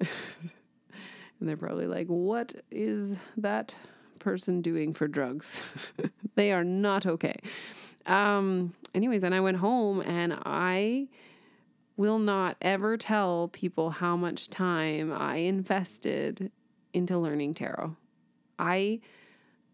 And 1.40 1.48
they're 1.48 1.56
probably 1.56 1.86
like 1.86 2.06
what 2.08 2.54
is 2.70 3.16
that 3.38 3.74
person 4.18 4.60
doing 4.60 4.92
for 4.92 5.08
drugs? 5.08 5.62
They 6.34 6.52
are 6.52 6.64
not 6.64 7.06
okay. 7.06 7.36
Um 8.04 8.74
anyways 8.94 9.24
and 9.24 9.34
i 9.34 9.40
went 9.40 9.56
home 9.56 10.02
and 10.02 10.34
i 10.44 11.08
will 11.96 12.18
not 12.18 12.58
ever 12.60 12.98
tell 12.98 13.48
people 13.54 13.88
how 13.88 14.16
much 14.18 14.50
time 14.50 15.10
i 15.14 15.36
invested 15.36 16.52
into 16.92 17.18
learning 17.18 17.54
tarot. 17.54 17.96
I 18.58 19.00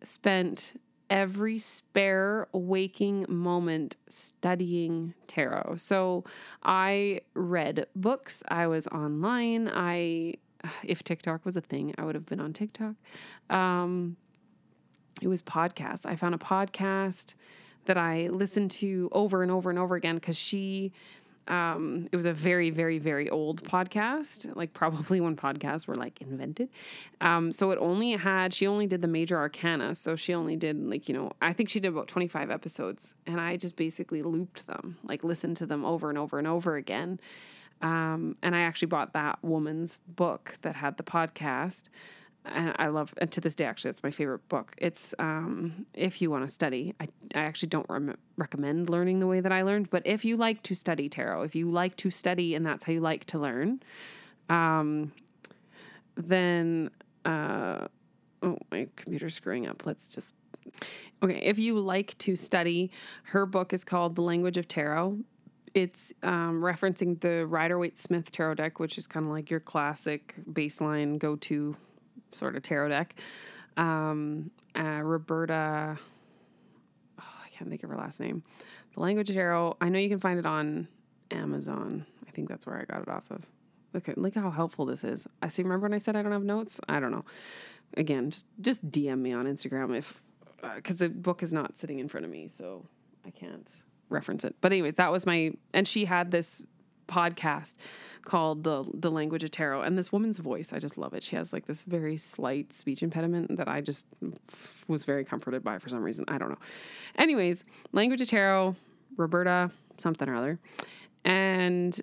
spent 0.02 0.74
every 1.08 1.58
spare 1.58 2.46
waking 2.52 3.26
moment 3.28 3.96
studying 4.08 5.12
tarot. 5.26 5.74
So 5.76 6.24
I 6.62 7.22
read 7.34 7.86
books, 7.96 8.42
I 8.48 8.68
was 8.68 8.86
online, 8.88 9.68
I 9.72 10.34
if 10.84 11.02
TikTok 11.02 11.44
was 11.44 11.56
a 11.56 11.60
thing, 11.60 11.94
I 11.98 12.04
would 12.04 12.14
have 12.14 12.26
been 12.26 12.40
on 12.40 12.52
TikTok. 12.52 12.94
Um, 13.48 14.16
it 15.22 15.28
was 15.28 15.42
podcasts. 15.42 16.06
I 16.06 16.16
found 16.16 16.34
a 16.34 16.38
podcast 16.38 17.34
that 17.86 17.96
I 17.96 18.28
listened 18.28 18.70
to 18.72 19.08
over 19.12 19.42
and 19.42 19.50
over 19.50 19.70
and 19.70 19.78
over 19.78 19.96
again 19.96 20.16
because 20.16 20.36
she 20.36 20.92
um, 21.50 22.08
it 22.12 22.16
was 22.16 22.26
a 22.26 22.32
very, 22.32 22.70
very, 22.70 22.98
very 22.98 23.28
old 23.28 23.64
podcast, 23.64 24.54
like 24.54 24.72
probably 24.72 25.20
when 25.20 25.34
podcasts 25.36 25.86
were 25.86 25.96
like 25.96 26.22
invented. 26.22 26.70
Um, 27.20 27.50
so 27.50 27.72
it 27.72 27.78
only 27.80 28.12
had, 28.12 28.54
she 28.54 28.68
only 28.68 28.86
did 28.86 29.02
the 29.02 29.08
major 29.08 29.36
arcana. 29.36 29.94
So 29.96 30.14
she 30.14 30.32
only 30.32 30.54
did 30.54 30.78
like, 30.78 31.08
you 31.08 31.14
know, 31.14 31.32
I 31.42 31.52
think 31.52 31.68
she 31.68 31.80
did 31.80 31.88
about 31.88 32.06
25 32.06 32.50
episodes. 32.50 33.16
And 33.26 33.40
I 33.40 33.56
just 33.56 33.74
basically 33.74 34.22
looped 34.22 34.68
them, 34.68 34.96
like 35.02 35.24
listened 35.24 35.56
to 35.58 35.66
them 35.66 35.84
over 35.84 36.08
and 36.08 36.16
over 36.16 36.38
and 36.38 36.46
over 36.46 36.76
again. 36.76 37.18
Um, 37.82 38.36
and 38.42 38.54
I 38.54 38.60
actually 38.60 38.86
bought 38.86 39.14
that 39.14 39.42
woman's 39.42 39.98
book 40.06 40.56
that 40.62 40.76
had 40.76 40.98
the 40.98 41.02
podcast 41.02 41.88
and 42.52 42.74
I 42.78 42.88
love, 42.88 43.14
and 43.18 43.30
to 43.32 43.40
this 43.40 43.54
day, 43.54 43.64
actually, 43.64 43.90
it's 43.90 44.02
my 44.02 44.10
favorite 44.10 44.46
book. 44.48 44.74
It's 44.78 45.14
um, 45.18 45.86
if 45.94 46.20
you 46.20 46.30
want 46.30 46.46
to 46.46 46.52
study. 46.52 46.94
I, 47.00 47.08
I 47.34 47.40
actually 47.40 47.68
don't 47.68 47.86
rem- 47.88 48.16
recommend 48.36 48.90
learning 48.90 49.20
the 49.20 49.26
way 49.26 49.40
that 49.40 49.52
I 49.52 49.62
learned, 49.62 49.90
but 49.90 50.02
if 50.06 50.24
you 50.24 50.36
like 50.36 50.62
to 50.64 50.74
study 50.74 51.08
tarot, 51.08 51.42
if 51.42 51.54
you 51.54 51.70
like 51.70 51.96
to 51.98 52.10
study 52.10 52.54
and 52.54 52.64
that's 52.64 52.84
how 52.84 52.92
you 52.92 53.00
like 53.00 53.24
to 53.26 53.38
learn, 53.38 53.82
um, 54.48 55.12
then 56.16 56.90
uh, 57.24 57.86
oh, 58.42 58.58
my 58.70 58.88
computer's 58.96 59.34
screwing 59.34 59.66
up. 59.66 59.86
Let's 59.86 60.14
just 60.14 60.34
okay. 61.22 61.40
If 61.42 61.58
you 61.58 61.78
like 61.78 62.16
to 62.18 62.36
study, 62.36 62.90
her 63.24 63.46
book 63.46 63.72
is 63.72 63.84
called 63.84 64.16
The 64.16 64.22
Language 64.22 64.56
of 64.56 64.68
Tarot. 64.68 65.18
It's 65.72 66.12
um, 66.24 66.60
referencing 66.60 67.20
the 67.20 67.46
Rider 67.46 67.78
Waite 67.78 67.98
Smith 67.98 68.32
tarot 68.32 68.54
deck, 68.54 68.80
which 68.80 68.98
is 68.98 69.06
kind 69.06 69.26
of 69.26 69.30
like 69.30 69.50
your 69.50 69.60
classic 69.60 70.34
baseline 70.52 71.16
go 71.18 71.36
to 71.36 71.76
sort 72.32 72.56
of 72.56 72.62
tarot 72.62 72.88
deck. 72.88 73.14
Um, 73.76 74.50
uh, 74.76 75.00
Roberta, 75.02 75.98
oh, 77.18 77.24
I 77.44 77.48
can't 77.56 77.70
think 77.70 77.82
of 77.82 77.90
her 77.90 77.96
last 77.96 78.20
name. 78.20 78.42
The 78.94 79.00
Language 79.00 79.28
Tarot. 79.28 79.76
I 79.80 79.88
know 79.88 79.98
you 79.98 80.08
can 80.08 80.18
find 80.18 80.38
it 80.38 80.46
on 80.46 80.88
Amazon. 81.30 82.06
I 82.26 82.30
think 82.30 82.48
that's 82.48 82.66
where 82.66 82.78
I 82.78 82.84
got 82.84 83.02
it 83.02 83.08
off 83.08 83.30
of. 83.30 83.46
Look 83.92 84.08
at 84.08 84.18
look 84.18 84.34
how 84.34 84.50
helpful 84.50 84.86
this 84.86 85.02
is. 85.04 85.26
I 85.42 85.48
see. 85.48 85.62
Remember 85.62 85.84
when 85.84 85.94
I 85.94 85.98
said 85.98 86.16
I 86.16 86.22
don't 86.22 86.32
have 86.32 86.44
notes? 86.44 86.80
I 86.88 87.00
don't 87.00 87.10
know. 87.10 87.24
Again, 87.96 88.30
just 88.30 88.46
just 88.60 88.88
DM 88.90 89.18
me 89.18 89.32
on 89.32 89.46
Instagram 89.46 89.96
if 89.96 90.20
because 90.74 91.00
uh, 91.00 91.06
the 91.06 91.08
book 91.08 91.42
is 91.42 91.52
not 91.52 91.78
sitting 91.78 91.98
in 91.98 92.08
front 92.08 92.24
of 92.24 92.30
me, 92.30 92.48
so 92.48 92.84
I 93.26 93.30
can't 93.30 93.68
reference 94.08 94.44
it. 94.44 94.54
But 94.60 94.72
anyways, 94.72 94.94
that 94.94 95.10
was 95.10 95.26
my 95.26 95.52
and 95.72 95.88
she 95.88 96.04
had 96.04 96.30
this 96.30 96.66
podcast 97.10 97.74
called 98.22 98.64
the 98.64 98.84
the 98.94 99.10
language 99.10 99.44
of 99.44 99.50
tarot. 99.50 99.82
And 99.82 99.98
this 99.98 100.12
woman's 100.12 100.38
voice 100.38 100.72
i 100.72 100.78
just 100.78 100.96
love 100.96 101.14
it. 101.14 101.22
She 101.22 101.36
has 101.36 101.52
like 101.52 101.66
this 101.66 101.84
very 101.84 102.16
slight 102.16 102.72
speech 102.72 103.02
impediment 103.02 103.56
that 103.56 103.68
i 103.68 103.80
just 103.80 104.06
was 104.88 105.04
very 105.04 105.24
comforted 105.24 105.64
by 105.64 105.78
for 105.78 105.88
some 105.88 106.02
reason. 106.02 106.24
I 106.28 106.38
don't 106.38 106.50
know. 106.50 106.58
Anyways 107.16 107.64
language 107.92 108.20
of 108.20 108.28
tarot 108.28 108.76
roberta 109.16 109.70
something 109.98 110.28
or 110.28 110.36
other. 110.36 110.58
And 111.24 112.00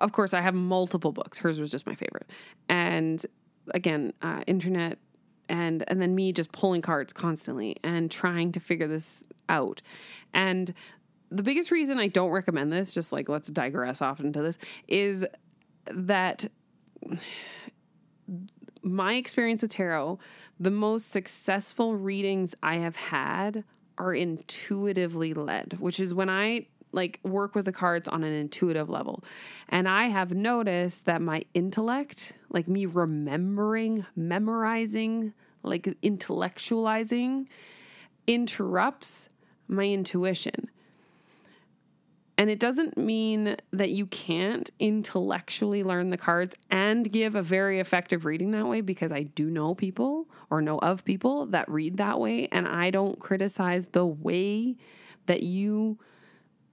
of 0.00 0.12
course 0.12 0.34
i 0.34 0.40
have 0.40 0.54
multiple 0.54 1.12
books. 1.12 1.38
Hers 1.38 1.60
was 1.60 1.70
just 1.70 1.86
my 1.86 1.94
favorite. 1.94 2.28
And 2.68 3.24
again 3.74 4.12
uh, 4.22 4.42
internet 4.46 4.98
and 5.48 5.84
and 5.88 6.00
then 6.00 6.14
me 6.14 6.32
just 6.32 6.50
pulling 6.52 6.82
cards 6.82 7.12
constantly 7.12 7.76
and 7.84 8.10
trying 8.10 8.52
to 8.52 8.60
figure 8.60 8.88
this 8.88 9.24
out. 9.48 9.82
And 10.32 10.72
the 11.32 11.42
biggest 11.42 11.70
reason 11.70 11.98
I 11.98 12.08
don't 12.08 12.30
recommend 12.30 12.72
this, 12.72 12.92
just 12.92 13.12
like 13.12 13.28
let's 13.28 13.48
digress 13.48 14.02
off 14.02 14.20
into 14.20 14.42
this, 14.42 14.58
is 14.86 15.26
that 15.86 16.46
my 18.82 19.14
experience 19.14 19.62
with 19.62 19.72
tarot, 19.72 20.18
the 20.60 20.70
most 20.70 21.10
successful 21.10 21.96
readings 21.96 22.54
I 22.62 22.76
have 22.76 22.96
had 22.96 23.64
are 23.98 24.14
intuitively 24.14 25.34
led, 25.34 25.76
which 25.80 26.00
is 26.00 26.12
when 26.12 26.28
I 26.28 26.66
like 26.92 27.20
work 27.22 27.54
with 27.54 27.64
the 27.64 27.72
cards 27.72 28.08
on 28.08 28.22
an 28.22 28.32
intuitive 28.34 28.90
level. 28.90 29.24
And 29.70 29.88
I 29.88 30.04
have 30.04 30.34
noticed 30.34 31.06
that 31.06 31.22
my 31.22 31.44
intellect, 31.54 32.34
like 32.50 32.68
me 32.68 32.84
remembering, 32.84 34.04
memorizing, 34.14 35.32
like 35.62 35.84
intellectualizing, 36.02 37.46
interrupts 38.26 39.30
my 39.68 39.84
intuition 39.84 40.68
And 42.42 42.50
it 42.50 42.58
doesn't 42.58 42.98
mean 42.98 43.54
that 43.70 43.92
you 43.92 44.04
can't 44.06 44.68
intellectually 44.80 45.84
learn 45.84 46.10
the 46.10 46.16
cards 46.16 46.56
and 46.72 47.08
give 47.08 47.36
a 47.36 47.40
very 47.40 47.78
effective 47.78 48.24
reading 48.24 48.50
that 48.50 48.66
way 48.66 48.80
because 48.80 49.12
I 49.12 49.22
do 49.22 49.48
know 49.48 49.76
people 49.76 50.26
or 50.50 50.60
know 50.60 50.80
of 50.80 51.04
people 51.04 51.46
that 51.46 51.70
read 51.70 51.98
that 51.98 52.18
way. 52.18 52.48
And 52.50 52.66
I 52.66 52.90
don't 52.90 53.16
criticize 53.20 53.86
the 53.86 54.04
way 54.04 54.74
that 55.26 55.44
you 55.44 56.00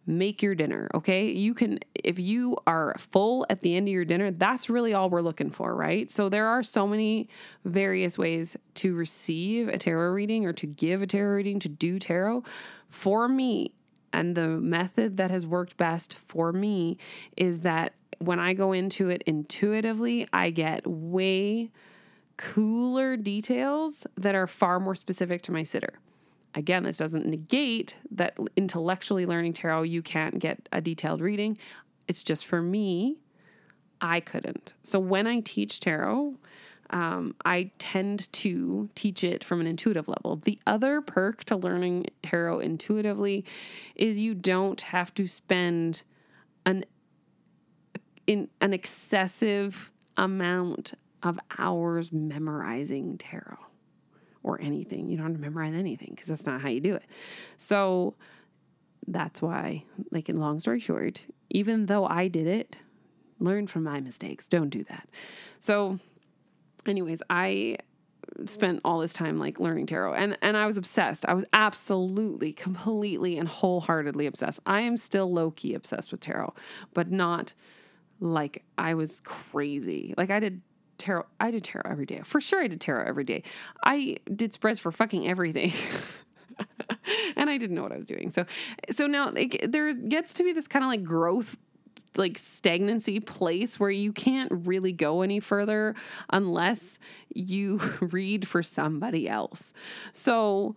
make 0.07 0.41
your 0.41 0.55
dinner, 0.55 0.89
okay? 0.95 1.29
You 1.29 1.53
can, 1.53 1.77
if 1.93 2.17
you 2.17 2.57
are 2.65 2.95
full 2.97 3.45
at 3.51 3.61
the 3.61 3.75
end 3.75 3.87
of 3.87 3.93
your 3.93 4.05
dinner, 4.05 4.31
that's 4.31 4.71
really 4.71 4.95
all 4.95 5.11
we're 5.11 5.21
looking 5.21 5.51
for, 5.51 5.75
right? 5.75 6.09
So 6.09 6.29
there 6.29 6.47
are 6.47 6.63
so 6.63 6.87
many 6.87 7.29
various 7.63 8.17
ways 8.17 8.57
to 8.73 8.95
receive 8.95 9.67
a 9.67 9.77
tarot 9.77 10.13
reading 10.13 10.47
or 10.47 10.53
to 10.53 10.65
give 10.65 11.03
a 11.03 11.05
tarot 11.05 11.35
reading, 11.35 11.59
to 11.59 11.69
do 11.69 11.99
tarot. 11.99 12.43
For 12.89 13.27
me, 13.27 13.75
and 14.13 14.35
the 14.35 14.47
method 14.47 15.17
that 15.17 15.31
has 15.31 15.45
worked 15.45 15.77
best 15.77 16.13
for 16.13 16.51
me 16.51 16.97
is 17.37 17.61
that 17.61 17.93
when 18.19 18.39
I 18.39 18.53
go 18.53 18.71
into 18.73 19.09
it 19.09 19.23
intuitively, 19.25 20.27
I 20.33 20.49
get 20.49 20.85
way 20.85 21.71
cooler 22.37 23.17
details 23.17 24.05
that 24.17 24.35
are 24.35 24.47
far 24.47 24.79
more 24.79 24.95
specific 24.95 25.41
to 25.43 25.51
my 25.51 25.63
sitter. 25.63 25.99
Again, 26.55 26.83
this 26.83 26.97
doesn't 26.97 27.25
negate 27.25 27.95
that 28.11 28.37
intellectually 28.55 29.25
learning 29.25 29.53
tarot, 29.53 29.83
you 29.83 30.01
can't 30.01 30.39
get 30.39 30.67
a 30.71 30.81
detailed 30.81 31.21
reading. 31.21 31.57
It's 32.07 32.23
just 32.23 32.45
for 32.45 32.61
me, 32.61 33.17
I 34.01 34.19
couldn't. 34.19 34.73
So 34.83 34.99
when 34.99 35.27
I 35.27 35.41
teach 35.41 35.79
tarot, 35.79 36.35
um, 36.91 37.35
I 37.45 37.71
tend 37.77 38.31
to 38.33 38.89
teach 38.95 39.23
it 39.23 39.43
from 39.43 39.61
an 39.61 39.67
intuitive 39.67 40.07
level. 40.07 40.37
The 40.37 40.59
other 40.65 41.01
perk 41.01 41.43
to 41.45 41.55
learning 41.55 42.07
tarot 42.23 42.59
intuitively 42.59 43.45
is 43.95 44.19
you 44.19 44.33
don't 44.33 44.81
have 44.81 45.13
to 45.15 45.27
spend 45.27 46.03
an 46.65 46.85
in 48.27 48.47
an 48.61 48.73
excessive 48.73 49.91
amount 50.15 50.93
of 51.23 51.39
hours 51.57 52.11
memorizing 52.11 53.17
tarot 53.17 53.57
or 54.43 54.61
anything. 54.61 55.09
You 55.09 55.17
don't 55.17 55.27
have 55.27 55.35
to 55.35 55.41
memorize 55.41 55.73
anything 55.73 56.09
because 56.11 56.27
that's 56.27 56.45
not 56.45 56.61
how 56.61 56.69
you 56.69 56.79
do 56.79 56.95
it. 56.95 57.05
So 57.57 58.15
that's 59.07 59.41
why, 59.41 59.83
like, 60.11 60.29
in 60.29 60.35
long 60.35 60.59
story 60.59 60.79
short, 60.79 61.25
even 61.49 61.87
though 61.87 62.05
I 62.05 62.27
did 62.27 62.45
it, 62.45 62.77
learn 63.39 63.67
from 63.67 63.83
my 63.83 63.99
mistakes. 63.99 64.47
Don't 64.47 64.69
do 64.69 64.83
that. 64.83 65.09
So, 65.59 65.99
anyways, 66.87 67.21
I 67.29 67.77
spent 68.45 68.81
all 68.85 68.99
this 68.99 69.13
time 69.13 69.39
like 69.39 69.59
learning 69.59 69.87
tarot 69.87 70.13
and 70.13 70.37
and 70.41 70.55
I 70.55 70.65
was 70.65 70.77
obsessed. 70.77 71.25
I 71.27 71.33
was 71.33 71.45
absolutely 71.53 72.53
completely 72.53 73.37
and 73.37 73.47
wholeheartedly 73.47 74.27
obsessed. 74.27 74.59
I 74.65 74.81
am 74.81 74.97
still 74.97 75.31
low 75.31 75.51
key 75.51 75.73
obsessed 75.73 76.11
with 76.11 76.21
tarot, 76.21 76.53
but 76.93 77.11
not 77.11 77.53
like 78.19 78.63
I 78.77 78.93
was 78.93 79.21
crazy. 79.21 80.13
Like 80.17 80.29
I 80.29 80.39
did 80.39 80.61
tarot. 80.97 81.25
I 81.39 81.51
did 81.51 81.63
tarot 81.63 81.89
every 81.89 82.05
day. 82.05 82.21
For 82.23 82.39
sure, 82.39 82.61
I 82.61 82.67
did 82.67 82.81
tarot 82.81 83.07
every 83.07 83.23
day. 83.23 83.43
I 83.83 84.17
did 84.33 84.53
spreads 84.53 84.79
for 84.79 84.91
fucking 84.91 85.27
everything. 85.27 85.73
and 87.35 87.49
I 87.49 87.57
didn't 87.57 87.75
know 87.75 87.83
what 87.83 87.91
I 87.91 87.97
was 87.97 88.05
doing. 88.05 88.29
So, 88.29 88.45
so 88.91 89.07
now 89.07 89.31
like, 89.31 89.65
there 89.67 89.93
gets 89.93 90.33
to 90.35 90.43
be 90.43 90.53
this 90.53 90.67
kind 90.67 90.83
of 90.83 90.89
like 90.89 91.03
growth 91.03 91.57
like 92.17 92.37
stagnancy 92.37 93.19
place 93.19 93.79
where 93.79 93.89
you 93.89 94.11
can't 94.11 94.51
really 94.51 94.91
go 94.91 95.21
any 95.21 95.39
further 95.39 95.95
unless 96.31 96.99
you 97.33 97.77
read 98.01 98.47
for 98.47 98.63
somebody 98.63 99.27
else. 99.27 99.73
So 100.11 100.75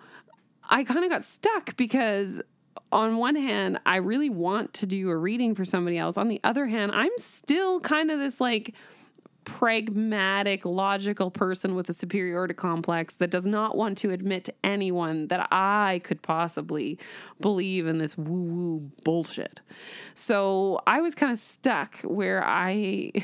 I 0.69 0.85
kind 0.85 1.05
of 1.05 1.11
got 1.11 1.25
stuck 1.25 1.77
because 1.77 2.43
on 2.91 3.17
one 3.17 3.37
hand, 3.37 3.81
I 3.87 3.97
really 3.97 4.31
want 4.31 4.75
to 4.75 4.87
do 4.87 5.09
a 5.09 5.17
reading 5.17 5.55
for 5.55 5.65
somebody 5.65 5.99
else. 5.99 6.17
On 6.17 6.29
the 6.29 6.41
other 6.45 6.67
hand, 6.67 6.93
I'm 6.93 7.13
still 7.17 7.81
kind 7.81 8.11
of 8.11 8.19
this 8.19 8.41
like 8.41 8.75
pragmatic, 9.45 10.65
logical 10.65 11.31
person 11.31 11.75
with 11.75 11.89
a 11.89 11.93
superiority 11.93 12.55
complex 12.55 13.15
that 13.17 13.31
does 13.31 13.47
not 13.47 13.77
want 13.77 13.99
to 13.99 14.11
admit 14.11 14.45
to 14.45 14.55
anyone 14.65 15.29
that 15.29 15.49
I 15.51 16.01
could 16.05 16.23
possibly 16.23 16.99
believe 17.41 17.87
in 17.87 17.99
this 17.99 18.17
woo 18.17 18.45
woo 18.45 18.91
bullshit. 19.05 19.61
So 20.15 20.81
I 20.87 21.01
was 21.01 21.15
kind 21.15 21.33
of 21.33 21.39
stuck 21.39 21.99
where 22.01 22.45
I. 22.45 23.13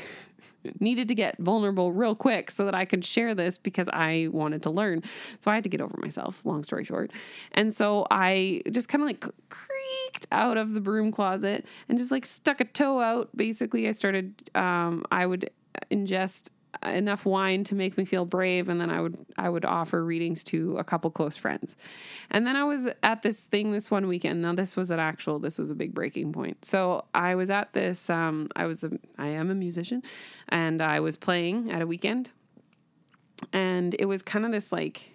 needed 0.79 1.07
to 1.07 1.15
get 1.15 1.37
vulnerable 1.39 1.91
real 1.91 2.15
quick 2.15 2.51
so 2.51 2.65
that 2.65 2.75
I 2.75 2.85
could 2.85 3.05
share 3.05 3.33
this 3.33 3.57
because 3.57 3.87
I 3.91 4.27
wanted 4.31 4.63
to 4.63 4.69
learn. 4.69 5.03
So 5.39 5.49
I 5.49 5.55
had 5.55 5.63
to 5.63 5.69
get 5.69 5.79
over 5.79 5.97
myself, 6.01 6.41
long 6.43 6.63
story 6.63 6.83
short. 6.83 7.11
And 7.53 7.73
so 7.73 8.05
I 8.11 8.61
just 8.69 8.89
kind 8.89 9.01
of 9.01 9.07
like 9.07 9.25
creaked 9.49 10.27
out 10.31 10.57
of 10.57 10.73
the 10.73 10.81
broom 10.81 11.11
closet 11.11 11.65
and 11.87 11.97
just 11.97 12.11
like 12.11 12.25
stuck 12.25 12.59
a 12.59 12.65
toe 12.65 12.99
out. 12.99 13.29
Basically, 13.35 13.87
I 13.87 13.91
started, 13.91 14.49
um, 14.55 15.05
I 15.11 15.25
would 15.25 15.49
ingest 15.91 16.49
enough 16.85 17.25
wine 17.25 17.63
to 17.63 17.75
make 17.75 17.97
me 17.97 18.05
feel 18.05 18.25
brave 18.25 18.69
and 18.69 18.79
then 18.79 18.89
I 18.89 19.01
would 19.01 19.17
I 19.37 19.49
would 19.49 19.65
offer 19.65 20.03
readings 20.03 20.43
to 20.45 20.77
a 20.77 20.83
couple 20.83 21.09
close 21.09 21.35
friends. 21.35 21.75
And 22.29 22.45
then 22.45 22.55
I 22.55 22.63
was 22.63 22.87
at 23.01 23.21
this 23.21 23.43
thing 23.45 23.71
this 23.71 23.89
one 23.89 24.07
weekend. 24.07 24.41
Now 24.41 24.53
this 24.53 24.75
was 24.75 24.91
an 24.91 24.99
actual 24.99 25.39
this 25.39 25.57
was 25.57 25.71
a 25.71 25.75
big 25.75 25.93
breaking 25.93 26.31
point. 26.31 26.63
So 26.63 27.05
I 27.13 27.35
was 27.35 27.49
at 27.49 27.73
this 27.73 28.09
um 28.09 28.49
I 28.55 28.65
was 28.65 28.83
a 28.83 28.91
I 29.17 29.27
am 29.27 29.49
a 29.49 29.55
musician 29.55 30.03
and 30.47 30.81
I 30.81 30.99
was 30.99 31.17
playing 31.17 31.71
at 31.71 31.81
a 31.81 31.87
weekend. 31.87 32.29
And 33.51 33.95
it 33.97 34.05
was 34.05 34.21
kind 34.21 34.45
of 34.45 34.51
this 34.51 34.71
like 34.71 35.11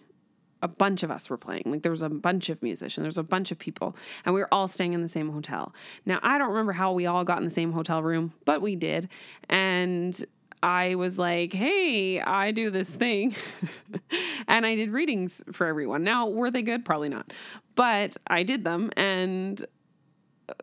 a 0.60 0.68
bunch 0.68 1.02
of 1.02 1.10
us 1.10 1.28
were 1.28 1.36
playing. 1.36 1.64
Like 1.66 1.82
there 1.82 1.92
was 1.92 2.02
a 2.02 2.08
bunch 2.08 2.48
of 2.48 2.62
musicians, 2.62 3.02
there 3.02 3.08
was 3.08 3.18
a 3.18 3.22
bunch 3.22 3.52
of 3.52 3.58
people, 3.58 3.94
and 4.24 4.34
we 4.34 4.40
were 4.40 4.48
all 4.50 4.66
staying 4.66 4.94
in 4.94 5.02
the 5.02 5.08
same 5.08 5.30
hotel. 5.30 5.74
Now 6.06 6.18
I 6.22 6.38
don't 6.38 6.48
remember 6.48 6.72
how 6.72 6.92
we 6.92 7.06
all 7.06 7.22
got 7.22 7.38
in 7.38 7.44
the 7.44 7.50
same 7.50 7.70
hotel 7.70 8.02
room, 8.02 8.32
but 8.46 8.62
we 8.62 8.74
did. 8.74 9.10
And 9.50 10.24
I 10.64 10.94
was 10.94 11.18
like, 11.18 11.52
hey, 11.52 12.22
I 12.22 12.50
do 12.50 12.70
this 12.70 12.88
thing. 12.88 13.34
and 14.48 14.64
I 14.64 14.74
did 14.74 14.92
readings 14.92 15.44
for 15.52 15.66
everyone. 15.66 16.04
Now, 16.04 16.28
were 16.28 16.50
they 16.50 16.62
good? 16.62 16.86
Probably 16.86 17.10
not. 17.10 17.34
But 17.74 18.16
I 18.28 18.44
did 18.44 18.64
them 18.64 18.90
and 18.96 19.62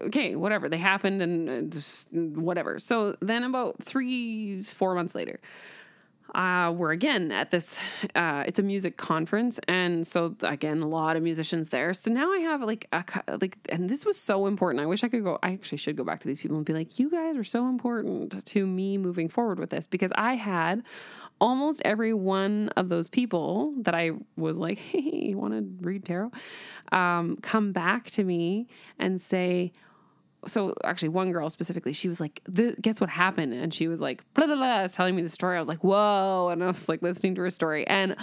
okay, 0.01 0.35
whatever. 0.35 0.69
They 0.69 0.79
happened 0.79 1.21
and 1.21 1.49
uh, 1.49 1.61
just 1.71 2.11
whatever. 2.11 2.79
So 2.79 3.15
then 3.21 3.43
about 3.43 3.83
three, 3.83 4.63
four 4.63 4.95
months 4.95 5.13
later, 5.13 5.39
uh, 6.33 6.73
we're 6.75 6.91
again 6.91 7.31
at 7.31 7.51
this 7.51 7.77
uh, 8.15 8.43
it's 8.45 8.59
a 8.59 8.63
music 8.63 8.97
conference. 8.97 9.59
And 9.67 10.05
so 10.05 10.35
again 10.43 10.81
a 10.81 10.87
lot 10.87 11.15
of 11.17 11.23
musicians 11.23 11.69
there. 11.69 11.93
So 11.93 12.11
now 12.11 12.31
i 12.31 12.39
have 12.39 12.61
like 12.61 12.87
a 12.91 13.03
like 13.41 13.57
and 13.69 13.89
this 13.89 14.05
was 14.05 14.17
so 14.17 14.45
important. 14.47 14.81
I 14.81 14.85
wish 14.85 15.03
i 15.03 15.09
could 15.09 15.23
go 15.23 15.39
i 15.43 15.51
actually 15.51 15.77
should 15.77 15.95
go 15.95 16.03
back 16.03 16.21
to 16.21 16.27
these 16.27 16.39
people 16.39 16.57
and 16.57 16.65
be 16.65 16.73
like 16.73 16.99
you 16.99 17.09
guys 17.09 17.35
are 17.35 17.43
so 17.43 17.67
important 17.67 18.45
to 18.45 18.65
me 18.65 18.97
moving 18.97 19.29
forward 19.29 19.59
with 19.59 19.69
this. 19.69 19.87
Because 19.87 20.11
i 20.15 20.35
had 20.35 20.83
almost 21.39 21.81
every 21.83 22.13
one 22.13 22.69
of 22.77 22.87
those 22.89 23.09
people 23.09 23.73
that 23.77 23.95
i 23.95 24.11
was 24.37 24.57
like 24.57 24.77
hey 24.91 25.29
you 25.29 25.37
want 25.37 25.53
to 25.53 25.85
read 25.85 26.05
tarot? 26.05 26.31
Um, 26.91 27.37
come 27.41 27.71
back 27.71 28.11
to 28.11 28.23
me 28.23 28.67
and 28.99 29.19
say 29.19 29.71
so 30.47 30.73
actually 30.83 31.09
one 31.09 31.31
girl 31.31 31.49
specifically 31.49 31.93
she 31.93 32.07
was 32.07 32.19
like 32.19 32.41
guess 32.81 32.99
what 32.99 33.09
happened? 33.09 33.53
And 33.53 33.73
she 33.73 33.87
was 33.87 34.01
like 34.01 34.23
blah, 34.33 34.47
blah, 34.47 34.55
blah, 34.55 34.87
telling 34.87 35.15
me 35.15 35.21
the 35.21 35.29
story. 35.29 35.55
I 35.55 35.59
was 35.59 35.67
like 35.67 35.83
whoa 35.83 36.49
and 36.51 36.63
i 36.63 36.67
was 36.67 36.89
like 36.89 37.01
listening 37.01 37.35
to 37.35 37.41
her 37.41 37.49
story. 37.49 37.85
And 37.87 38.15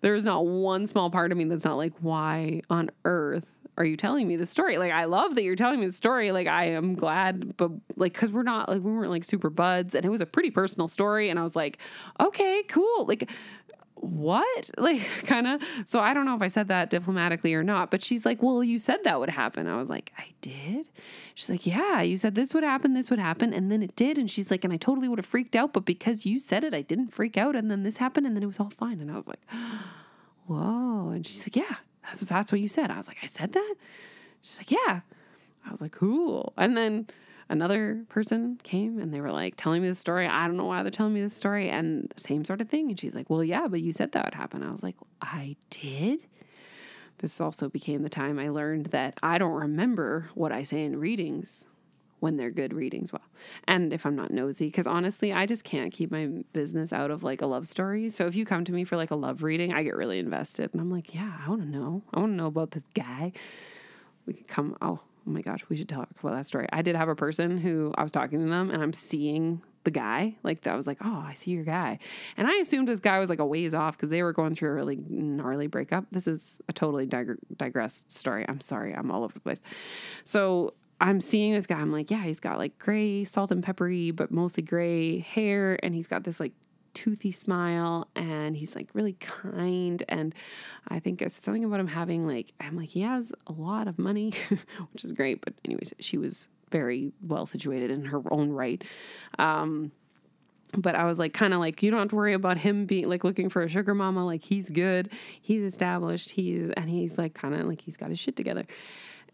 there 0.00 0.12
was 0.12 0.24
not 0.24 0.46
one 0.46 0.86
small 0.86 1.10
part 1.10 1.32
of 1.32 1.38
me 1.38 1.44
that's 1.44 1.64
not 1.64 1.76
like 1.76 1.92
why 2.00 2.62
on 2.70 2.90
earth 3.04 3.46
are 3.78 3.86
you 3.86 3.96
telling 3.96 4.28
me 4.28 4.36
the 4.36 4.46
story? 4.46 4.76
Like 4.78 4.92
i 4.92 5.04
love 5.04 5.34
that 5.36 5.44
you're 5.44 5.56
telling 5.56 5.80
me 5.80 5.86
the 5.86 5.92
story. 5.92 6.32
Like 6.32 6.46
i 6.46 6.66
am 6.66 6.94
glad 6.94 7.56
but 7.56 7.70
like 7.96 8.12
because 8.12 8.32
we're 8.32 8.42
not 8.42 8.68
like 8.68 8.82
we 8.82 8.92
weren't 8.92 9.10
like 9.10 9.24
super 9.24 9.50
buds. 9.50 9.94
And 9.94 10.04
it 10.04 10.10
was 10.10 10.20
a 10.20 10.26
pretty 10.26 10.50
personal 10.50 10.88
story. 10.88 11.30
And 11.30 11.38
i 11.38 11.42
was 11.42 11.56
like 11.56 11.78
okay 12.20 12.62
cool. 12.68 13.06
Like 13.06 13.30
what? 14.02 14.70
Like, 14.82 15.02
kind 15.26 15.46
of. 15.46 15.62
So 15.84 16.00
I 16.00 16.12
don't 16.12 16.26
know 16.26 16.34
if 16.34 16.42
I 16.42 16.48
said 16.48 16.66
that 16.68 16.90
diplomatically 16.90 17.54
or 17.54 17.62
not, 17.62 17.90
but 17.92 18.02
she's 18.02 18.26
like, 18.26 18.42
well, 18.42 18.64
you 18.64 18.78
said 18.78 19.04
that 19.04 19.20
would 19.20 19.28
happen. 19.28 19.68
I 19.68 19.76
was 19.78 19.88
like, 19.88 20.12
I 20.18 20.26
did? 20.40 20.88
She's 21.34 21.48
like, 21.48 21.66
yeah, 21.66 22.02
you 22.02 22.16
said 22.16 22.34
this 22.34 22.52
would 22.52 22.64
happen, 22.64 22.94
this 22.94 23.10
would 23.10 23.20
happen. 23.20 23.52
And 23.52 23.70
then 23.70 23.80
it 23.80 23.94
did. 23.94 24.18
And 24.18 24.28
she's 24.28 24.50
like, 24.50 24.64
and 24.64 24.72
I 24.72 24.76
totally 24.76 25.08
would 25.08 25.20
have 25.20 25.26
freaked 25.26 25.54
out, 25.54 25.72
but 25.72 25.84
because 25.84 26.26
you 26.26 26.40
said 26.40 26.64
it, 26.64 26.74
I 26.74 26.82
didn't 26.82 27.08
freak 27.08 27.36
out. 27.36 27.54
And 27.54 27.70
then 27.70 27.84
this 27.84 27.98
happened 27.98 28.26
and 28.26 28.34
then 28.34 28.42
it 28.42 28.46
was 28.46 28.58
all 28.58 28.70
fine. 28.70 29.00
And 29.00 29.10
I 29.10 29.14
was 29.14 29.28
like, 29.28 29.40
whoa. 30.46 31.10
And 31.10 31.24
she's 31.24 31.44
like, 31.44 31.54
yeah, 31.54 31.76
that's, 32.02 32.22
that's 32.22 32.50
what 32.50 32.60
you 32.60 32.68
said. 32.68 32.90
I 32.90 32.96
was 32.96 33.06
like, 33.06 33.18
I 33.22 33.26
said 33.26 33.52
that? 33.52 33.74
She's 34.40 34.58
like, 34.58 34.72
yeah. 34.72 35.00
I 35.64 35.70
was 35.70 35.80
like, 35.80 35.92
cool. 35.92 36.52
And 36.56 36.76
then 36.76 37.06
another 37.52 38.02
person 38.08 38.58
came 38.62 38.98
and 38.98 39.12
they 39.12 39.20
were 39.20 39.30
like 39.30 39.54
telling 39.56 39.82
me 39.82 39.88
the 39.88 39.94
story. 39.94 40.26
I 40.26 40.46
don't 40.46 40.56
know 40.56 40.64
why 40.64 40.82
they're 40.82 40.90
telling 40.90 41.12
me 41.12 41.20
this 41.20 41.34
story 41.34 41.68
and 41.68 42.12
same 42.16 42.44
sort 42.44 42.62
of 42.62 42.68
thing. 42.68 42.88
And 42.88 42.98
she's 42.98 43.14
like, 43.14 43.28
Well, 43.28 43.44
yeah, 43.44 43.68
but 43.68 43.82
you 43.82 43.92
said 43.92 44.12
that 44.12 44.24
would 44.24 44.34
happen. 44.34 44.62
I 44.62 44.72
was 44.72 44.82
like, 44.82 44.96
I 45.20 45.56
did. 45.70 46.22
This 47.18 47.40
also 47.40 47.68
became 47.68 48.02
the 48.02 48.08
time 48.08 48.38
I 48.38 48.48
learned 48.48 48.86
that 48.86 49.18
I 49.22 49.38
don't 49.38 49.52
remember 49.52 50.30
what 50.34 50.50
I 50.50 50.62
say 50.62 50.82
in 50.82 50.98
readings 50.98 51.66
when 52.18 52.36
they're 52.36 52.50
good 52.50 52.72
readings. 52.72 53.12
Well, 53.12 53.22
and 53.68 53.92
if 53.92 54.06
I'm 54.06 54.16
not 54.16 54.30
nosy, 54.30 54.66
because 54.66 54.86
honestly, 54.86 55.32
I 55.32 55.44
just 55.44 55.62
can't 55.62 55.92
keep 55.92 56.10
my 56.10 56.30
business 56.52 56.92
out 56.92 57.10
of 57.10 57.22
like 57.22 57.42
a 57.42 57.46
love 57.46 57.68
story. 57.68 58.10
So 58.10 58.26
if 58.26 58.34
you 58.34 58.46
come 58.46 58.64
to 58.64 58.72
me 58.72 58.84
for 58.84 58.96
like 58.96 59.10
a 59.10 59.16
love 59.16 59.42
reading, 59.42 59.72
I 59.72 59.82
get 59.82 59.94
really 59.94 60.18
invested 60.18 60.70
and 60.72 60.80
I'm 60.80 60.90
like, 60.90 61.14
yeah, 61.14 61.32
I 61.44 61.50
want 61.50 61.62
to 61.62 61.68
know. 61.68 62.02
I 62.14 62.20
want 62.20 62.32
to 62.32 62.36
know 62.36 62.46
about 62.46 62.70
this 62.72 62.84
guy. 62.94 63.32
We 64.26 64.32
could 64.32 64.48
come, 64.48 64.76
oh, 64.80 65.00
Oh 65.26 65.30
my 65.30 65.42
gosh, 65.42 65.64
we 65.68 65.76
should 65.76 65.88
talk 65.88 66.08
about 66.20 66.34
that 66.34 66.46
story. 66.46 66.66
I 66.72 66.82
did 66.82 66.96
have 66.96 67.08
a 67.08 67.14
person 67.14 67.58
who 67.58 67.92
I 67.96 68.02
was 68.02 68.12
talking 68.12 68.40
to 68.40 68.46
them 68.46 68.70
and 68.70 68.82
I'm 68.82 68.92
seeing 68.92 69.62
the 69.84 69.90
guy. 69.90 70.36
Like 70.42 70.62
that 70.62 70.76
was 70.76 70.86
like, 70.86 70.98
oh, 71.04 71.24
I 71.26 71.34
see 71.34 71.52
your 71.52 71.64
guy. 71.64 71.98
And 72.36 72.46
I 72.48 72.54
assumed 72.56 72.88
this 72.88 73.00
guy 73.00 73.18
was 73.18 73.30
like 73.30 73.38
a 73.38 73.46
ways 73.46 73.74
off 73.74 73.96
because 73.96 74.10
they 74.10 74.22
were 74.22 74.32
going 74.32 74.54
through 74.54 74.70
a 74.70 74.74
really 74.74 74.96
gnarly 74.96 75.66
breakup. 75.66 76.06
This 76.10 76.26
is 76.26 76.60
a 76.68 76.72
totally 76.72 77.06
dig- 77.06 77.38
digressed 77.56 78.10
story. 78.10 78.44
I'm 78.48 78.60
sorry, 78.60 78.94
I'm 78.94 79.10
all 79.10 79.24
over 79.24 79.34
the 79.34 79.40
place. 79.40 79.60
So 80.24 80.74
I'm 81.00 81.20
seeing 81.20 81.52
this 81.52 81.66
guy. 81.66 81.78
I'm 81.78 81.92
like, 81.92 82.10
yeah, 82.10 82.22
he's 82.22 82.40
got 82.40 82.58
like 82.58 82.78
gray, 82.78 83.24
salt 83.24 83.50
and 83.50 83.62
peppery, 83.62 84.12
but 84.12 84.30
mostly 84.30 84.62
gray 84.62 85.18
hair, 85.18 85.78
and 85.82 85.94
he's 85.94 86.06
got 86.06 86.24
this 86.24 86.38
like 86.38 86.52
toothy 86.94 87.32
smile 87.32 88.08
and 88.14 88.56
he's 88.56 88.74
like 88.74 88.88
really 88.92 89.14
kind 89.14 90.02
and 90.08 90.34
i 90.88 90.98
think 90.98 91.22
it's 91.22 91.34
something 91.34 91.64
about 91.64 91.80
him 91.80 91.86
having 91.86 92.26
like 92.26 92.52
i'm 92.60 92.76
like 92.76 92.88
he 92.88 93.00
has 93.00 93.32
a 93.46 93.52
lot 93.52 93.88
of 93.88 93.98
money 93.98 94.32
which 94.92 95.04
is 95.04 95.12
great 95.12 95.40
but 95.40 95.54
anyways 95.64 95.92
she 95.98 96.18
was 96.18 96.48
very 96.70 97.12
well 97.22 97.46
situated 97.46 97.90
in 97.90 98.04
her 98.04 98.22
own 98.32 98.50
right 98.50 98.84
um 99.38 99.92
but 100.76 100.94
I 100.94 101.04
was 101.04 101.18
like, 101.18 101.34
kind 101.34 101.52
of 101.52 101.60
like, 101.60 101.82
you 101.82 101.90
don't 101.90 102.00
have 102.00 102.08
to 102.08 102.16
worry 102.16 102.32
about 102.32 102.56
him 102.56 102.86
being 102.86 103.08
like 103.08 103.24
looking 103.24 103.48
for 103.48 103.62
a 103.62 103.68
sugar 103.68 103.94
mama. 103.94 104.24
Like, 104.24 104.42
he's 104.42 104.70
good, 104.70 105.10
he's 105.40 105.62
established, 105.62 106.30
he's, 106.30 106.70
and 106.76 106.88
he's 106.88 107.18
like, 107.18 107.34
kind 107.34 107.54
of 107.54 107.66
like, 107.66 107.80
he's 107.80 107.96
got 107.96 108.08
his 108.08 108.18
shit 108.18 108.36
together. 108.36 108.66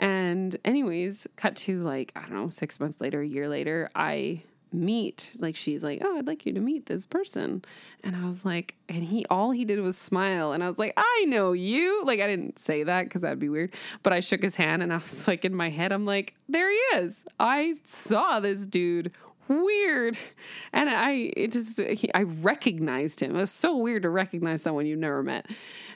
And, 0.01 0.57
anyways, 0.65 1.27
cut 1.37 1.57
to 1.57 1.81
like, 1.81 2.13
I 2.17 2.23
don't 2.23 2.35
know, 2.35 2.49
six 2.49 2.81
months 2.81 3.01
later, 3.01 3.21
a 3.21 3.27
year 3.27 3.49
later, 3.49 3.91
I 3.95 4.43
meet 4.73 5.33
like 5.39 5.57
she's 5.57 5.83
like 5.83 6.01
oh 6.05 6.19
i'd 6.19 6.27
like 6.27 6.45
you 6.47 6.53
to 6.53 6.61
meet 6.61 6.87
this 6.87 7.07
person. 7.07 7.65
And 8.05 8.15
i 8.15 8.27
was 8.27 8.45
like 8.45 8.75
and 8.89 9.03
he 9.03 9.25
all 9.31 9.51
he 9.51 9.65
did 9.65 9.81
was 9.81 9.97
smile. 9.97 10.53
And 10.53 10.63
i 10.63 10.69
was 10.69 10.79
like 10.79 10.93
i 10.97 11.25
know 11.27 11.53
you. 11.53 12.05
Like 12.05 12.21
i 12.21 12.27
didn't 12.27 12.59
say 12.59 12.83
that 12.85 13.05
because 13.05 13.23
that'd 13.23 13.39
be 13.39 13.49
weird. 13.49 13.75
But 14.03 14.13
i 14.13 14.21
shook 14.21 14.43
his 14.43 14.57
hand 14.57 14.83
and 14.83 14.93
i 14.93 14.97
was 14.97 15.27
like 15.29 15.45
in 15.45 15.55
my 15.55 15.71
head 15.71 15.93
i'm 15.93 16.07
like 16.07 16.35
there 16.49 16.71
he 16.71 16.77
is. 16.99 17.25
I 17.39 17.75
saw 17.85 18.41
this 18.41 18.67
dude. 18.67 19.13
Weird. 19.49 20.19
And 20.73 20.91
i 20.91 21.31
it 21.37 21.53
just 21.53 21.81
he, 21.81 22.13
i 22.15 22.23
recognized 22.23 23.21
him. 23.21 23.35
It 23.37 23.41
was 23.41 23.51
so 23.51 23.77
weird 23.77 24.03
to 24.03 24.11
recognize 24.11 24.63
someone 24.63 24.87
you've 24.87 24.99
never 24.99 25.23
met. 25.23 25.47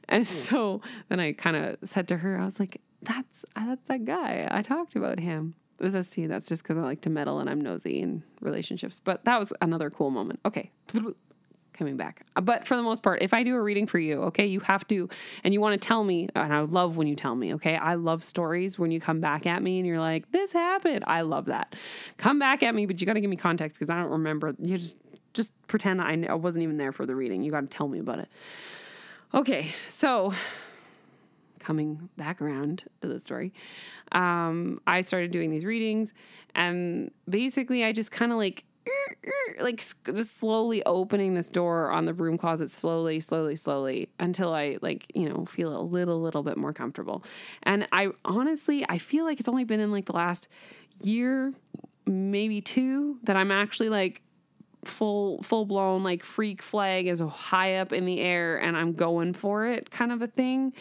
And 0.09 0.27
hmm. 0.27 0.33
so 0.33 0.81
then 1.09 1.21
i 1.21 1.33
kind 1.33 1.57
of 1.57 1.77
said 1.85 2.09
to 2.09 2.19
her 2.19 2.39
i 2.39 2.45
was 2.45 2.59
like 2.59 2.81
that's 3.03 3.45
that's 3.55 3.87
that 3.89 4.05
guy. 4.05 4.49
I 4.51 4.63
talked 4.63 4.97
about 4.97 5.19
him 5.19 5.55
let's 5.83 6.09
see 6.09 6.27
that's 6.27 6.49
just 6.49 6.63
because 6.63 6.79
i 6.79 6.81
like 6.81 7.01
to 7.01 7.11
meddle 7.11 7.41
and 7.41 7.51
i'm 7.51 7.61
nosy 7.61 8.01
in 8.01 8.23
relationships 8.41 9.01
but 9.03 9.25
that 9.25 9.39
was 9.39 9.53
another 9.61 9.91
cool 9.91 10.11
moment. 10.11 10.41
Okay. 10.45 10.71
Coming 11.75 11.97
back. 11.97 12.27
But 12.41 12.67
for 12.67 12.77
the 12.77 12.83
most 12.83 13.03
part 13.03 13.23
if 13.23 13.35
i 13.35 13.43
do 13.43 13.57
a 13.57 13.61
reading 13.61 13.87
for 13.87 13.99
you 13.99 14.23
okay 14.25 14.47
you 14.47 14.61
have 14.61 14.87
to 14.89 15.09
and 15.43 15.53
you 15.53 15.61
want 15.61 15.81
to 15.81 15.85
tell 15.85 16.05
me 16.05 16.29
and 16.35 16.53
i 16.53 16.61
love 16.61 16.97
when 16.97 17.09
you 17.09 17.17
tell 17.17 17.35
me 17.35 17.55
okay? 17.55 17.77
I 17.77 17.95
love 17.95 18.23
stories 18.23 18.79
when 18.79 18.91
you 18.91 19.01
come 19.01 19.21
back 19.21 19.47
at 19.47 19.63
me 19.63 19.79
and 19.79 19.87
you're 19.87 19.99
like 19.99 20.31
this 20.31 20.53
happened. 20.53 21.05
I 21.07 21.23
love 21.23 21.47
that. 21.47 21.75
Come 22.19 22.39
back 22.39 22.63
at 22.63 22.75
me 22.75 22.87
but 22.87 23.01
you 23.01 23.07
got 23.07 23.15
to 23.15 23.21
give 23.21 23.31
me 23.31 23.37
context 23.37 23.77
because 23.77 23.91
i 23.91 23.97
don't 23.97 24.11
remember. 24.11 24.55
You 24.63 24.79
just 24.79 24.97
just 25.33 25.53
pretend 25.67 26.01
I, 26.03 26.27
I 26.29 26.35
wasn't 26.35 26.63
even 26.65 26.77
there 26.77 26.93
for 26.93 27.07
the 27.07 27.15
reading. 27.15 27.43
You 27.43 27.51
got 27.51 27.63
to 27.63 27.67
tell 27.67 27.89
me 27.89 27.99
about 27.99 28.19
it. 28.19 28.29
Okay 29.35 29.73
so 29.89 30.35
coming 31.63 32.09
back 32.17 32.43
around 32.43 32.85
to 33.01 33.09
the 33.09 33.19
story, 33.19 33.53
um, 34.13 34.79
I 34.87 35.01
started 35.01 35.31
doing 35.31 35.51
these 35.51 35.65
readings, 35.65 36.13
and 36.55 37.11
basically, 37.29 37.85
I 37.85 37.93
just 37.93 38.11
kind 38.11 38.33
of 38.33 38.39
like 38.39 38.65
like 39.61 39.77
just 39.77 40.37
slowly 40.39 40.83
opening 40.85 41.35
this 41.35 41.49
door 41.49 41.91
on 41.91 42.05
the 42.05 42.13
broom 42.13 42.37
closet 42.37 42.71
slowly 42.71 43.21
slowly 43.21 43.55
slowly 43.55 44.09
until 44.19 44.53
i 44.53 44.77
like 44.83 45.07
you 45.15 45.29
know 45.29 45.45
feel 45.45 45.79
a 45.79 45.83
little 45.83 46.21
little 46.21 46.43
bit 46.43 46.57
more 46.57 46.73
comfortable. 46.73 47.23
And 47.63 47.87
i 47.93 48.09
honestly 48.25 48.85
i 48.89 48.99
feel 48.99 49.25
like 49.25 49.39
it's 49.39 49.49
only 49.49 49.65
been 49.65 49.81
in 49.81 49.93
like 49.93 50.07
the 50.07 50.15
last 50.15 50.49
year 51.03 51.53
maybe 52.07 52.61
two 52.61 53.19
that 53.23 53.37
i'm 53.37 53.53
actually 53.53 53.89
like 53.89 54.23
full 54.85 55.43
full 55.43 55.65
blown 55.65 56.03
like 56.03 56.25
freak 56.25 56.61
flag 56.61 57.07
is 57.07 57.21
high 57.21 57.77
up 57.77 57.93
in 57.93 58.05
the 58.05 58.21
air 58.21 58.57
and 58.57 58.77
i'm 58.77 58.93
going 58.93 59.33
for 59.33 59.67
it 59.67 59.91
kind 59.91 60.11
of 60.11 60.23
a 60.23 60.27
thing 60.27 60.73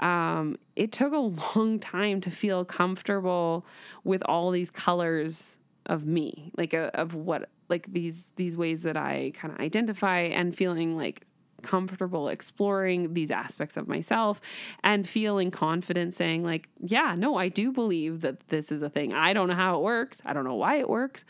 um, 0.00 0.58
it 0.74 0.92
took 0.92 1.12
a 1.12 1.16
long 1.56 1.78
time 1.78 2.20
to 2.22 2.30
feel 2.30 2.64
comfortable 2.64 3.64
with 4.04 4.22
all 4.26 4.50
these 4.50 4.70
colors 4.70 5.58
of 5.86 6.06
me, 6.06 6.50
like 6.56 6.74
a, 6.74 6.86
uh, 6.86 7.02
of 7.02 7.14
what, 7.14 7.48
like 7.68 7.92
these 7.92 8.26
these 8.36 8.56
ways 8.56 8.82
that 8.82 8.96
I 8.96 9.32
kind 9.34 9.52
of 9.52 9.60
identify, 9.60 10.20
and 10.20 10.54
feeling 10.54 10.96
like 10.96 11.26
comfortable 11.62 12.28
exploring 12.28 13.14
these 13.14 13.30
aspects 13.30 13.76
of 13.76 13.88
myself 13.88 14.40
and 14.84 15.08
feeling 15.08 15.50
confident 15.50 16.14
saying 16.14 16.44
like 16.44 16.68
yeah 16.80 17.14
no 17.16 17.36
i 17.36 17.48
do 17.48 17.72
believe 17.72 18.20
that 18.20 18.48
this 18.48 18.70
is 18.70 18.82
a 18.82 18.90
thing. 18.90 19.12
I 19.12 19.32
don't 19.32 19.48
know 19.48 19.54
how 19.54 19.76
it 19.76 19.82
works. 19.82 20.20
I 20.24 20.32
don't 20.32 20.44
know 20.44 20.54
why 20.54 20.76
it 20.76 20.88
works 20.88 21.24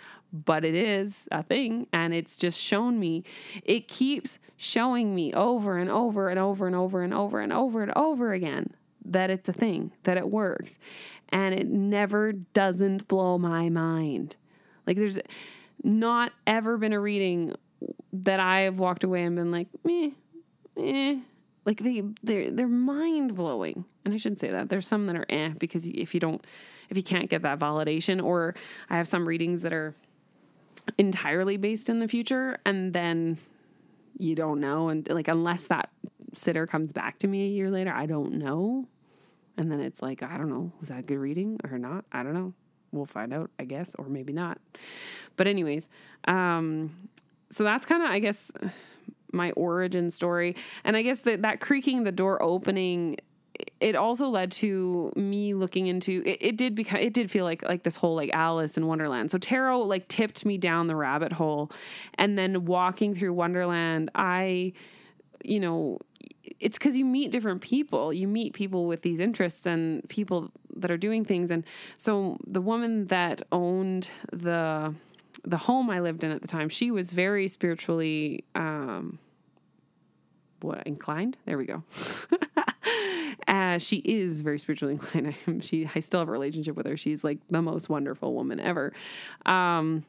but 0.45 0.64
it 0.64 0.74
is 0.74 1.29
a 1.33 1.43
thing. 1.43 1.87
And 1.93 2.12
it's 2.12 2.37
just 2.37 2.61
shown 2.61 2.99
me 2.99 3.24
it 3.64 3.89
keeps 3.89 4.39
showing 4.57 5.14
me 5.14 5.33
over 5.33 5.79
and 5.79 5.91
over 5.91 6.29
and 6.29 6.39
over 6.39 6.66
and 6.66 6.74
over 6.74 7.03
and 7.03 7.14
over 7.14 7.41
and 7.41 7.53
over 7.53 7.83
and 7.83 7.93
over 7.97 8.33
again 8.33 8.74
that 9.05 9.31
it's 9.31 9.49
a 9.49 9.53
thing 9.53 9.93
that 10.03 10.16
it 10.16 10.29
works. 10.29 10.79
And 11.31 11.55
it 11.55 11.68
never 11.68 12.33
doesn't 12.33 13.09
blow 13.09 13.39
my 13.39 13.68
mind. 13.68 14.37
Like 14.87 14.97
there's 14.97 15.18
not 15.83 16.33
ever 16.47 16.77
been 16.77 16.93
a 16.93 17.01
reading 17.01 17.55
that 18.12 18.41
I 18.41 18.61
have 18.61 18.79
walked 18.79 19.05
away 19.05 19.22
and 19.24 19.37
been 19.37 19.51
like, 19.51 19.68
meh, 19.85 20.11
eh. 20.79 21.18
Like 21.64 21.81
they 21.81 22.05
they're 22.22 22.51
they're 22.51 22.68
mind 22.68 23.35
blowing. 23.35 23.85
And 24.05 24.14
I 24.14 24.18
shouldn't 24.18 24.39
say 24.39 24.53
that. 24.53 24.68
There's 24.68 24.87
some 24.87 25.07
that 25.07 25.16
are 25.16 25.27
eh 25.29 25.51
because 25.59 25.85
if 25.87 26.14
you 26.14 26.20
don't 26.20 26.45
if 26.89 26.97
you 26.97 27.03
can't 27.03 27.29
get 27.29 27.43
that 27.43 27.59
validation, 27.59 28.22
or 28.22 28.55
I 28.89 28.97
have 28.97 29.09
some 29.09 29.27
readings 29.27 29.62
that 29.62 29.72
are 29.72 29.95
entirely 30.99 31.57
based 31.57 31.89
in 31.89 31.99
the 31.99 32.07
future 32.07 32.59
and 32.64 32.93
then 32.93 33.39
you 34.18 34.37
don't 34.37 34.61
know 34.61 34.89
and 34.89 35.09
like 35.11 35.27
unless 35.27 35.66
that 35.66 35.91
sitter 36.33 36.66
comes 36.66 36.93
back 36.93 37.18
to 37.18 37.27
me 37.27 37.47
a 37.47 37.49
year 37.49 37.70
later, 37.70 37.93
I 37.93 38.07
don't 38.07 38.35
know. 38.35 38.87
And 39.57 39.72
then 39.72 39.81
it's 39.81 40.03
like, 40.03 40.22
I 40.22 40.37
don't 40.37 40.51
know, 40.51 40.70
was 40.79 40.91
that 40.91 41.01
a 41.01 41.03
good 41.03 41.18
reading 41.18 41.59
or 41.64 41.79
not? 41.79 42.05
I 42.12 42.22
don't 42.22 42.35
know. 42.35 42.53
We'll 42.93 43.07
find 43.07 43.33
out, 43.35 43.51
I 43.59 43.64
guess, 43.64 43.97
or 43.97 44.07
maybe 44.09 44.33
not. 44.33 44.59
But 45.37 45.49
anyways, 45.49 45.89
um 46.29 47.09
so 47.57 47.64
that's 47.64 47.86
kind 47.86 48.02
of 48.02 48.11
I 48.11 48.18
guess 48.18 48.52
my 49.32 49.52
origin 49.52 50.11
story. 50.11 50.57
And 50.84 50.96
I 50.96 51.02
guess 51.02 51.20
that 51.20 51.42
that 51.42 51.61
creaking 51.61 52.04
the 52.04 52.12
door 52.12 52.42
opening 52.42 53.16
it 53.80 53.96
also 53.96 54.28
led 54.28 54.50
to 54.52 55.11
me 55.16 55.54
looking 55.54 55.86
into 55.86 56.22
it, 56.26 56.36
it 56.42 56.57
did 56.59 56.74
become 56.74 57.00
it 57.00 57.14
did 57.14 57.30
feel 57.30 57.46
like 57.46 57.62
like 57.62 57.82
this 57.82 57.96
whole 57.96 58.14
like 58.14 58.28
Alice 58.34 58.76
in 58.76 58.86
Wonderland. 58.86 59.30
So 59.30 59.38
tarot 59.38 59.80
like 59.82 60.07
tipped 60.09 60.44
me 60.44 60.59
down 60.59 60.86
the 60.86 60.96
rabbit 60.96 61.32
hole 61.32 61.70
and 62.18 62.38
then 62.38 62.66
walking 62.66 63.14
through 63.14 63.32
Wonderland 63.32 64.11
I 64.14 64.74
you 65.42 65.61
know 65.61 65.98
it's 66.61 66.78
cuz 66.78 66.98
you 66.98 67.07
meet 67.07 67.32
different 67.32 67.62
people. 67.62 68.12
You 68.12 68.28
meet 68.28 68.52
people 68.52 68.86
with 68.86 69.00
these 69.00 69.20
interests 69.20 69.66
and 69.66 70.07
people 70.11 70.50
that 70.76 70.90
are 70.90 70.98
doing 70.98 71.24
things 71.24 71.50
and 71.50 71.64
so 71.96 72.36
the 72.46 72.61
woman 72.61 73.07
that 73.07 73.40
owned 73.50 74.11
the 74.30 74.94
the 75.47 75.57
home 75.57 75.88
I 75.90 76.01
lived 76.01 76.24
in 76.24 76.32
at 76.32 76.42
the 76.42 76.49
time, 76.49 76.68
she 76.68 76.90
was 76.90 77.12
very 77.12 77.49
spiritually 77.49 78.44
um, 78.55 79.18
what 80.61 80.86
inclined. 80.86 81.38
There 81.47 81.57
we 81.57 81.66
go. 81.66 81.84
uh, 83.49 83.78
she 83.78 83.99
is 83.99 84.40
very 84.40 84.59
spiritually 84.59 84.94
inclined. 85.01 85.34
I, 85.47 85.61
she, 85.61 85.88
I 85.94 86.01
still 86.01 86.20
have 86.20 86.28
a 86.28 86.32
relationship 86.32 86.76
with 86.76 86.86
her. 86.86 86.97
She's 86.97 87.22
like 87.22 87.38
the 87.49 87.62
most 87.62 87.88
wonderful 87.88 88.34
woman 88.34 88.59
ever. 88.59 88.92
Um, 89.47 90.05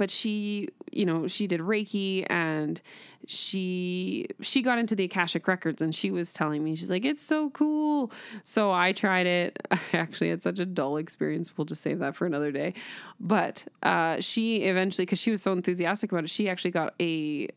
but 0.00 0.10
she, 0.10 0.66
you 0.90 1.04
know, 1.04 1.26
she 1.26 1.46
did 1.46 1.60
Reiki 1.60 2.24
and 2.30 2.80
she 3.26 4.26
she 4.40 4.62
got 4.62 4.78
into 4.78 4.96
the 4.96 5.04
Akashic 5.04 5.46
records 5.46 5.82
and 5.82 5.94
she 5.94 6.10
was 6.10 6.32
telling 6.32 6.64
me 6.64 6.74
she's 6.74 6.88
like 6.88 7.04
it's 7.04 7.22
so 7.22 7.50
cool. 7.50 8.10
So 8.42 8.72
I 8.72 8.92
tried 8.92 9.26
it. 9.26 9.58
I 9.70 9.78
actually 9.92 10.30
had 10.30 10.40
such 10.40 10.58
a 10.58 10.64
dull 10.64 10.96
experience. 10.96 11.54
We'll 11.54 11.66
just 11.66 11.82
save 11.82 11.98
that 11.98 12.16
for 12.16 12.24
another 12.24 12.50
day. 12.50 12.72
But 13.20 13.66
uh, 13.82 14.20
she 14.20 14.62
eventually, 14.62 15.04
because 15.04 15.18
she 15.18 15.32
was 15.32 15.42
so 15.42 15.52
enthusiastic 15.52 16.10
about 16.10 16.24
it, 16.24 16.30
she 16.30 16.48
actually 16.48 16.70
got 16.70 16.94
a 16.98 17.48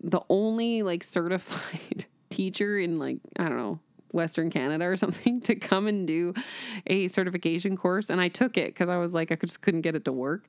the 0.00 0.20
only 0.28 0.84
like 0.84 1.02
certified 1.02 2.06
teacher 2.30 2.78
in 2.78 3.00
like 3.00 3.18
I 3.36 3.48
don't 3.48 3.58
know 3.58 3.80
Western 4.12 4.50
Canada 4.50 4.84
or 4.84 4.96
something 4.96 5.40
to 5.42 5.56
come 5.56 5.86
and 5.86 6.06
do 6.06 6.34
a 6.86 7.08
certification 7.08 7.76
course. 7.76 8.10
And 8.10 8.20
I 8.20 8.28
took 8.28 8.56
it 8.56 8.68
because 8.68 8.88
I 8.88 8.96
was 8.96 9.14
like, 9.14 9.32
I 9.32 9.34
just 9.34 9.62
couldn't 9.62 9.82
get 9.82 9.94
it 9.94 10.04
to 10.04 10.12
work. 10.12 10.46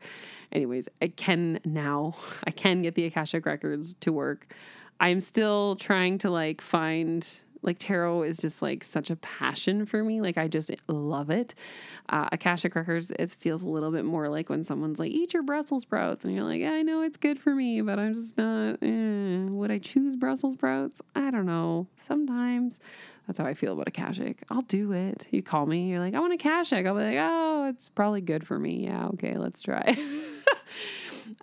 Anyways, 0.52 0.90
I 1.02 1.08
can 1.08 1.60
now, 1.66 2.16
I 2.44 2.52
can 2.52 2.82
get 2.82 2.96
the 2.96 3.06
Akashic 3.06 3.46
Records 3.46 3.96
to 4.02 4.12
work. 4.12 4.54
I'm 5.00 5.22
still 5.22 5.76
trying 5.78 6.20
to 6.20 6.30
like 6.30 6.62
find 6.62 7.28
Like 7.64 7.78
tarot 7.80 8.24
is 8.24 8.38
just 8.38 8.62
like 8.64 8.84
such 8.84 9.10
a 9.12 9.16
passion 9.18 9.86
for 9.86 10.04
me. 10.04 10.20
Like 10.22 10.38
I 10.38 10.48
just 10.48 10.72
love 10.88 11.30
it. 11.30 11.54
Uh, 12.10 12.28
Akashic 12.32 12.76
Records, 12.76 13.12
it 13.18 13.30
feels 13.32 13.62
a 13.64 13.68
little 13.68 13.92
bit 13.92 14.04
more 14.04 14.30
like 14.30 14.50
when 14.50 14.64
someone's 14.64 15.00
like, 15.00 15.12
eat 15.12 15.34
your 15.34 15.44
Brussels 15.44 15.84
sprouts. 15.84 16.26
And 16.26 16.34
you're 16.34 16.44
like, 16.44 16.60
yeah, 16.62 16.72
I 16.74 16.82
know 16.82 17.04
it's 17.04 17.18
good 17.18 17.40
for 17.40 17.54
me, 17.54 17.82
but 17.82 18.00
I'm 18.00 18.16
just 18.16 18.36
not, 18.38 18.80
eh. 18.82 19.46
would 19.50 19.70
I 19.72 19.78
choose 19.78 20.16
Brussels 20.16 20.54
sprouts? 20.54 21.02
I 21.16 21.30
don't 21.32 21.46
know. 21.46 21.88
Sometimes 21.98 22.80
that's 23.28 23.38
how 23.40 23.46
I 23.46 23.54
feel 23.54 23.74
about 23.74 23.88
Akashic. 23.88 24.44
I'll 24.50 24.62
do 24.64 24.92
it. 24.92 25.28
You 25.32 25.44
call 25.44 25.66
me, 25.68 25.90
you're 25.90 26.00
like, 26.00 26.16
I 26.16 26.20
want 26.20 26.34
Akashic. 26.34 26.86
I'll 26.86 26.96
be 26.96 27.04
like, 27.04 27.18
oh, 27.20 27.68
it's 27.70 27.90
probably 27.90 28.22
good 28.22 28.46
for 28.46 28.58
me. 28.58 28.86
Yeah, 28.86 29.08
okay, 29.10 29.38
let's 29.38 29.62
try. 29.62 29.96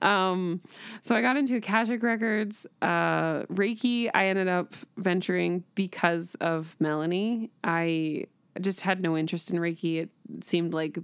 um, 0.03 0.61
so 1.01 1.15
I 1.15 1.23
got 1.23 1.37
into 1.37 1.57
Akashic 1.57 2.03
Records. 2.03 2.67
Uh, 2.83 3.43
Reiki, 3.45 4.11
I 4.15 4.27
ended 4.27 4.49
up 4.49 4.75
venturing 4.97 5.65
because 5.75 6.35
of 6.37 6.77
Melanie. 6.79 7.51
I 7.65 8.25
just 8.61 8.83
had 8.83 9.03
no 9.03 9.17
interest 9.17 9.51
in 9.51 9.59
Reiki. 9.59 10.03
It 10.03 10.11
seemed 10.45 10.75
like 10.75 10.99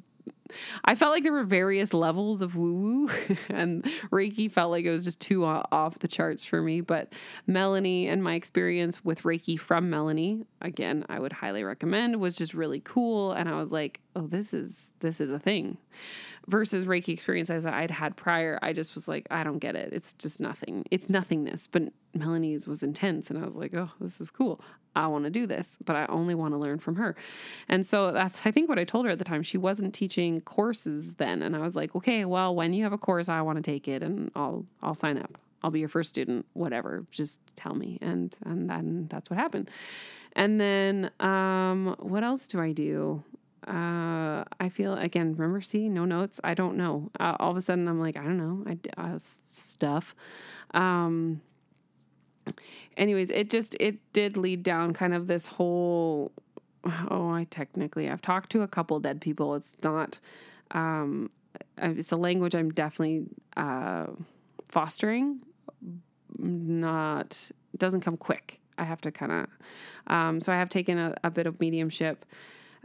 I 0.84 0.94
felt 0.94 1.12
like 1.12 1.22
there 1.22 1.32
were 1.32 1.44
various 1.44 1.94
levels 1.94 2.42
of 2.42 2.56
woo 2.56 2.74
woo, 3.06 3.10
and 3.48 3.84
Reiki 4.10 4.50
felt 4.50 4.70
like 4.70 4.84
it 4.84 4.90
was 4.90 5.04
just 5.04 5.20
too 5.20 5.44
off 5.44 5.98
the 5.98 6.08
charts 6.08 6.44
for 6.44 6.60
me. 6.62 6.80
But 6.80 7.12
Melanie 7.46 8.08
and 8.08 8.22
my 8.22 8.34
experience 8.34 9.04
with 9.04 9.22
Reiki 9.22 9.58
from 9.58 9.90
Melanie, 9.90 10.44
again, 10.60 11.04
I 11.08 11.18
would 11.18 11.32
highly 11.32 11.64
recommend, 11.64 12.20
was 12.20 12.36
just 12.36 12.54
really 12.54 12.80
cool. 12.80 13.32
And 13.32 13.48
I 13.48 13.58
was 13.58 13.72
like, 13.72 14.00
oh, 14.16 14.26
this 14.26 14.52
is 14.54 14.92
this 15.00 15.20
is 15.20 15.30
a 15.30 15.38
thing 15.38 15.78
versus 16.46 16.84
Reiki 16.84 17.08
experiences 17.08 17.64
I'd 17.66 17.90
had 17.90 18.16
prior, 18.16 18.58
I 18.62 18.72
just 18.72 18.94
was 18.94 19.08
like, 19.08 19.26
I 19.30 19.44
don't 19.44 19.58
get 19.58 19.76
it. 19.76 19.92
It's 19.92 20.12
just 20.14 20.40
nothing. 20.40 20.84
It's 20.90 21.08
nothingness. 21.08 21.66
But 21.66 21.84
Melanie's 22.14 22.66
was 22.66 22.82
intense. 22.82 23.30
And 23.30 23.38
I 23.38 23.44
was 23.44 23.56
like, 23.56 23.74
oh, 23.74 23.90
this 24.00 24.20
is 24.20 24.30
cool. 24.30 24.60
I 24.96 25.08
want 25.08 25.24
to 25.24 25.30
do 25.30 25.46
this, 25.46 25.78
but 25.84 25.96
I 25.96 26.06
only 26.06 26.34
want 26.34 26.54
to 26.54 26.58
learn 26.58 26.78
from 26.78 26.96
her. 26.96 27.16
And 27.68 27.84
so 27.84 28.12
that's, 28.12 28.46
I 28.46 28.52
think, 28.52 28.68
what 28.68 28.78
I 28.78 28.84
told 28.84 29.06
her 29.06 29.12
at 29.12 29.18
the 29.18 29.24
time. 29.24 29.42
She 29.42 29.58
wasn't 29.58 29.92
teaching 29.92 30.40
courses 30.42 31.16
then. 31.16 31.42
And 31.42 31.56
I 31.56 31.58
was 31.58 31.74
like, 31.74 31.94
okay, 31.96 32.24
well, 32.24 32.54
when 32.54 32.72
you 32.72 32.84
have 32.84 32.92
a 32.92 32.98
course, 32.98 33.28
I 33.28 33.42
want 33.42 33.56
to 33.56 33.62
take 33.62 33.88
it 33.88 34.02
and 34.02 34.30
I'll, 34.36 34.64
I'll 34.82 34.94
sign 34.94 35.18
up. 35.18 35.36
I'll 35.64 35.70
be 35.70 35.80
your 35.80 35.88
first 35.88 36.10
student, 36.10 36.46
whatever. 36.52 37.06
Just 37.10 37.40
tell 37.56 37.74
me. 37.74 37.98
And, 38.02 38.36
and 38.44 38.68
then 38.68 39.06
that's 39.10 39.30
what 39.30 39.38
happened. 39.38 39.70
And 40.36 40.60
then, 40.60 41.10
um, 41.20 41.96
what 41.98 42.22
else 42.22 42.46
do 42.48 42.60
I 42.60 42.72
do? 42.72 43.24
Uh, 43.66 44.44
I 44.60 44.68
feel 44.68 44.94
again. 44.94 45.34
Remember, 45.36 45.60
see, 45.60 45.88
no 45.88 46.04
notes. 46.04 46.40
I 46.44 46.54
don't 46.54 46.76
know. 46.76 47.10
Uh, 47.18 47.36
all 47.38 47.50
of 47.50 47.56
a 47.56 47.60
sudden, 47.60 47.88
I'm 47.88 48.00
like, 48.00 48.16
I 48.16 48.22
don't 48.22 48.38
know. 48.38 48.64
I 48.96 49.02
uh, 49.02 49.18
stuff. 49.18 50.14
Um, 50.72 51.40
anyways, 52.96 53.30
it 53.30 53.50
just 53.50 53.76
it 53.80 53.96
did 54.12 54.36
lead 54.36 54.62
down 54.62 54.92
kind 54.92 55.14
of 55.14 55.26
this 55.26 55.46
whole. 55.46 56.32
Oh, 57.10 57.30
I 57.30 57.44
technically 57.44 58.10
I've 58.10 58.20
talked 58.20 58.50
to 58.50 58.62
a 58.62 58.68
couple 58.68 59.00
dead 59.00 59.20
people. 59.20 59.54
It's 59.54 59.76
not. 59.82 60.20
Um, 60.72 61.30
it's 61.78 62.12
a 62.12 62.16
language 62.16 62.54
I'm 62.54 62.70
definitely 62.70 63.24
uh, 63.56 64.06
fostering. 64.68 65.40
Not 66.38 67.50
doesn't 67.78 68.02
come 68.02 68.16
quick. 68.18 68.60
I 68.76 68.84
have 68.84 69.00
to 69.02 69.10
kind 69.10 69.32
of. 69.32 69.46
Um, 70.06 70.40
so 70.40 70.52
I 70.52 70.56
have 70.56 70.68
taken 70.68 70.98
a, 70.98 71.14
a 71.24 71.30
bit 71.30 71.46
of 71.46 71.60
mediumship 71.60 72.26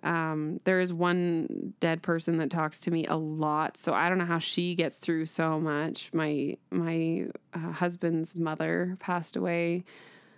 um, 0.03 0.59
there 0.63 0.79
is 0.79 0.93
one 0.93 1.73
dead 1.79 2.01
person 2.01 2.37
that 2.37 2.49
talks 2.49 2.79
to 2.81 2.91
me 2.91 3.05
a 3.07 3.15
lot, 3.15 3.77
so 3.77 3.93
I 3.93 4.09
don't 4.09 4.17
know 4.17 4.25
how 4.25 4.39
she 4.39 4.75
gets 4.75 4.99
through 4.99 5.25
so 5.25 5.59
much. 5.59 6.09
My 6.13 6.57
my 6.71 7.27
uh, 7.53 7.71
husband's 7.73 8.35
mother 8.35 8.97
passed 8.99 9.35
away, 9.35 9.83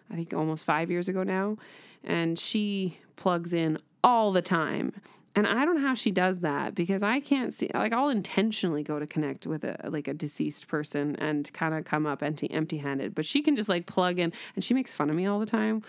I 0.10 0.16
think 0.16 0.34
almost 0.34 0.64
five 0.64 0.90
years 0.90 1.08
ago 1.08 1.24
now, 1.24 1.58
and 2.04 2.40
she 2.40 2.98
plugs 3.16 3.54
in 3.54 3.78
all 4.04 4.32
the 4.32 4.42
time. 4.42 4.94
And 5.34 5.48
I 5.48 5.64
don't 5.64 5.76
know 5.76 5.88
how 5.88 5.96
she 5.96 6.12
does 6.12 6.40
that 6.40 6.76
because 6.76 7.04
I 7.04 7.22
can't 7.22 7.54
see 7.54 7.70
like 7.74 7.94
I'll 7.94 8.10
intentionally 8.10 8.84
go 8.84 9.00
to 9.00 9.08
connect 9.08 9.48
with 9.48 9.64
a 9.64 9.78
like 9.90 10.08
a 10.08 10.14
deceased 10.14 10.68
person 10.68 11.16
and 11.18 11.52
kind 11.54 11.74
of 11.74 11.86
come 11.86 12.06
up 12.06 12.22
empty 12.24 12.52
empty 12.52 12.78
handed, 12.80 13.16
but 13.16 13.26
she 13.26 13.42
can 13.42 13.56
just 13.56 13.70
like 13.70 13.86
plug 13.86 14.20
in 14.20 14.34
and 14.56 14.66
she 14.66 14.74
makes 14.74 14.94
fun 14.94 15.10
of 15.10 15.16
me 15.16 15.28
all 15.28 15.40
the 15.40 15.46
time 15.46 15.84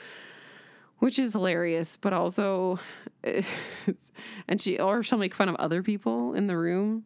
which 1.02 1.18
is 1.18 1.32
hilarious, 1.32 1.98
but 2.00 2.12
also, 2.12 2.78
and 4.48 4.60
she 4.60 4.78
or 4.78 5.02
she'll 5.02 5.18
make 5.18 5.34
fun 5.34 5.48
of 5.48 5.56
other 5.56 5.82
people 5.82 6.34
in 6.34 6.46
the 6.46 6.56
room, 6.56 7.04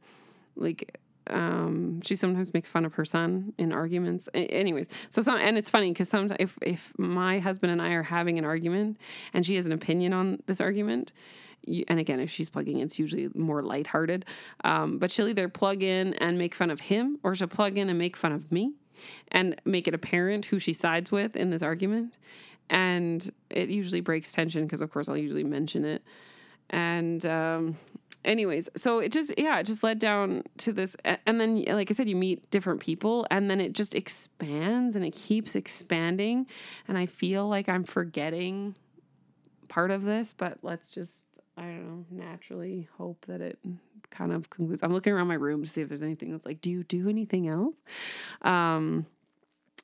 like 0.57 0.99
um, 1.29 2.01
she 2.03 2.14
sometimes 2.14 2.55
makes 2.55 2.69
fun 2.69 2.85
of 2.85 2.95
her 2.95 3.05
son 3.05 3.53
in 3.59 3.73
arguments. 3.73 4.29
A- 4.35 4.47
anyways, 4.47 4.89
so 5.09 5.23
some 5.23 5.37
and 5.37 5.59
it's 5.59 5.71
funny 5.71 5.93
because 5.93 6.09
sometimes 6.09 6.37
if 6.41 6.59
if 6.62 6.93
my 6.99 7.39
husband 7.39 7.73
and 7.73 7.83
I 7.83 7.91
are 7.91 8.03
having 8.03 8.39
an 8.39 8.45
argument 8.45 8.99
and 9.35 9.45
she 9.45 9.57
has 9.57 9.67
an 9.67 9.73
opinion 9.73 10.12
on 10.12 10.43
this 10.47 10.61
argument. 10.61 11.12
You, 11.69 11.85
and 11.89 11.99
again, 11.99 12.21
if 12.21 12.31
she's 12.31 12.49
plugging 12.49 12.77
in, 12.79 12.85
it's 12.85 12.97
usually 12.97 13.29
more 13.35 13.61
lighthearted. 13.61 14.25
Um, 14.62 14.99
but 14.99 15.11
she'll 15.11 15.27
either 15.27 15.49
plug 15.49 15.83
in 15.83 16.14
and 16.14 16.39
make 16.39 16.55
fun 16.55 16.71
of 16.71 16.79
him, 16.79 17.19
or 17.25 17.35
she'll 17.35 17.49
plug 17.49 17.77
in 17.77 17.89
and 17.89 17.99
make 17.99 18.17
fun 18.17 18.31
of 18.31 18.53
me, 18.53 18.75
and 19.33 19.61
make 19.64 19.89
it 19.89 19.95
apparent 19.95 20.47
who 20.47 20.61
she 20.61 20.73
sides 20.73 21.11
with 21.11 21.35
in 21.35 21.51
this 21.51 21.62
argument 21.62 22.19
and 22.71 23.31
it 23.51 23.69
usually 23.69 24.01
breaks 24.01 24.33
tension 24.33 24.64
because 24.64 24.81
of 24.81 24.91
course 24.91 25.09
I'll 25.09 25.17
usually 25.17 25.45
mention 25.45 25.85
it. 25.85 26.03
And 26.71 27.25
um 27.27 27.77
anyways, 28.25 28.69
so 28.77 28.99
it 28.99 29.12
just 29.12 29.33
yeah, 29.39 29.59
it 29.59 29.67
just 29.67 29.83
led 29.83 29.99
down 29.99 30.43
to 30.59 30.73
this 30.73 30.97
and 31.05 31.41
then 31.41 31.64
like 31.69 31.91
I 31.91 31.95
said 31.95 32.09
you 32.09 32.17
meet 32.17 32.51
different 32.51 32.81
people 32.81 33.27
and 33.31 33.49
then 33.51 33.61
it 33.61 33.73
just 33.73 33.95
expands 33.95 34.97
and 34.97 35.05
it 35.05 35.14
keeps 35.14 35.57
expanding 35.57 36.47
and 36.89 36.99
I 36.99 37.07
feel 37.07 37.49
like 37.49 37.69
I'm 37.69 37.85
forgetting 37.85 38.75
part 39.69 39.91
of 39.91 40.03
this, 40.03 40.35
but 40.37 40.59
let's 40.62 40.91
just 40.91 41.25
I 41.57 41.62
don't 41.62 41.87
know, 41.87 42.05
naturally 42.11 42.89
hope 42.99 43.25
that 43.29 43.41
it 43.41 43.59
kind 44.11 44.33
of 44.33 44.51
concludes. 44.51 44.83
I'm 44.83 44.93
looking 44.93 45.12
around 45.12 45.29
my 45.29 45.35
room 45.35 45.62
to 45.62 45.69
see 45.69 45.81
if 45.81 45.89
there's 45.89 46.03
anything 46.03 46.33
that's 46.33 46.45
like, 46.45 46.61
do 46.61 46.71
you 46.71 46.83
do 46.85 47.09
anything 47.09 47.49
else? 47.49 47.81
Um 48.43 49.07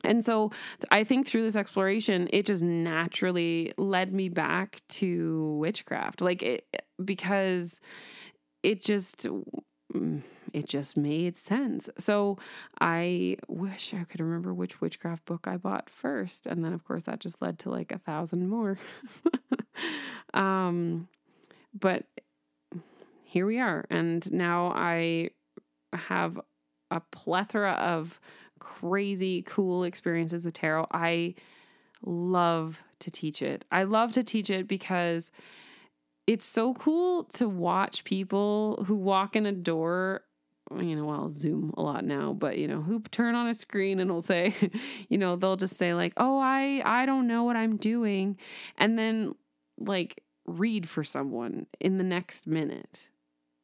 and 0.05 0.25
so 0.25 0.51
I 0.91 1.05
think 1.05 1.27
through 1.27 1.43
this 1.43 1.57
exploration, 1.57 2.29
it 2.33 2.47
just 2.47 2.63
naturally 2.63 3.73
led 3.77 4.13
me 4.13 4.29
back 4.29 4.81
to 4.91 5.57
witchcraft. 5.59 6.21
Like 6.21 6.43
it, 6.43 6.85
because 7.05 7.81
it 8.63 8.83
just, 8.83 9.27
mm, 9.95 10.23
it 10.53 10.69
just 10.69 10.97
made 10.97 11.37
sense. 11.37 11.89
So 11.99 12.39
I 12.81 13.37
wish 13.49 13.95
I 13.95 14.05
could 14.05 14.21
remember 14.21 14.53
which 14.53 14.81
witchcraft 14.81 15.25
book 15.25 15.47
I 15.47 15.57
bought 15.57 15.89
first. 15.89 16.47
And 16.47 16.65
then, 16.65 16.73
of 16.73 16.85
course, 16.85 17.05
that 17.05 17.21
just 17.21 17.41
led 17.41 17.59
to 17.61 17.71
like 17.71 17.93
a 17.93 17.99
thousand 17.99 18.49
more. 18.49 18.79
um, 20.35 21.09
but 21.79 22.05
here 23.25 23.47
we 23.47 23.59
are. 23.59 23.87
And 23.89 24.31
now 24.33 24.73
I 24.75 25.31
have 25.95 26.41
a 26.91 27.01
plethora 27.01 27.73
of 27.73 28.21
crazy 28.63 29.43
cool 29.43 29.83
experiences 29.83 30.45
with 30.45 30.55
tarot. 30.55 30.87
I 30.93 31.35
love 32.05 32.81
to 33.01 33.11
teach 33.11 33.43
it. 33.43 33.65
I 33.73 33.83
love 33.83 34.13
to 34.13 34.23
teach 34.23 34.49
it 34.51 34.69
because 34.69 35.33
it's 36.29 36.47
so 36.47 36.75
cool 36.75 37.25
to 37.25 37.49
watch 37.49 38.05
people 38.05 38.85
who 38.87 38.95
walk 38.95 39.35
in 39.35 39.47
a 39.47 39.53
door 39.53 40.23
you 40.81 40.97
know, 40.97 41.11
I'll 41.11 41.29
zoom 41.29 41.75
a 41.77 41.83
lot 41.83 42.03
now, 42.03 42.33
but 42.33 42.57
you 42.57 42.67
know, 42.67 42.81
who 42.81 43.01
turn 43.11 43.35
on 43.35 43.47
a 43.47 43.53
screen 43.53 44.01
and 44.01 44.11
will 44.11 44.23
say, 44.23 44.55
you 45.11 45.19
know, 45.19 45.37
they'll 45.37 45.57
just 45.57 45.77
say 45.77 45.93
like, 45.93 46.15
"Oh, 46.17 46.39
I 46.39 46.81
I 46.85 47.05
don't 47.05 47.27
know 47.27 47.45
what 47.45 47.57
I'm 47.57 47.77
doing." 47.77 48.39
And 48.79 48.99
then 48.99 49.35
like 49.79 50.23
read 50.47 50.89
for 50.89 51.05
someone 51.05 51.67
in 51.79 51.99
the 51.99 52.05
next 52.05 52.47
minute 52.47 53.11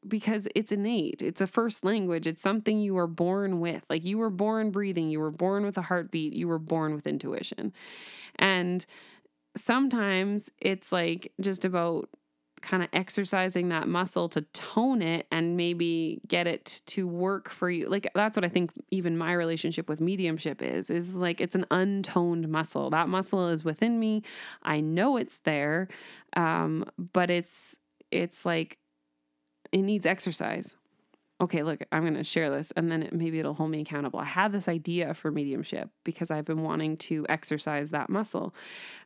because 0.08 0.48
it's 0.54 0.72
innate. 0.72 1.22
It's 1.22 1.40
a 1.40 1.46
first 1.46 1.84
language. 1.84 2.26
It's 2.26 2.42
something 2.42 2.80
you 2.80 2.96
are 2.98 3.06
born 3.06 3.60
with. 3.60 3.84
Like 3.90 4.04
you 4.04 4.18
were 4.18 4.30
born 4.30 4.70
breathing, 4.70 5.10
you 5.10 5.20
were 5.20 5.30
born 5.30 5.64
with 5.64 5.78
a 5.78 5.82
heartbeat, 5.82 6.32
you 6.32 6.48
were 6.48 6.58
born 6.58 6.94
with 6.94 7.06
intuition. 7.06 7.72
And 8.36 8.84
sometimes 9.56 10.50
it's 10.60 10.92
like 10.92 11.32
just 11.40 11.64
about 11.64 12.08
kind 12.60 12.82
of 12.82 12.88
exercising 12.92 13.68
that 13.68 13.88
muscle 13.88 14.28
to 14.28 14.42
tone 14.52 15.02
it 15.02 15.26
and 15.30 15.56
maybe 15.56 16.20
get 16.26 16.46
it 16.46 16.82
to 16.86 17.06
work 17.06 17.48
for 17.48 17.70
you. 17.70 17.88
Like 17.88 18.10
that's 18.14 18.36
what 18.36 18.44
I 18.44 18.48
think 18.48 18.72
even 18.90 19.16
my 19.16 19.32
relationship 19.32 19.88
with 19.88 20.00
mediumship 20.00 20.62
is 20.62 20.90
is 20.90 21.14
like 21.14 21.40
it's 21.40 21.54
an 21.54 21.66
untoned 21.70 22.48
muscle. 22.48 22.90
That 22.90 23.08
muscle 23.08 23.48
is 23.48 23.64
within 23.64 23.98
me. 23.98 24.22
I 24.62 24.80
know 24.80 25.16
it's 25.16 25.38
there. 25.40 25.88
Um 26.34 26.84
but 26.98 27.30
it's 27.30 27.78
it's 28.10 28.44
like 28.44 28.78
it 29.72 29.82
needs 29.82 30.06
exercise. 30.06 30.76
Okay, 31.40 31.62
look, 31.62 31.80
I'm 31.92 32.02
going 32.02 32.14
to 32.14 32.24
share 32.24 32.50
this 32.50 32.72
and 32.72 32.90
then 32.90 33.04
it, 33.04 33.12
maybe 33.12 33.38
it'll 33.38 33.54
hold 33.54 33.70
me 33.70 33.82
accountable. 33.82 34.18
I 34.18 34.24
had 34.24 34.50
this 34.50 34.66
idea 34.66 35.14
for 35.14 35.30
mediumship 35.30 35.88
because 36.04 36.32
I've 36.32 36.44
been 36.44 36.62
wanting 36.62 36.96
to 36.96 37.24
exercise 37.28 37.90
that 37.90 38.10
muscle. 38.10 38.54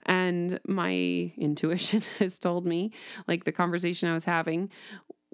And 0.06 0.58
my 0.66 0.90
intuition 1.36 2.02
has 2.18 2.38
told 2.38 2.66
me, 2.66 2.92
like 3.28 3.44
the 3.44 3.52
conversation 3.52 4.08
I 4.08 4.14
was 4.14 4.24
having 4.24 4.70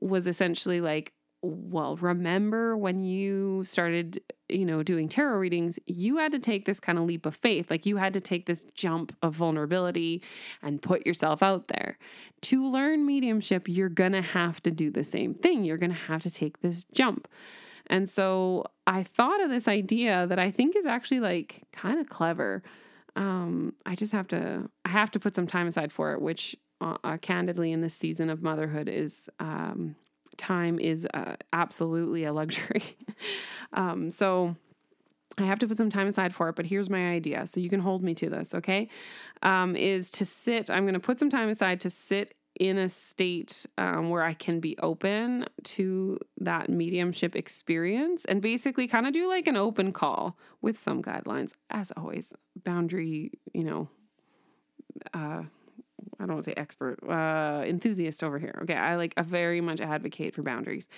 was 0.00 0.26
essentially 0.26 0.80
like, 0.80 1.12
well, 1.40 1.96
remember 1.96 2.76
when 2.76 3.04
you 3.04 3.62
started 3.62 4.20
you 4.48 4.64
know, 4.64 4.82
doing 4.82 5.08
tarot 5.08 5.38
readings, 5.38 5.78
you 5.86 6.16
had 6.18 6.32
to 6.32 6.38
take 6.38 6.64
this 6.64 6.80
kind 6.80 6.98
of 6.98 7.04
leap 7.04 7.26
of 7.26 7.36
faith. 7.36 7.70
Like 7.70 7.86
you 7.86 7.96
had 7.96 8.12
to 8.14 8.20
take 8.20 8.46
this 8.46 8.64
jump 8.74 9.14
of 9.22 9.34
vulnerability 9.34 10.22
and 10.62 10.80
put 10.80 11.06
yourself 11.06 11.42
out 11.42 11.68
there. 11.68 11.98
To 12.42 12.66
learn 12.66 13.06
mediumship, 13.06 13.68
you're 13.68 13.88
going 13.88 14.12
to 14.12 14.22
have 14.22 14.62
to 14.62 14.70
do 14.70 14.90
the 14.90 15.04
same 15.04 15.34
thing. 15.34 15.64
You're 15.64 15.76
going 15.76 15.90
to 15.90 15.96
have 15.96 16.22
to 16.22 16.30
take 16.30 16.60
this 16.60 16.84
jump. 16.92 17.28
And 17.88 18.08
so 18.08 18.64
I 18.86 19.02
thought 19.02 19.42
of 19.42 19.50
this 19.50 19.66
idea 19.66 20.26
that 20.26 20.38
I 20.38 20.50
think 20.50 20.76
is 20.76 20.86
actually 20.86 21.20
like 21.20 21.62
kind 21.72 22.00
of 22.00 22.08
clever. 22.08 22.62
Um, 23.16 23.74
I 23.86 23.94
just 23.94 24.12
have 24.12 24.28
to, 24.28 24.70
I 24.84 24.90
have 24.90 25.10
to 25.12 25.20
put 25.20 25.34
some 25.34 25.46
time 25.46 25.66
aside 25.66 25.92
for 25.92 26.12
it, 26.12 26.20
which 26.20 26.56
uh, 26.80 26.96
uh, 27.02 27.16
candidly 27.16 27.72
in 27.72 27.80
this 27.80 27.94
season 27.94 28.30
of 28.30 28.42
motherhood 28.42 28.88
is, 28.88 29.28
um, 29.40 29.96
time 30.36 30.78
is 30.78 31.06
uh, 31.14 31.34
absolutely 31.52 32.24
a 32.24 32.32
luxury. 32.32 32.82
um, 33.72 34.10
so 34.10 34.56
I 35.38 35.44
have 35.44 35.58
to 35.60 35.68
put 35.68 35.76
some 35.76 35.90
time 35.90 36.08
aside 36.08 36.34
for 36.34 36.48
it, 36.48 36.56
but 36.56 36.66
here's 36.66 36.90
my 36.90 37.10
idea. 37.10 37.46
So 37.46 37.60
you 37.60 37.68
can 37.68 37.80
hold 37.80 38.02
me 38.02 38.14
to 38.14 38.30
this, 38.30 38.54
okay? 38.54 38.88
Um, 39.42 39.76
is 39.76 40.10
to 40.12 40.24
sit, 40.24 40.70
I'm 40.70 40.84
going 40.84 40.94
to 40.94 41.00
put 41.00 41.18
some 41.18 41.30
time 41.30 41.48
aside 41.48 41.80
to 41.80 41.90
sit 41.90 42.34
in 42.58 42.76
a 42.76 42.88
state 42.88 43.66
um, 43.76 44.10
where 44.10 44.24
I 44.24 44.34
can 44.34 44.58
be 44.58 44.76
open 44.78 45.46
to 45.62 46.18
that 46.38 46.68
mediumship 46.68 47.36
experience 47.36 48.24
and 48.24 48.42
basically 48.42 48.88
kind 48.88 49.06
of 49.06 49.12
do 49.12 49.28
like 49.28 49.46
an 49.46 49.56
open 49.56 49.92
call 49.92 50.36
with 50.60 50.78
some 50.78 51.02
guidelines. 51.02 51.52
As 51.70 51.92
always, 51.96 52.34
boundary, 52.64 53.32
you 53.52 53.64
know, 53.64 53.88
uh, 55.14 55.42
I 56.20 56.24
don't 56.24 56.34
want 56.34 56.44
to 56.44 56.50
say 56.50 56.54
expert, 56.56 56.98
uh, 57.08 57.62
enthusiast 57.64 58.24
over 58.24 58.38
here. 58.38 58.58
Okay. 58.62 58.74
I 58.74 58.96
like, 58.96 59.14
I 59.16 59.22
very 59.22 59.60
much 59.60 59.80
advocate 59.80 60.34
for 60.34 60.42
boundaries. 60.42 60.88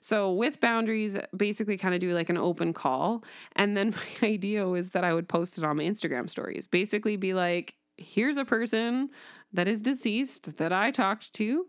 So, 0.00 0.32
with 0.32 0.60
boundaries, 0.60 1.16
basically 1.36 1.76
kind 1.76 1.94
of 1.94 2.00
do 2.00 2.14
like 2.14 2.30
an 2.30 2.38
open 2.38 2.72
call. 2.72 3.24
And 3.56 3.76
then 3.76 3.94
my 4.22 4.28
idea 4.28 4.66
was 4.66 4.90
that 4.90 5.04
I 5.04 5.12
would 5.14 5.28
post 5.28 5.58
it 5.58 5.64
on 5.64 5.76
my 5.76 5.84
Instagram 5.84 6.30
stories. 6.30 6.66
Basically, 6.66 7.16
be 7.16 7.34
like, 7.34 7.74
here's 7.96 8.36
a 8.36 8.44
person 8.44 9.10
that 9.52 9.68
is 9.68 9.82
deceased 9.82 10.56
that 10.56 10.72
I 10.72 10.90
talked 10.90 11.32
to. 11.34 11.66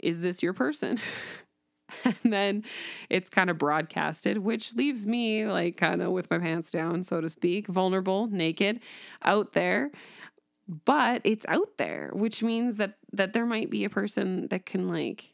Is 0.00 0.22
this 0.22 0.42
your 0.42 0.52
person? 0.54 0.98
and 2.04 2.16
then 2.24 2.64
it's 3.08 3.30
kind 3.30 3.50
of 3.50 3.58
broadcasted, 3.58 4.38
which 4.38 4.74
leaves 4.74 5.06
me 5.06 5.46
like 5.46 5.76
kind 5.76 6.02
of 6.02 6.12
with 6.12 6.30
my 6.30 6.38
pants 6.38 6.70
down, 6.70 7.02
so 7.02 7.20
to 7.20 7.28
speak, 7.28 7.66
vulnerable, 7.66 8.28
naked, 8.28 8.80
out 9.22 9.52
there 9.52 9.90
but 10.84 11.20
it's 11.24 11.44
out 11.48 11.76
there 11.78 12.10
which 12.12 12.42
means 12.42 12.76
that 12.76 12.94
that 13.12 13.32
there 13.32 13.46
might 13.46 13.70
be 13.70 13.84
a 13.84 13.90
person 13.90 14.46
that 14.48 14.64
can 14.64 14.88
like 14.88 15.32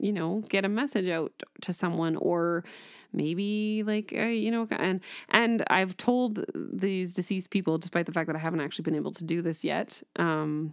you 0.00 0.12
know 0.12 0.42
get 0.48 0.64
a 0.64 0.68
message 0.68 1.08
out 1.08 1.32
to 1.60 1.72
someone 1.72 2.16
or 2.16 2.64
maybe 3.12 3.82
like 3.84 4.12
uh, 4.16 4.22
you 4.22 4.50
know 4.50 4.66
and 4.70 5.00
and 5.28 5.62
I've 5.68 5.96
told 5.96 6.44
these 6.54 7.14
deceased 7.14 7.50
people 7.50 7.76
despite 7.76 8.06
the 8.06 8.12
fact 8.12 8.26
that 8.28 8.36
I 8.36 8.40
haven't 8.40 8.60
actually 8.60 8.84
been 8.84 8.94
able 8.94 9.12
to 9.12 9.24
do 9.24 9.42
this 9.42 9.64
yet 9.64 10.02
um 10.16 10.72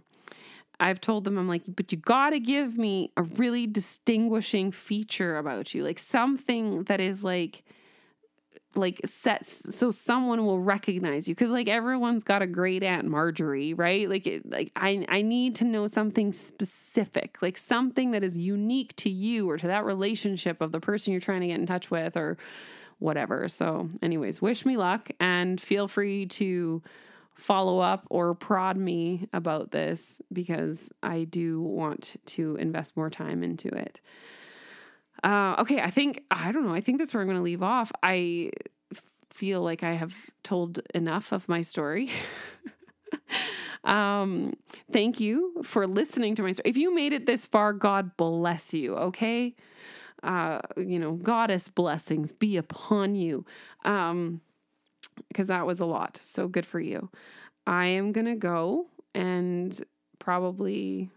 I've 0.80 1.00
told 1.00 1.24
them 1.24 1.36
I'm 1.36 1.48
like 1.48 1.62
but 1.66 1.92
you 1.92 1.98
got 1.98 2.30
to 2.30 2.40
give 2.40 2.78
me 2.78 3.12
a 3.16 3.22
really 3.22 3.66
distinguishing 3.66 4.72
feature 4.72 5.36
about 5.36 5.74
you 5.74 5.84
like 5.84 5.98
something 5.98 6.84
that 6.84 7.00
is 7.00 7.22
like 7.22 7.64
like 8.74 9.00
sets 9.04 9.74
so 9.74 9.90
someone 9.90 10.44
will 10.44 10.60
recognize 10.60 11.26
you 11.26 11.34
because 11.34 11.50
like 11.50 11.68
everyone's 11.68 12.22
got 12.22 12.42
a 12.42 12.46
great 12.46 12.82
aunt 12.82 13.06
marjorie 13.06 13.72
right? 13.74 14.08
Like 14.08 14.26
it, 14.26 14.48
like 14.48 14.70
i 14.76 15.04
i 15.08 15.22
need 15.22 15.54
to 15.56 15.64
know 15.64 15.86
something 15.86 16.32
specific 16.32 17.38
like 17.40 17.56
something 17.56 18.10
that 18.10 18.22
is 18.22 18.36
unique 18.36 18.94
to 18.96 19.10
you 19.10 19.48
or 19.48 19.56
to 19.56 19.66
that 19.66 19.84
relationship 19.84 20.60
of 20.60 20.72
the 20.72 20.80
person 20.80 21.12
you're 21.12 21.20
trying 21.20 21.40
to 21.40 21.48
get 21.48 21.58
in 21.58 21.66
touch 21.66 21.90
with 21.90 22.16
or 22.16 22.36
whatever. 22.98 23.48
So 23.48 23.88
anyways 24.02 24.42
wish 24.42 24.66
me 24.66 24.76
luck 24.76 25.10
and 25.20 25.60
feel 25.60 25.88
free 25.88 26.26
to 26.26 26.82
follow 27.38 27.78
up 27.78 28.04
or 28.10 28.34
prod 28.34 28.76
me 28.76 29.28
about 29.32 29.70
this 29.70 30.20
because 30.32 30.90
i 31.04 31.22
do 31.22 31.62
want 31.62 32.16
to 32.26 32.56
invest 32.56 32.96
more 32.96 33.08
time 33.08 33.44
into 33.44 33.68
it 33.68 34.00
uh, 35.24 35.56
okay, 35.58 35.80
I 35.80 35.90
think 35.90 36.24
I 36.30 36.52
don't 36.52 36.66
know. 36.66 36.74
I 36.74 36.80
think 36.80 36.98
that's 36.98 37.12
where 37.12 37.20
I'm 37.20 37.26
going 37.26 37.38
to 37.38 37.42
leave 37.42 37.62
off. 37.62 37.90
I 38.02 38.50
feel 39.30 39.62
like 39.62 39.82
I 39.82 39.92
have 39.92 40.14
told 40.42 40.80
enough 40.94 41.32
of 41.32 41.48
my 41.48 41.62
story. 41.62 42.10
um, 43.84 44.54
thank 44.92 45.20
you 45.20 45.62
for 45.62 45.86
listening 45.86 46.34
to 46.36 46.42
my 46.42 46.52
story. 46.52 46.70
If 46.70 46.76
you 46.76 46.94
made 46.94 47.12
it 47.12 47.26
this 47.26 47.46
far, 47.46 47.72
God 47.72 48.16
bless 48.16 48.74
you. 48.74 48.96
Okay, 48.96 49.54
uh, 50.22 50.60
you 50.76 50.98
know, 50.98 51.12
goddess 51.12 51.68
blessings 51.68 52.32
be 52.32 52.56
upon 52.56 53.14
you. 53.14 53.44
Um, 53.84 54.40
because 55.28 55.48
that 55.48 55.66
was 55.66 55.80
a 55.80 55.86
lot. 55.86 56.18
So 56.22 56.46
good 56.46 56.64
for 56.66 56.80
you. 56.80 57.10
I 57.66 57.86
am 57.86 58.12
gonna 58.12 58.36
go 58.36 58.86
and 59.14 59.78
probably 60.18 61.10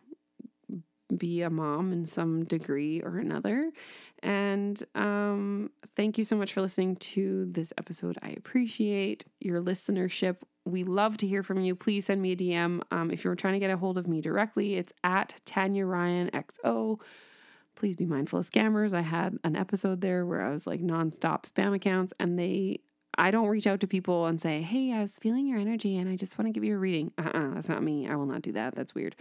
be 1.18 1.42
a 1.42 1.50
mom 1.50 1.94
in 1.94 2.06
some 2.06 2.44
degree 2.46 3.02
or 3.02 3.18
another. 3.18 3.72
And 4.24 4.82
um, 4.96 5.72
thank 5.96 6.18
you 6.18 6.26
so 6.26 6.36
much 6.36 6.54
for 6.54 6.62
listening 6.62 6.96
to 6.98 7.46
this 7.46 7.74
episode. 7.78 8.18
I 8.22 8.30
appreciate 8.30 9.26
your 9.40 9.62
listenership. 9.62 10.38
We 10.66 10.84
love 10.84 11.18
to 11.18 11.28
hear 11.28 11.42
from 11.42 11.62
you. 11.62 11.76
Please 11.76 12.06
send 12.06 12.22
me 12.22 12.34
a 12.34 12.36
DM. 12.36 12.82
Um, 12.92 13.10
if 13.10 13.24
you're 13.24 13.36
trying 13.36 13.54
to 13.54 13.60
get 13.60 13.72
a 13.72 13.78
hold 13.78 13.98
of 13.98 14.08
me 14.08 14.22
directly, 14.22 14.76
it's 14.76 14.94
at 15.04 15.42
Tanya 15.46 15.86
Ryan 15.86 16.30
XO. 16.32 17.00
Please 17.76 17.96
be 17.96 18.06
mindful 18.06 18.40
of 18.40 18.50
scammers. 18.50 18.94
I 18.94 19.02
had 19.02 19.38
an 19.44 19.56
episode 19.56 20.02
there 20.02 20.26
where 20.26 20.42
I 20.42 20.52
was 20.52 20.68
like 20.68 20.82
nonstop 20.82 21.52
spam 21.52 21.74
accounts, 21.74 22.14
and 22.20 22.38
they 22.38 22.82
I 23.18 23.32
don't 23.32 23.48
reach 23.48 23.68
out 23.68 23.80
to 23.82 23.88
people 23.88 24.26
and 24.26 24.40
say, 24.40 24.62
Hey, 24.62 24.94
I 24.94 25.02
was 25.02 25.18
feeling 25.18 25.48
your 25.48 25.60
energy 25.60 25.98
and 25.98 26.10
I 26.10 26.16
just 26.16 26.38
want 26.38 26.48
to 26.48 26.52
give 26.52 26.64
you 26.64 26.76
a 26.76 26.80
reading. 26.80 27.12
Uh 27.18 27.24
uh-uh, 27.34 27.40
uh 27.40 27.54
that's 27.54 27.70
not 27.70 27.84
me. 27.84 28.08
I 28.08 28.16
will 28.16 28.26
not 28.26 28.42
do 28.42 28.52
that. 28.54 28.76
That's 28.76 28.96
weird. 28.96 29.16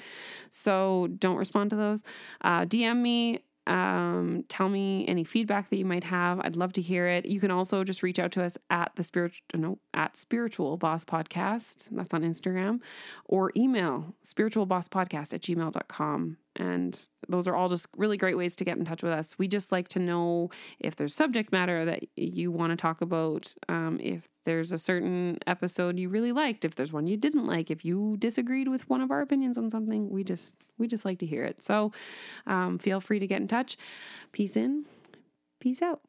So 0.49 1.09
don't 1.19 1.37
respond 1.37 1.71
to 1.71 1.77
those. 1.77 2.05
Uh, 2.41 2.65
DM 2.65 2.99
me 2.99 3.41
um, 3.67 4.45
tell 4.49 4.69
me 4.69 5.07
any 5.07 5.23
feedback 5.23 5.71
that 5.71 5.77
you 5.77 5.85
might 5.85 6.05
have. 6.05 6.41
I'd 6.41 6.57
love 6.57 6.73
to 6.75 6.83
hear 6.83 7.07
it. 7.07 7.27
You 7.27 7.41
can 7.41 7.51
also 7.51 7.85
just 7.85 8.03
reach 8.03 8.19
out 8.19 8.33
to 8.33 8.43
us 8.43 8.59
at 8.71 8.91
the 8.97 9.03
spiritual 9.03 9.43
no 9.55 9.79
at 9.95 10.17
spiritual 10.17 10.77
boss 10.77 11.05
podcast. 11.05 11.89
That's 11.93 12.13
on 12.13 12.23
Instagram 12.23 12.81
or 13.27 13.53
email 13.57 14.15
spiritual 14.23 14.67
boss 14.67 14.89
podcast 14.89 15.33
at 15.35 15.43
gmail.com. 15.43 16.37
And 16.57 17.01
those 17.29 17.47
are 17.47 17.55
all 17.55 17.69
just 17.69 17.87
really 17.97 18.17
great 18.17 18.37
ways 18.37 18.57
to 18.57 18.65
get 18.65 18.77
in 18.77 18.85
touch 18.85 19.03
with 19.03 19.13
us. 19.13 19.39
We 19.39 19.47
just 19.47 19.71
like 19.71 19.89
to 19.89 19.99
know 19.99 20.51
if 20.81 20.97
there's 20.97 21.15
subject 21.15 21.53
matter 21.53 21.85
that 21.85 22.05
you 22.17 22.51
want 22.51 22.73
to 22.73 22.77
talk 22.77 23.01
about, 23.01 23.55
um, 23.69 23.99
if 24.03 24.29
there's 24.45 24.73
a 24.73 24.79
certain 24.79 25.39
episode 25.47 25.99
you 25.99 26.09
really 26.09 26.33
liked, 26.33 26.65
if 26.65 26.75
there's 26.75 26.93
one 26.93 27.07
you 27.07 27.17
didn't 27.17 27.47
like, 27.47 27.71
if 27.71 27.85
you 27.85 28.17
disagreed 28.19 28.69
with 28.69 28.89
one 28.91 29.01
of 29.01 29.11
our 29.11 29.21
opinions 29.21 29.59
on 29.59 29.71
something, 29.71 30.11
we 30.11 30.25
just 30.25 30.57
we 30.77 30.89
just 30.89 31.05
like 31.05 31.19
to 31.19 31.27
hear 31.27 31.45
it. 31.45 31.63
So 31.63 31.93
um, 32.47 32.79
feel 32.79 33.01
free 33.01 33.21
to 33.21 33.27
get 33.27 33.41
in 33.41 33.49
touch. 33.49 33.77
Peace 34.33 34.57
in, 34.57 34.87
peace 35.61 35.83
out. 35.83 36.01